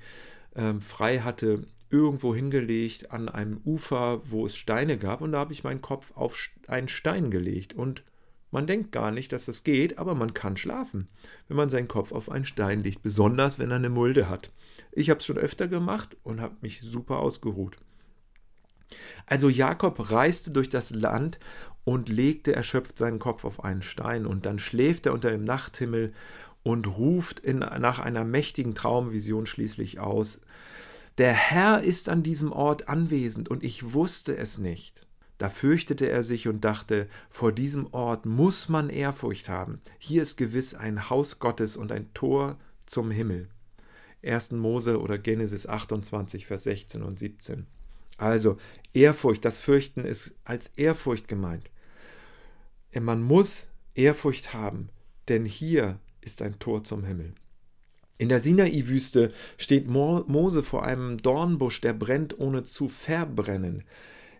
ähm, 0.55 0.81
frei 0.81 1.19
hatte, 1.19 1.67
irgendwo 1.89 2.33
hingelegt 2.33 3.11
an 3.11 3.29
einem 3.29 3.61
Ufer, 3.65 4.21
wo 4.25 4.47
es 4.47 4.55
Steine 4.55 4.97
gab, 4.97 5.21
und 5.21 5.31
da 5.31 5.39
habe 5.39 5.53
ich 5.53 5.63
meinen 5.63 5.81
Kopf 5.81 6.11
auf 6.15 6.35
einen 6.67 6.87
Stein 6.87 7.29
gelegt. 7.29 7.73
Und 7.73 8.03
man 8.49 8.65
denkt 8.65 8.91
gar 8.91 9.11
nicht, 9.11 9.31
dass 9.31 9.45
das 9.45 9.63
geht, 9.63 9.97
aber 9.99 10.15
man 10.15 10.33
kann 10.33 10.57
schlafen, 10.57 11.07
wenn 11.47 11.57
man 11.57 11.69
seinen 11.69 11.87
Kopf 11.87 12.11
auf 12.11 12.31
einen 12.31 12.45
Stein 12.45 12.83
legt, 12.83 13.03
besonders 13.03 13.59
wenn 13.59 13.69
er 13.69 13.77
eine 13.77 13.89
Mulde 13.89 14.29
hat. 14.29 14.51
Ich 14.91 15.09
habe 15.09 15.19
es 15.19 15.25
schon 15.25 15.37
öfter 15.37 15.67
gemacht 15.67 16.17
und 16.23 16.41
habe 16.41 16.55
mich 16.61 16.81
super 16.81 17.19
ausgeruht. 17.19 17.77
Also 19.25 19.49
Jakob 19.49 20.11
reiste 20.11 20.51
durch 20.51 20.69
das 20.69 20.91
Land 20.91 21.39
und 21.83 22.09
legte 22.09 22.55
erschöpft 22.55 22.97
seinen 22.97 23.19
Kopf 23.19 23.43
auf 23.45 23.63
einen 23.63 23.81
Stein, 23.81 24.25
und 24.25 24.45
dann 24.45 24.57
schläft 24.57 25.05
er 25.05 25.13
unter 25.13 25.31
dem 25.31 25.43
Nachthimmel 25.43 26.13
und 26.63 26.87
ruft 26.87 27.39
in, 27.39 27.59
nach 27.59 27.99
einer 27.99 28.23
mächtigen 28.23 28.73
Traumvision 28.73 29.45
schließlich 29.45 29.99
aus, 29.99 30.41
der 31.17 31.33
Herr 31.33 31.83
ist 31.83 32.09
an 32.09 32.23
diesem 32.23 32.51
Ort 32.51 32.89
anwesend 32.89 33.49
und 33.49 33.63
ich 33.63 33.93
wusste 33.93 34.35
es 34.35 34.57
nicht. 34.57 35.05
Da 35.37 35.49
fürchtete 35.49 36.09
er 36.09 36.23
sich 36.23 36.47
und 36.47 36.63
dachte, 36.63 37.07
vor 37.29 37.51
diesem 37.51 37.93
Ort 37.93 38.25
muss 38.25 38.69
man 38.69 38.89
Ehrfurcht 38.89 39.49
haben. 39.49 39.81
Hier 39.99 40.23
ist 40.23 40.37
gewiss 40.37 40.73
ein 40.73 41.09
Haus 41.09 41.39
Gottes 41.39 41.75
und 41.75 41.91
ein 41.91 42.11
Tor 42.13 42.57
zum 42.85 43.11
Himmel. 43.11 43.49
1. 44.23 44.51
Mose 44.51 45.01
oder 45.01 45.17
Genesis 45.17 45.67
28, 45.67 46.47
Vers 46.47 46.63
16 46.63 47.03
und 47.03 47.19
17. 47.19 47.67
Also, 48.17 48.57
Ehrfurcht, 48.93 49.43
das 49.43 49.59
Fürchten 49.59 50.05
ist 50.05 50.33
als 50.45 50.67
Ehrfurcht 50.77 51.27
gemeint. 51.27 51.69
Man 52.97 53.21
muss 53.21 53.69
Ehrfurcht 53.95 54.53
haben, 54.53 54.89
denn 55.27 55.45
hier 55.45 55.99
ist 56.23 56.41
ein 56.41 56.59
Tor 56.59 56.83
zum 56.83 57.03
Himmel. 57.03 57.33
In 58.17 58.29
der 58.29 58.39
Sinai-Wüste 58.39 59.33
steht 59.57 59.87
Mose 59.87 60.63
vor 60.63 60.83
einem 60.83 61.17
Dornbusch, 61.17 61.81
der 61.81 61.93
brennt, 61.93 62.39
ohne 62.39 62.63
zu 62.63 62.87
verbrennen. 62.87 63.83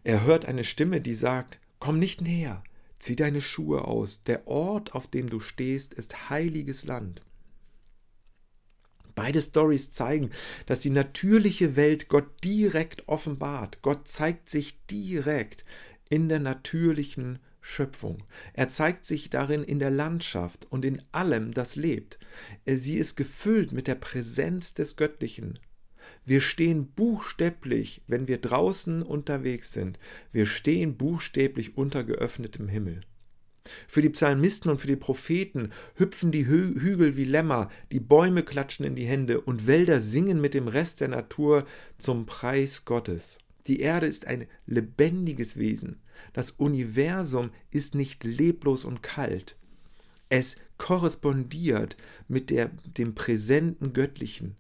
Er 0.04 0.24
hört 0.24 0.46
eine 0.46 0.64
Stimme, 0.64 1.02
die 1.02 1.14
sagt: 1.14 1.60
Komm 1.80 2.00
nicht 2.00 2.22
näher, 2.22 2.64
zieh 3.00 3.16
deine 3.16 3.42
Schuhe 3.42 3.86
aus. 3.86 4.24
Der 4.24 4.48
Ort, 4.48 4.94
auf 4.94 5.08
dem 5.08 5.30
du 5.30 5.40
stehst, 5.40 5.94
ist 5.94 6.30
heiliges 6.30 6.86
Land. 6.86 7.22
Beide 9.16 9.42
Stories 9.42 9.92
zeigen, 9.92 10.32
dass 10.66 10.80
die 10.80 10.90
natürliche 10.90 11.76
Welt 11.76 12.08
Gott 12.08 12.44
direkt 12.44 13.08
offenbart. 13.08 13.82
Gott 13.82 14.08
zeigt 14.08 14.50
sich 14.50 14.86
direkt 14.88 15.66
in 16.10 16.30
der 16.30 16.40
natürlichen 16.40 17.40
Schöpfung. 17.66 18.24
Er 18.54 18.68
zeigt 18.68 19.06
sich 19.06 19.30
darin 19.30 19.64
in 19.64 19.80
der 19.80 19.90
Landschaft 19.90 20.68
und 20.70 20.84
in 20.84 21.02
allem, 21.14 21.54
das 21.54 21.76
lebt. 21.76 22.20
Sie 22.66 22.98
ist 22.98 23.16
gefüllt 23.16 23.72
mit 23.72 23.88
der 23.88 23.96
Präsenz 23.96 24.74
des 24.74 24.98
Göttlichen. 24.98 25.58
Wir 26.26 26.42
stehen 26.42 26.88
buchstäblich, 26.88 28.04
wenn 28.06 28.28
wir 28.28 28.40
draußen 28.40 29.02
unterwegs 29.02 29.72
sind, 29.72 29.98
wir 30.34 30.46
stehen 30.46 30.98
buchstäblich 30.98 31.78
unter 31.78 32.04
geöffnetem 32.04 32.68
Himmel. 32.68 33.02
Für 33.88 34.02
die 34.02 34.10
Psalmisten 34.10 34.70
und 34.70 34.82
für 34.82 34.88
die 34.88 34.98
Propheten 34.98 35.72
hüpfen 35.96 36.34
die 36.34 36.46
Hü 36.46 36.82
Hügel 36.82 37.16
wie 37.16 37.24
Lämmer, 37.24 37.70
die 37.94 38.02
Bäume 38.02 38.44
klatschen 38.44 38.86
in 38.86 38.96
die 38.96 39.06
Hände 39.06 39.40
und 39.40 39.68
Wälder 39.68 40.02
singen 40.02 40.42
mit 40.42 40.54
dem 40.54 40.68
Rest 40.68 41.00
der 41.00 41.08
Natur 41.08 41.66
zum 41.98 42.26
Preis 42.26 42.84
Gottes. 42.84 43.40
Die 43.68 43.80
Erde 43.80 44.08
ist 44.08 44.28
ein 44.28 44.48
lebendiges 44.66 45.56
Wesen. 45.58 46.02
Das 46.34 46.52
Universum 46.52 47.52
ist 47.72 47.96
nicht 47.96 48.24
leblos 48.24 48.86
und 48.86 49.04
kalt. 49.04 49.56
Es 50.30 50.56
korrespondiert 50.78 51.96
mit 52.28 52.50
der, 52.50 52.72
dem 52.98 53.14
präsenten 53.16 53.94
Göttlichen. 53.94 54.56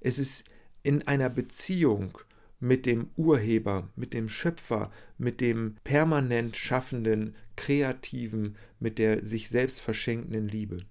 Es 0.00 0.18
ist 0.18 0.44
in 0.82 1.06
einer 1.06 1.28
Beziehung 1.28 2.18
mit 2.58 2.86
dem 2.86 3.08
Urheber, 3.16 3.88
mit 3.96 4.14
dem 4.14 4.28
Schöpfer, 4.28 4.90
mit 5.18 5.40
dem 5.40 5.76
permanent 5.82 6.56
schaffenden, 6.56 7.34
kreativen, 7.56 8.56
mit 8.78 8.98
der 8.98 9.24
sich 9.24 9.48
selbst 9.48 9.80
verschenkenden 9.80 10.48
Liebe. 10.48 10.84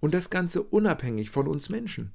Und 0.00 0.12
das 0.14 0.30
Ganze 0.30 0.62
unabhängig 0.62 1.30
von 1.30 1.48
uns 1.48 1.68
Menschen. 1.68 2.12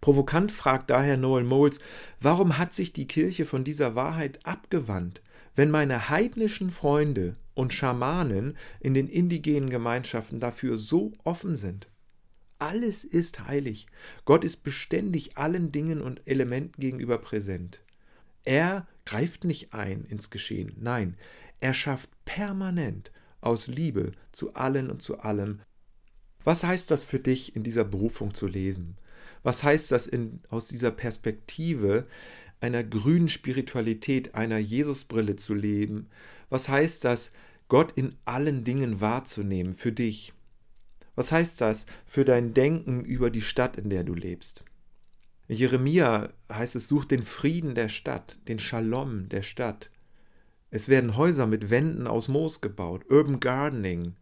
Provokant 0.00 0.52
fragt 0.52 0.90
daher 0.90 1.16
Noel 1.16 1.44
Moles, 1.44 1.80
warum 2.20 2.56
hat 2.56 2.72
sich 2.72 2.92
die 2.92 3.08
Kirche 3.08 3.44
von 3.44 3.64
dieser 3.64 3.94
Wahrheit 3.94 4.44
abgewandt, 4.44 5.20
wenn 5.60 5.70
meine 5.70 6.08
heidnischen 6.08 6.70
Freunde 6.70 7.36
und 7.52 7.74
Schamanen 7.74 8.56
in 8.80 8.94
den 8.94 9.08
indigenen 9.08 9.68
Gemeinschaften 9.68 10.40
dafür 10.40 10.78
so 10.78 11.12
offen 11.22 11.54
sind? 11.54 11.90
Alles 12.58 13.04
ist 13.04 13.46
heilig. 13.46 13.86
Gott 14.24 14.42
ist 14.42 14.64
beständig 14.64 15.36
allen 15.36 15.70
Dingen 15.70 16.00
und 16.00 16.22
Elementen 16.24 16.80
gegenüber 16.80 17.18
präsent. 17.18 17.82
Er 18.42 18.86
greift 19.04 19.44
nicht 19.44 19.74
ein 19.74 20.06
ins 20.06 20.30
Geschehen, 20.30 20.72
nein, 20.80 21.18
er 21.60 21.74
schafft 21.74 22.08
permanent 22.24 23.12
aus 23.42 23.66
Liebe 23.66 24.12
zu 24.32 24.54
allen 24.54 24.90
und 24.90 25.02
zu 25.02 25.18
allem. 25.18 25.60
Was 26.42 26.64
heißt 26.64 26.90
das 26.90 27.04
für 27.04 27.20
dich 27.20 27.54
in 27.54 27.64
dieser 27.64 27.84
Berufung 27.84 28.32
zu 28.32 28.46
lesen? 28.46 28.96
Was 29.42 29.62
heißt 29.62 29.90
das 29.90 30.06
in, 30.06 30.40
aus 30.48 30.68
dieser 30.68 30.90
Perspektive 30.90 32.06
einer 32.60 32.84
grünen 32.84 33.28
Spiritualität, 33.28 34.34
einer 34.34 34.58
Jesusbrille 34.58 35.36
zu 35.36 35.54
leben? 35.54 36.08
Was 36.48 36.68
heißt 36.68 37.04
das, 37.04 37.32
Gott 37.68 37.92
in 37.92 38.16
allen 38.24 38.64
Dingen 38.64 39.00
wahrzunehmen 39.00 39.74
für 39.74 39.92
dich? 39.92 40.32
Was 41.14 41.32
heißt 41.32 41.60
das 41.60 41.86
für 42.06 42.24
dein 42.24 42.54
Denken 42.54 43.04
über 43.04 43.30
die 43.30 43.42
Stadt, 43.42 43.76
in 43.76 43.90
der 43.90 44.04
du 44.04 44.14
lebst? 44.14 44.64
In 45.48 45.56
Jeremia 45.56 46.30
heißt 46.52 46.76
es, 46.76 46.88
such 46.88 47.04
den 47.06 47.22
Frieden 47.22 47.74
der 47.74 47.88
Stadt, 47.88 48.38
den 48.48 48.58
Shalom 48.58 49.28
der 49.28 49.42
Stadt. 49.42 49.90
Es 50.70 50.88
werden 50.88 51.16
Häuser 51.16 51.46
mit 51.46 51.70
Wänden 51.70 52.06
aus 52.06 52.28
Moos 52.28 52.60
gebaut, 52.60 53.04
Urban 53.10 53.40
Gardening, 53.40 54.14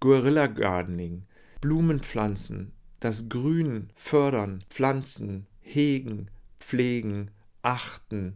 Guerilla 0.00 0.46
Gardening, 0.46 1.24
Blumenpflanzen, 1.60 2.70
das 3.00 3.28
Grün 3.28 3.90
fördern, 3.96 4.64
pflanzen, 4.70 5.46
hegen, 5.60 6.30
pflegen, 6.60 7.32
achten, 7.68 8.34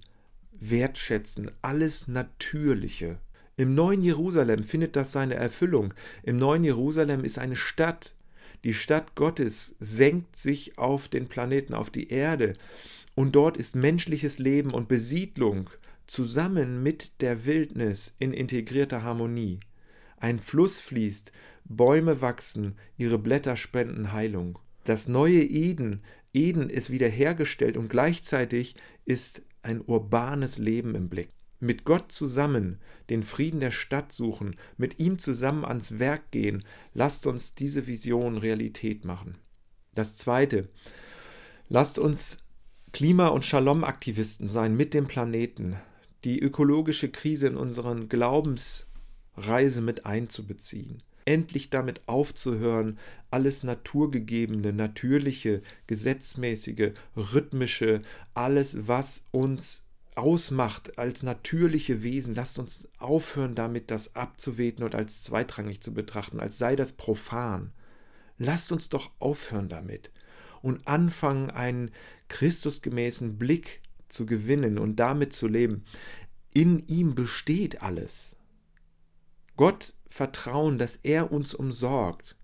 wertschätzen, 0.53 1.51
alles 1.62 2.07
Natürliche. 2.07 3.18
Im 3.57 3.74
neuen 3.74 4.03
Jerusalem 4.03 4.62
findet 4.62 4.95
das 4.95 5.12
seine 5.12 5.37
Erfüllung. 5.37 5.95
Im 6.22 6.37
neuen 6.37 6.64
Jerusalem 6.64 7.24
ist 7.24 7.39
eine 7.39 7.57
Stadt. 7.57 8.14
Die 8.62 8.74
Stadt 8.74 9.14
Gottes 9.14 9.74
senkt 9.80 10.37
sich 10.37 10.76
auf 10.76 11.09
den 11.09 11.28
Planeten, 11.28 11.72
auf 11.72 11.89
die 11.89 12.11
Erde. 12.11 12.53
Und 13.14 13.33
dort 13.33 13.57
ist 13.57 13.74
menschliches 13.74 14.39
Leben 14.39 14.74
und 14.74 14.87
Besiedlung 14.87 15.70
zusammen 16.07 16.83
mit 16.83 17.22
der 17.22 17.47
Wildnis 17.47 18.14
in 18.18 18.35
integrierter 18.35 19.03
Harmonie. 19.03 19.61
Ein 20.18 20.41
Fluss 20.41 20.78
fließt, 20.78 21.33
Bäume 21.64 22.20
wachsen, 22.20 22.74
ihre 22.99 23.18
Blätter 23.18 23.57
spenden 23.57 24.12
Heilung. 24.12 24.59
Das 24.85 25.09
neue 25.09 25.43
Eden, 25.43 26.03
Eden 26.35 26.70
ist 26.70 26.91
wiederhergestellt 26.91 27.76
und 27.76 27.89
gleichzeitig 27.89 28.74
ist 29.05 29.43
ein 29.62 29.83
urbanes 29.85 30.59
Leben 30.59 30.95
im 30.95 31.09
Blick. 31.09 31.28
Mit 31.61 31.85
Gott 31.85 32.11
zusammen 32.11 32.80
den 33.11 33.22
Frieden 33.22 33.61
der 33.61 33.70
Stadt 33.70 34.11
suchen, 34.11 34.57
mit 34.76 34.99
ihm 34.99 35.18
zusammen 35.18 35.64
ans 35.64 35.99
Werk 35.99 36.30
gehen, 36.33 36.64
lasst 36.95 37.26
uns 37.26 37.55
diese 37.55 37.87
Vision 37.87 38.39
Realität 38.39 39.05
machen. 39.05 39.37
Das 39.95 40.16
Zweite, 40.16 40.68
lasst 41.68 41.99
uns 41.99 42.39
Klima- 42.93 43.28
und 43.28 43.45
Shalom-Aktivisten 43.45 44.49
sein 44.49 44.76
mit 44.76 44.95
dem 44.95 45.07
Planeten, 45.07 45.76
die 46.24 46.41
ökologische 46.41 47.11
Krise 47.11 47.47
in 47.47 47.57
unseren 47.57 48.09
Glaubensreise 48.09 49.83
mit 49.83 50.05
einzubeziehen 50.05 51.03
endlich 51.25 51.70
damit 51.70 52.07
aufzuhören, 52.07 52.99
alles 53.31 53.62
Naturgegebene, 53.62 54.73
natürliche, 54.73 55.62
gesetzmäßige, 55.87 56.93
rhythmische, 57.16 58.03
alles, 58.35 58.87
was 58.89 59.27
uns 59.31 59.85
ausmacht 60.14 60.99
als 60.99 61.23
natürliche 61.23 62.03
Wesen, 62.03 62.35
lasst 62.35 62.59
uns 62.59 62.89
aufhören 62.99 63.55
damit, 63.55 63.91
das 63.91 64.14
abzuweten 64.14 64.85
und 64.85 64.95
als 64.95 65.23
zweitrangig 65.23 65.81
zu 65.81 65.95
betrachten, 65.95 66.41
als 66.41 66.59
sei 66.59 66.77
das 66.77 66.93
profan. 66.93 67.73
Lasst 68.39 68.73
uns 68.73 68.89
doch 68.89 69.11
aufhören 69.18 69.68
damit 69.68 70.11
und 70.61 70.87
anfangen, 70.87 71.51
einen 71.51 71.91
Christusgemäßen 72.29 73.39
Blick 73.39 73.81
zu 74.09 74.27
gewinnen 74.27 74.79
und 74.79 74.97
damit 74.97 75.33
zu 75.33 75.49
leben. 75.49 75.85
In 76.55 76.87
ihm 76.89 77.14
besteht 77.14 77.83
alles. 77.83 78.37
Gott 79.57 79.95
vertrauen, 80.13 80.79
dass 80.79 80.97
er 80.97 81.33
uns 81.33 81.55
umsorgt 81.55 82.37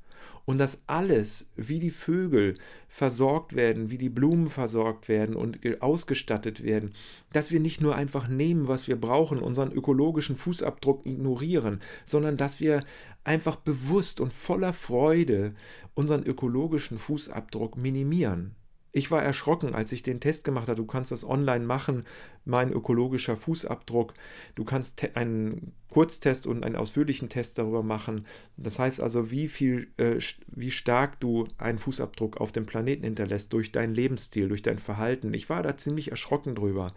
und 0.47 0.57
dass 0.57 0.85
alles, 0.87 1.51
wie 1.57 1.79
die 1.79 1.91
Vögel 1.91 2.55
versorgt 2.89 3.55
werden, 3.55 3.91
wie 3.91 3.99
die 3.99 4.09
Blumen 4.09 4.47
versorgt 4.47 5.11
werden 5.11 5.37
und 5.37 5.59
ausgestattet 5.83 6.62
werden, 6.62 6.95
dass 7.35 7.53
wir 7.53 7.61
nicht 7.61 7.83
nur 7.83 7.95
einfach 7.95 8.29
nehmen, 8.29 8.66
was 8.66 8.89
wir 8.89 8.99
brauchen, 8.99 9.41
unseren 9.41 9.71
ökologischen 9.71 10.37
Fußabdruck 10.37 11.05
ignorieren, 11.05 11.81
sondern 12.07 12.39
dass 12.39 12.61
wir 12.61 12.83
einfach 13.25 13.57
bewusst 13.57 14.21
und 14.21 14.33
voller 14.33 14.73
Freude 14.73 15.55
unseren 15.95 16.25
ökologischen 16.25 16.97
Fußabdruck 16.97 17.77
minimieren. 17.77 18.55
Ich 18.91 19.11
war 19.11 19.22
erschrocken, 19.22 19.74
als 19.74 19.93
ich 19.93 20.03
den 20.03 20.20
Test 20.20 20.45
gemacht 20.45 20.68
habe. 20.68 20.76
Du 20.76 20.86
kannst 20.86 21.12
das 21.12 21.24
online 21.24 21.64
machen, 21.64 22.05
mein 22.45 22.72
ökologischer 22.72 23.36
Fußabdruck. 23.36 24.14
Du 24.55 24.64
kannst 24.64 25.14
einen 25.14 25.72
Kurztest 25.91 26.47
und 26.47 26.64
einen 26.64 26.76
ausführlichen 26.76 27.28
Test 27.28 27.59
darüber 27.59 27.82
machen. 27.82 28.26
Das 28.57 28.78
heißt 28.78 29.01
also, 29.01 29.30
wie 29.30 29.49
viel, 29.49 29.93
äh, 29.99 30.18
wie 30.49 30.70
stark 30.70 31.20
du 31.20 31.47
einen 31.59 31.78
Fußabdruck 31.78 32.39
auf 32.39 32.51
dem 32.51 32.64
Planeten 32.64 33.05
hinterlässt 33.05 33.53
durch 33.53 33.72
deinen 33.72 33.95
Lebensstil, 33.95 34.49
durch 34.49 34.62
dein 34.62 34.78
Verhalten. 34.78 35.34
Ich 35.34 35.51
war 35.51 35.62
da 35.62 35.76
ziemlich 35.76 36.11
erschrocken 36.11 36.55
drüber, 36.55 36.95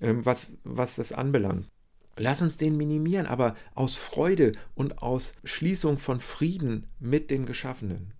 ähm, 0.00 0.24
was, 0.24 0.56
was 0.62 0.96
das 0.96 1.12
anbelangt. 1.12 1.68
Lass 2.16 2.42
uns 2.42 2.58
den 2.58 2.76
minimieren, 2.76 3.26
aber 3.26 3.56
aus 3.74 3.96
Freude 3.96 4.52
und 4.74 5.02
aus 5.02 5.34
Schließung 5.44 5.98
von 5.98 6.20
Frieden 6.20 6.86
mit 7.00 7.30
dem 7.30 7.46
Geschaffenen. 7.46 8.12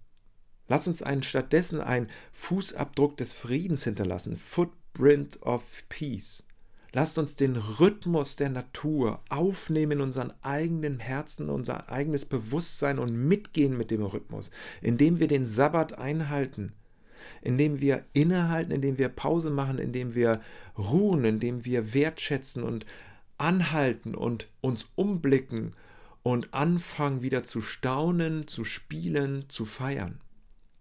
Lass 0.69 0.89
uns 0.89 1.03
einen, 1.03 1.23
stattdessen 1.23 1.81
einen 1.81 2.09
Fußabdruck 2.33 3.17
des 3.17 3.33
Friedens 3.33 3.85
hinterlassen, 3.85 4.37
Footprint 4.37 5.43
of 5.43 5.85
Peace. 5.89 6.45
Lasst 6.95 7.17
uns 7.17 7.37
den 7.37 7.57
Rhythmus 7.57 8.37
der 8.37 8.51
Natur 8.51 9.21
aufnehmen 9.31 9.93
in 9.93 10.01
unseren 10.03 10.33
eigenen 10.43 11.01
Herzen, 11.01 11.49
unser 11.49 11.91
eigenes 11.91 12.27
Bewusstsein 12.27 12.99
und 12.99 13.15
mitgehen 13.15 13.77
mit 13.79 13.91
dem 13.91 14.03
Rhythmus, 14.03 14.51
indem 14.83 15.19
wir 15.19 15.27
den 15.27 15.47
Sabbat 15.47 15.99
einhalten, 15.99 16.75
indem 17.41 17.81
wir 17.81 18.05
innehalten, 18.13 18.73
indem 18.73 18.99
wir 18.99 19.09
Pause 19.09 19.49
machen, 19.51 19.79
indem 19.79 20.15
wir 20.15 20.43
ruhen, 20.77 21.25
indem 21.25 21.65
wir 21.65 21.95
wertschätzen 21.95 22.63
und 22.63 22.85
anhalten 23.39 24.15
und 24.15 24.49
uns 24.61 24.87
umblicken 24.95 25.75
und 26.23 26.53
anfangen 26.53 27.23
wieder 27.23 27.43
zu 27.43 27.63
staunen, 27.63 28.47
zu 28.47 28.65
spielen, 28.65 29.47
zu 29.49 29.65
feiern. 29.65 30.21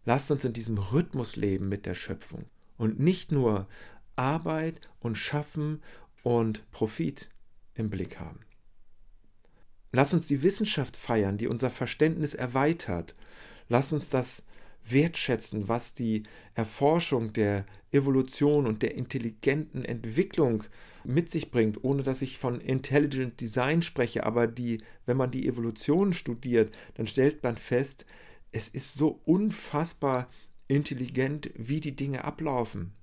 Lasst 0.05 0.31
uns 0.31 0.43
in 0.45 0.53
diesem 0.53 0.77
Rhythmus 0.77 1.35
leben 1.35 1.69
mit 1.69 1.85
der 1.85 1.93
Schöpfung 1.93 2.45
und 2.77 2.99
nicht 2.99 3.31
nur 3.31 3.67
Arbeit 4.15 4.81
und 4.99 5.17
Schaffen 5.17 5.81
und 6.23 6.69
Profit 6.71 7.29
im 7.75 7.89
Blick 7.89 8.19
haben. 8.19 8.39
Lass 9.91 10.13
uns 10.13 10.27
die 10.27 10.41
Wissenschaft 10.41 10.95
feiern, 10.97 11.37
die 11.37 11.47
unser 11.47 11.69
Verständnis 11.69 12.33
erweitert. 12.33 13.15
Lass 13.67 13.93
uns 13.93 14.09
das 14.09 14.47
wertschätzen, 14.83 15.67
was 15.67 15.93
die 15.93 16.23
Erforschung 16.55 17.33
der 17.33 17.65
Evolution 17.91 18.65
und 18.65 18.81
der 18.81 18.95
intelligenten 18.95 19.85
Entwicklung 19.85 20.63
mit 21.03 21.29
sich 21.29 21.51
bringt, 21.51 21.83
ohne 21.83 22.03
dass 22.03 22.21
ich 22.21 22.37
von 22.37 22.61
Intelligent 22.61 23.39
Design 23.39 23.81
spreche, 23.81 24.25
aber 24.25 24.47
die, 24.47 24.81
wenn 25.05 25.17
man 25.17 25.31
die 25.31 25.47
Evolution 25.47 26.13
studiert, 26.13 26.75
dann 26.95 27.05
stellt 27.05 27.43
man 27.43 27.57
fest, 27.57 28.05
es 28.51 28.67
ist 28.67 28.93
so 28.93 29.21
unfassbar 29.25 30.29
intelligent, 30.67 31.51
wie 31.55 31.79
die 31.79 31.95
Dinge 31.95 32.23
ablaufen. 32.23 32.93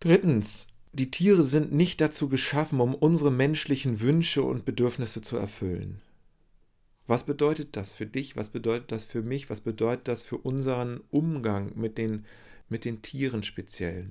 Drittens, 0.00 0.66
die 0.92 1.10
Tiere 1.10 1.42
sind 1.42 1.72
nicht 1.72 2.00
dazu 2.00 2.28
geschaffen, 2.28 2.80
um 2.80 2.94
unsere 2.94 3.30
menschlichen 3.30 4.00
Wünsche 4.00 4.42
und 4.42 4.64
Bedürfnisse 4.64 5.22
zu 5.22 5.36
erfüllen. 5.36 6.02
Was 7.06 7.24
bedeutet 7.24 7.76
das 7.76 7.94
für 7.94 8.06
dich? 8.06 8.36
Was 8.36 8.50
bedeutet 8.50 8.92
das 8.92 9.04
für 9.04 9.22
mich? 9.22 9.50
Was 9.50 9.60
bedeutet 9.60 10.08
das 10.08 10.22
für 10.22 10.38
unseren 10.38 11.00
Umgang 11.10 11.72
mit 11.76 11.98
den, 11.98 12.26
mit 12.68 12.84
den 12.84 13.02
Tieren 13.02 13.42
speziell? 13.42 14.10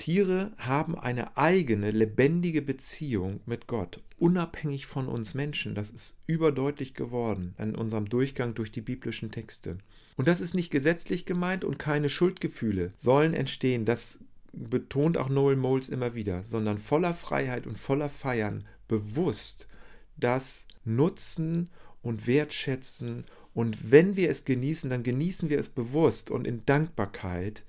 Tiere 0.00 0.52
haben 0.56 0.98
eine 0.98 1.36
eigene, 1.36 1.90
lebendige 1.90 2.62
Beziehung 2.62 3.40
mit 3.44 3.66
Gott, 3.66 4.02
unabhängig 4.16 4.86
von 4.86 5.06
uns 5.08 5.34
Menschen. 5.34 5.74
Das 5.74 5.90
ist 5.90 6.16
überdeutlich 6.26 6.94
geworden 6.94 7.54
in 7.58 7.74
unserem 7.74 8.08
Durchgang 8.08 8.54
durch 8.54 8.70
die 8.72 8.80
biblischen 8.80 9.30
Texte. 9.30 9.76
Und 10.16 10.26
das 10.26 10.40
ist 10.40 10.54
nicht 10.54 10.70
gesetzlich 10.70 11.26
gemeint 11.26 11.64
und 11.64 11.78
keine 11.78 12.08
Schuldgefühle 12.08 12.94
sollen 12.96 13.34
entstehen. 13.34 13.84
Das 13.84 14.24
betont 14.54 15.18
auch 15.18 15.28
Noel 15.28 15.56
Moles 15.56 15.90
immer 15.90 16.14
wieder, 16.14 16.44
sondern 16.44 16.78
voller 16.78 17.12
Freiheit 17.12 17.66
und 17.66 17.78
voller 17.78 18.08
Feiern 18.08 18.64
bewusst 18.88 19.68
das 20.16 20.66
nutzen 20.82 21.68
und 22.00 22.26
wertschätzen. 22.26 23.26
Und 23.52 23.90
wenn 23.90 24.16
wir 24.16 24.30
es 24.30 24.46
genießen, 24.46 24.88
dann 24.88 25.02
genießen 25.02 25.50
wir 25.50 25.58
es 25.58 25.68
bewusst 25.68 26.30
und 26.30 26.46
in 26.46 26.64
Dankbarkeit 26.64 27.64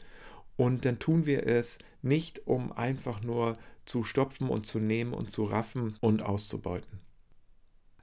und 0.55 0.85
dann 0.85 0.97
tun 0.97 1.25
wir 1.25 1.45
es 1.45 1.79
nicht, 2.03 2.47
um 2.47 2.71
einfach 2.71 3.21
nur 3.21 3.57
zu 3.85 4.03
stopfen 4.03 4.49
und 4.49 4.65
zu 4.65 4.79
nehmen 4.79 5.13
und 5.13 5.29
zu 5.29 5.43
raffen 5.43 5.95
und 6.01 6.21
auszubeuten. 6.21 6.99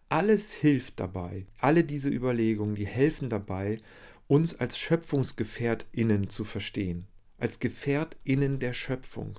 Alles 0.08 0.52
hilft 0.52 1.00
dabei, 1.00 1.46
alle 1.58 1.84
diese 1.84 2.08
Überlegungen, 2.08 2.74
die 2.74 2.86
helfen 2.86 3.28
dabei, 3.28 3.80
uns 4.26 4.54
als 4.54 4.78
Schöpfungsgefährtinnen 4.78 6.28
zu 6.28 6.44
verstehen, 6.44 7.06
als 7.38 7.60
Gefährtinnen 7.60 8.58
der 8.58 8.72
Schöpfung, 8.72 9.38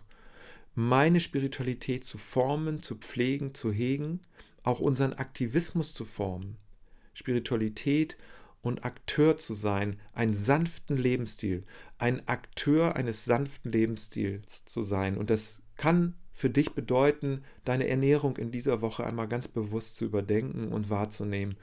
meine 0.75 1.19
Spiritualität 1.19 2.03
zu 2.03 2.17
formen, 2.17 2.81
zu 2.81 2.95
pflegen, 2.95 3.53
zu 3.53 3.71
hegen, 3.71 4.21
auch 4.63 4.79
unseren 4.79 5.13
Aktivismus 5.13 5.93
zu 5.93 6.05
formen. 6.05 6.57
Spiritualität 7.13 8.17
und 8.61 8.83
Akteur 8.83 9.37
zu 9.37 9.53
sein, 9.53 9.99
einen 10.13 10.33
sanften 10.33 10.97
Lebensstil, 10.97 11.63
ein 11.97 12.27
Akteur 12.27 12.95
eines 12.95 13.25
sanften 13.25 13.71
Lebensstils 13.71 14.65
zu 14.65 14.83
sein. 14.83 15.17
Und 15.17 15.29
das 15.29 15.61
kann 15.77 16.15
für 16.33 16.49
dich 16.49 16.73
bedeuten, 16.73 17.43
deine 17.65 17.87
Ernährung 17.87 18.37
in 18.37 18.51
dieser 18.51 18.81
Woche 18.81 19.05
einmal 19.05 19.27
ganz 19.27 19.47
bewusst 19.47 19.97
zu 19.97 20.05
überdenken 20.05 20.71
und 20.71 20.89
wahrzunehmen 20.89 21.57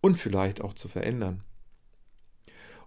und 0.00 0.16
vielleicht 0.16 0.60
auch 0.60 0.74
zu 0.74 0.88
verändern. 0.88 1.42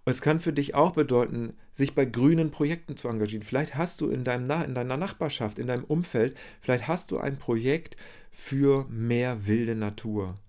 Es 0.03 0.21
kann 0.21 0.39
für 0.39 0.51
dich 0.51 0.73
auch 0.73 0.93
bedeuten, 0.93 1.53
sich 1.73 1.93
bei 1.93 2.05
grünen 2.05 2.49
Projekten 2.49 2.97
zu 2.97 3.07
engagieren. 3.07 3.43
Vielleicht 3.43 3.75
hast 3.75 4.01
du 4.01 4.09
in, 4.09 4.23
deinem, 4.23 4.49
in 4.49 4.73
deiner 4.73 4.97
Nachbarschaft, 4.97 5.59
in 5.59 5.67
deinem 5.67 5.83
Umfeld, 5.83 6.35
vielleicht 6.59 6.87
hast 6.87 7.11
du 7.11 7.19
ein 7.19 7.37
Projekt 7.37 7.97
für 8.31 8.87
mehr 8.89 9.45
wilde 9.45 9.75
Natur 9.75 10.39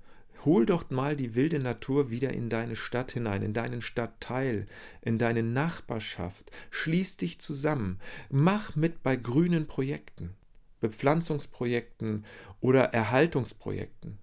Hol 0.44 0.66
doch 0.66 0.90
mal 0.90 1.16
die 1.16 1.34
wilde 1.34 1.60
Natur 1.60 2.10
wieder 2.10 2.32
in 2.32 2.48
deine 2.48 2.74
Stadt 2.74 3.12
hinein, 3.12 3.42
in 3.42 3.52
deinen 3.52 3.80
Stadtteil, 3.80 4.66
in 5.00 5.18
deine 5.18 5.42
Nachbarschaft. 5.42 6.50
Schließ 6.70 7.16
dich 7.16 7.40
zusammen. 7.40 8.00
Mach 8.28 8.74
mit 8.74 9.02
bei 9.02 9.14
grünen 9.14 9.66
Projekten, 9.66 10.34
Bepflanzungsprojekten 10.80 12.24
oder 12.60 12.92
Erhaltungsprojekten. 12.92 14.18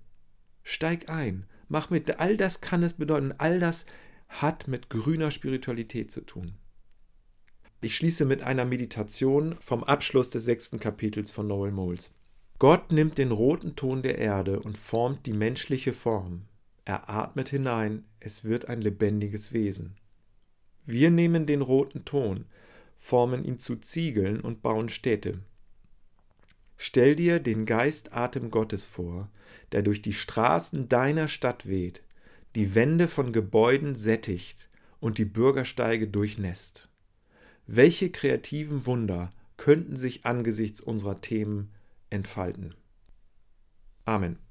Steig 0.63 1.09
ein. 1.09 1.45
Mach 1.69 1.89
mit. 1.89 2.19
All 2.19 2.35
das 2.35 2.61
kann 2.61 2.83
es 2.83 2.95
bedeuten. 2.95 3.33
All 3.37 3.59
das 3.59 3.85
hat 4.27 4.67
mit 4.67 4.89
grüner 4.89 5.31
Spiritualität 5.31 6.11
zu 6.11 6.21
tun. 6.21 6.57
Ich 7.81 7.95
schließe 7.95 8.25
mit 8.25 8.43
einer 8.43 8.65
Meditation 8.65 9.55
vom 9.61 9.85
Abschluss 9.85 10.31
des 10.31 10.43
sechsten 10.43 10.79
Kapitels 10.79 11.31
von 11.31 11.47
Noel 11.47 11.71
Moles. 11.71 12.13
Gott 12.59 12.91
nimmt 12.91 13.17
den 13.17 13.31
roten 13.31 13.77
Ton 13.77 14.01
der 14.01 14.17
Erde 14.17 14.59
und 14.59 14.77
formt 14.77 15.25
die 15.25 15.33
menschliche 15.33 15.93
Form. 15.93 16.41
Er 16.83 17.09
atmet 17.09 17.47
hinein, 17.47 18.03
es 18.19 18.43
wird 18.43 18.67
ein 18.67 18.81
lebendiges 18.81 19.53
Wesen. 19.53 19.95
Wir 20.85 21.09
nehmen 21.09 21.45
den 21.45 21.61
roten 21.61 22.03
Ton, 22.03 22.45
formen 22.97 23.45
ihn 23.45 23.59
zu 23.59 23.77
Ziegeln 23.77 24.41
und 24.41 24.61
bauen 24.61 24.89
Städte. 24.89 25.39
Stell 26.75 27.15
dir 27.15 27.39
den 27.39 27.65
Geistatem 27.65 28.51
Gottes 28.51 28.83
vor, 28.83 29.29
der 29.71 29.81
durch 29.81 30.01
die 30.01 30.13
Straßen 30.13 30.89
deiner 30.89 31.29
Stadt 31.29 31.65
weht, 31.65 32.03
die 32.55 32.75
Wände 32.75 33.07
von 33.07 33.31
Gebäuden 33.31 33.95
sättigt 33.95 34.69
und 34.99 35.17
die 35.17 35.25
Bürgersteige 35.25 36.07
durchnässt. 36.07 36.89
Welche 37.67 38.09
kreativen 38.09 38.85
Wunder 38.85 39.31
könnten 39.55 39.95
sich 39.95 40.25
angesichts 40.25 40.81
unserer 40.81 41.21
Themen 41.21 41.71
entfalten. 42.09 42.75
Amen. 44.05 44.39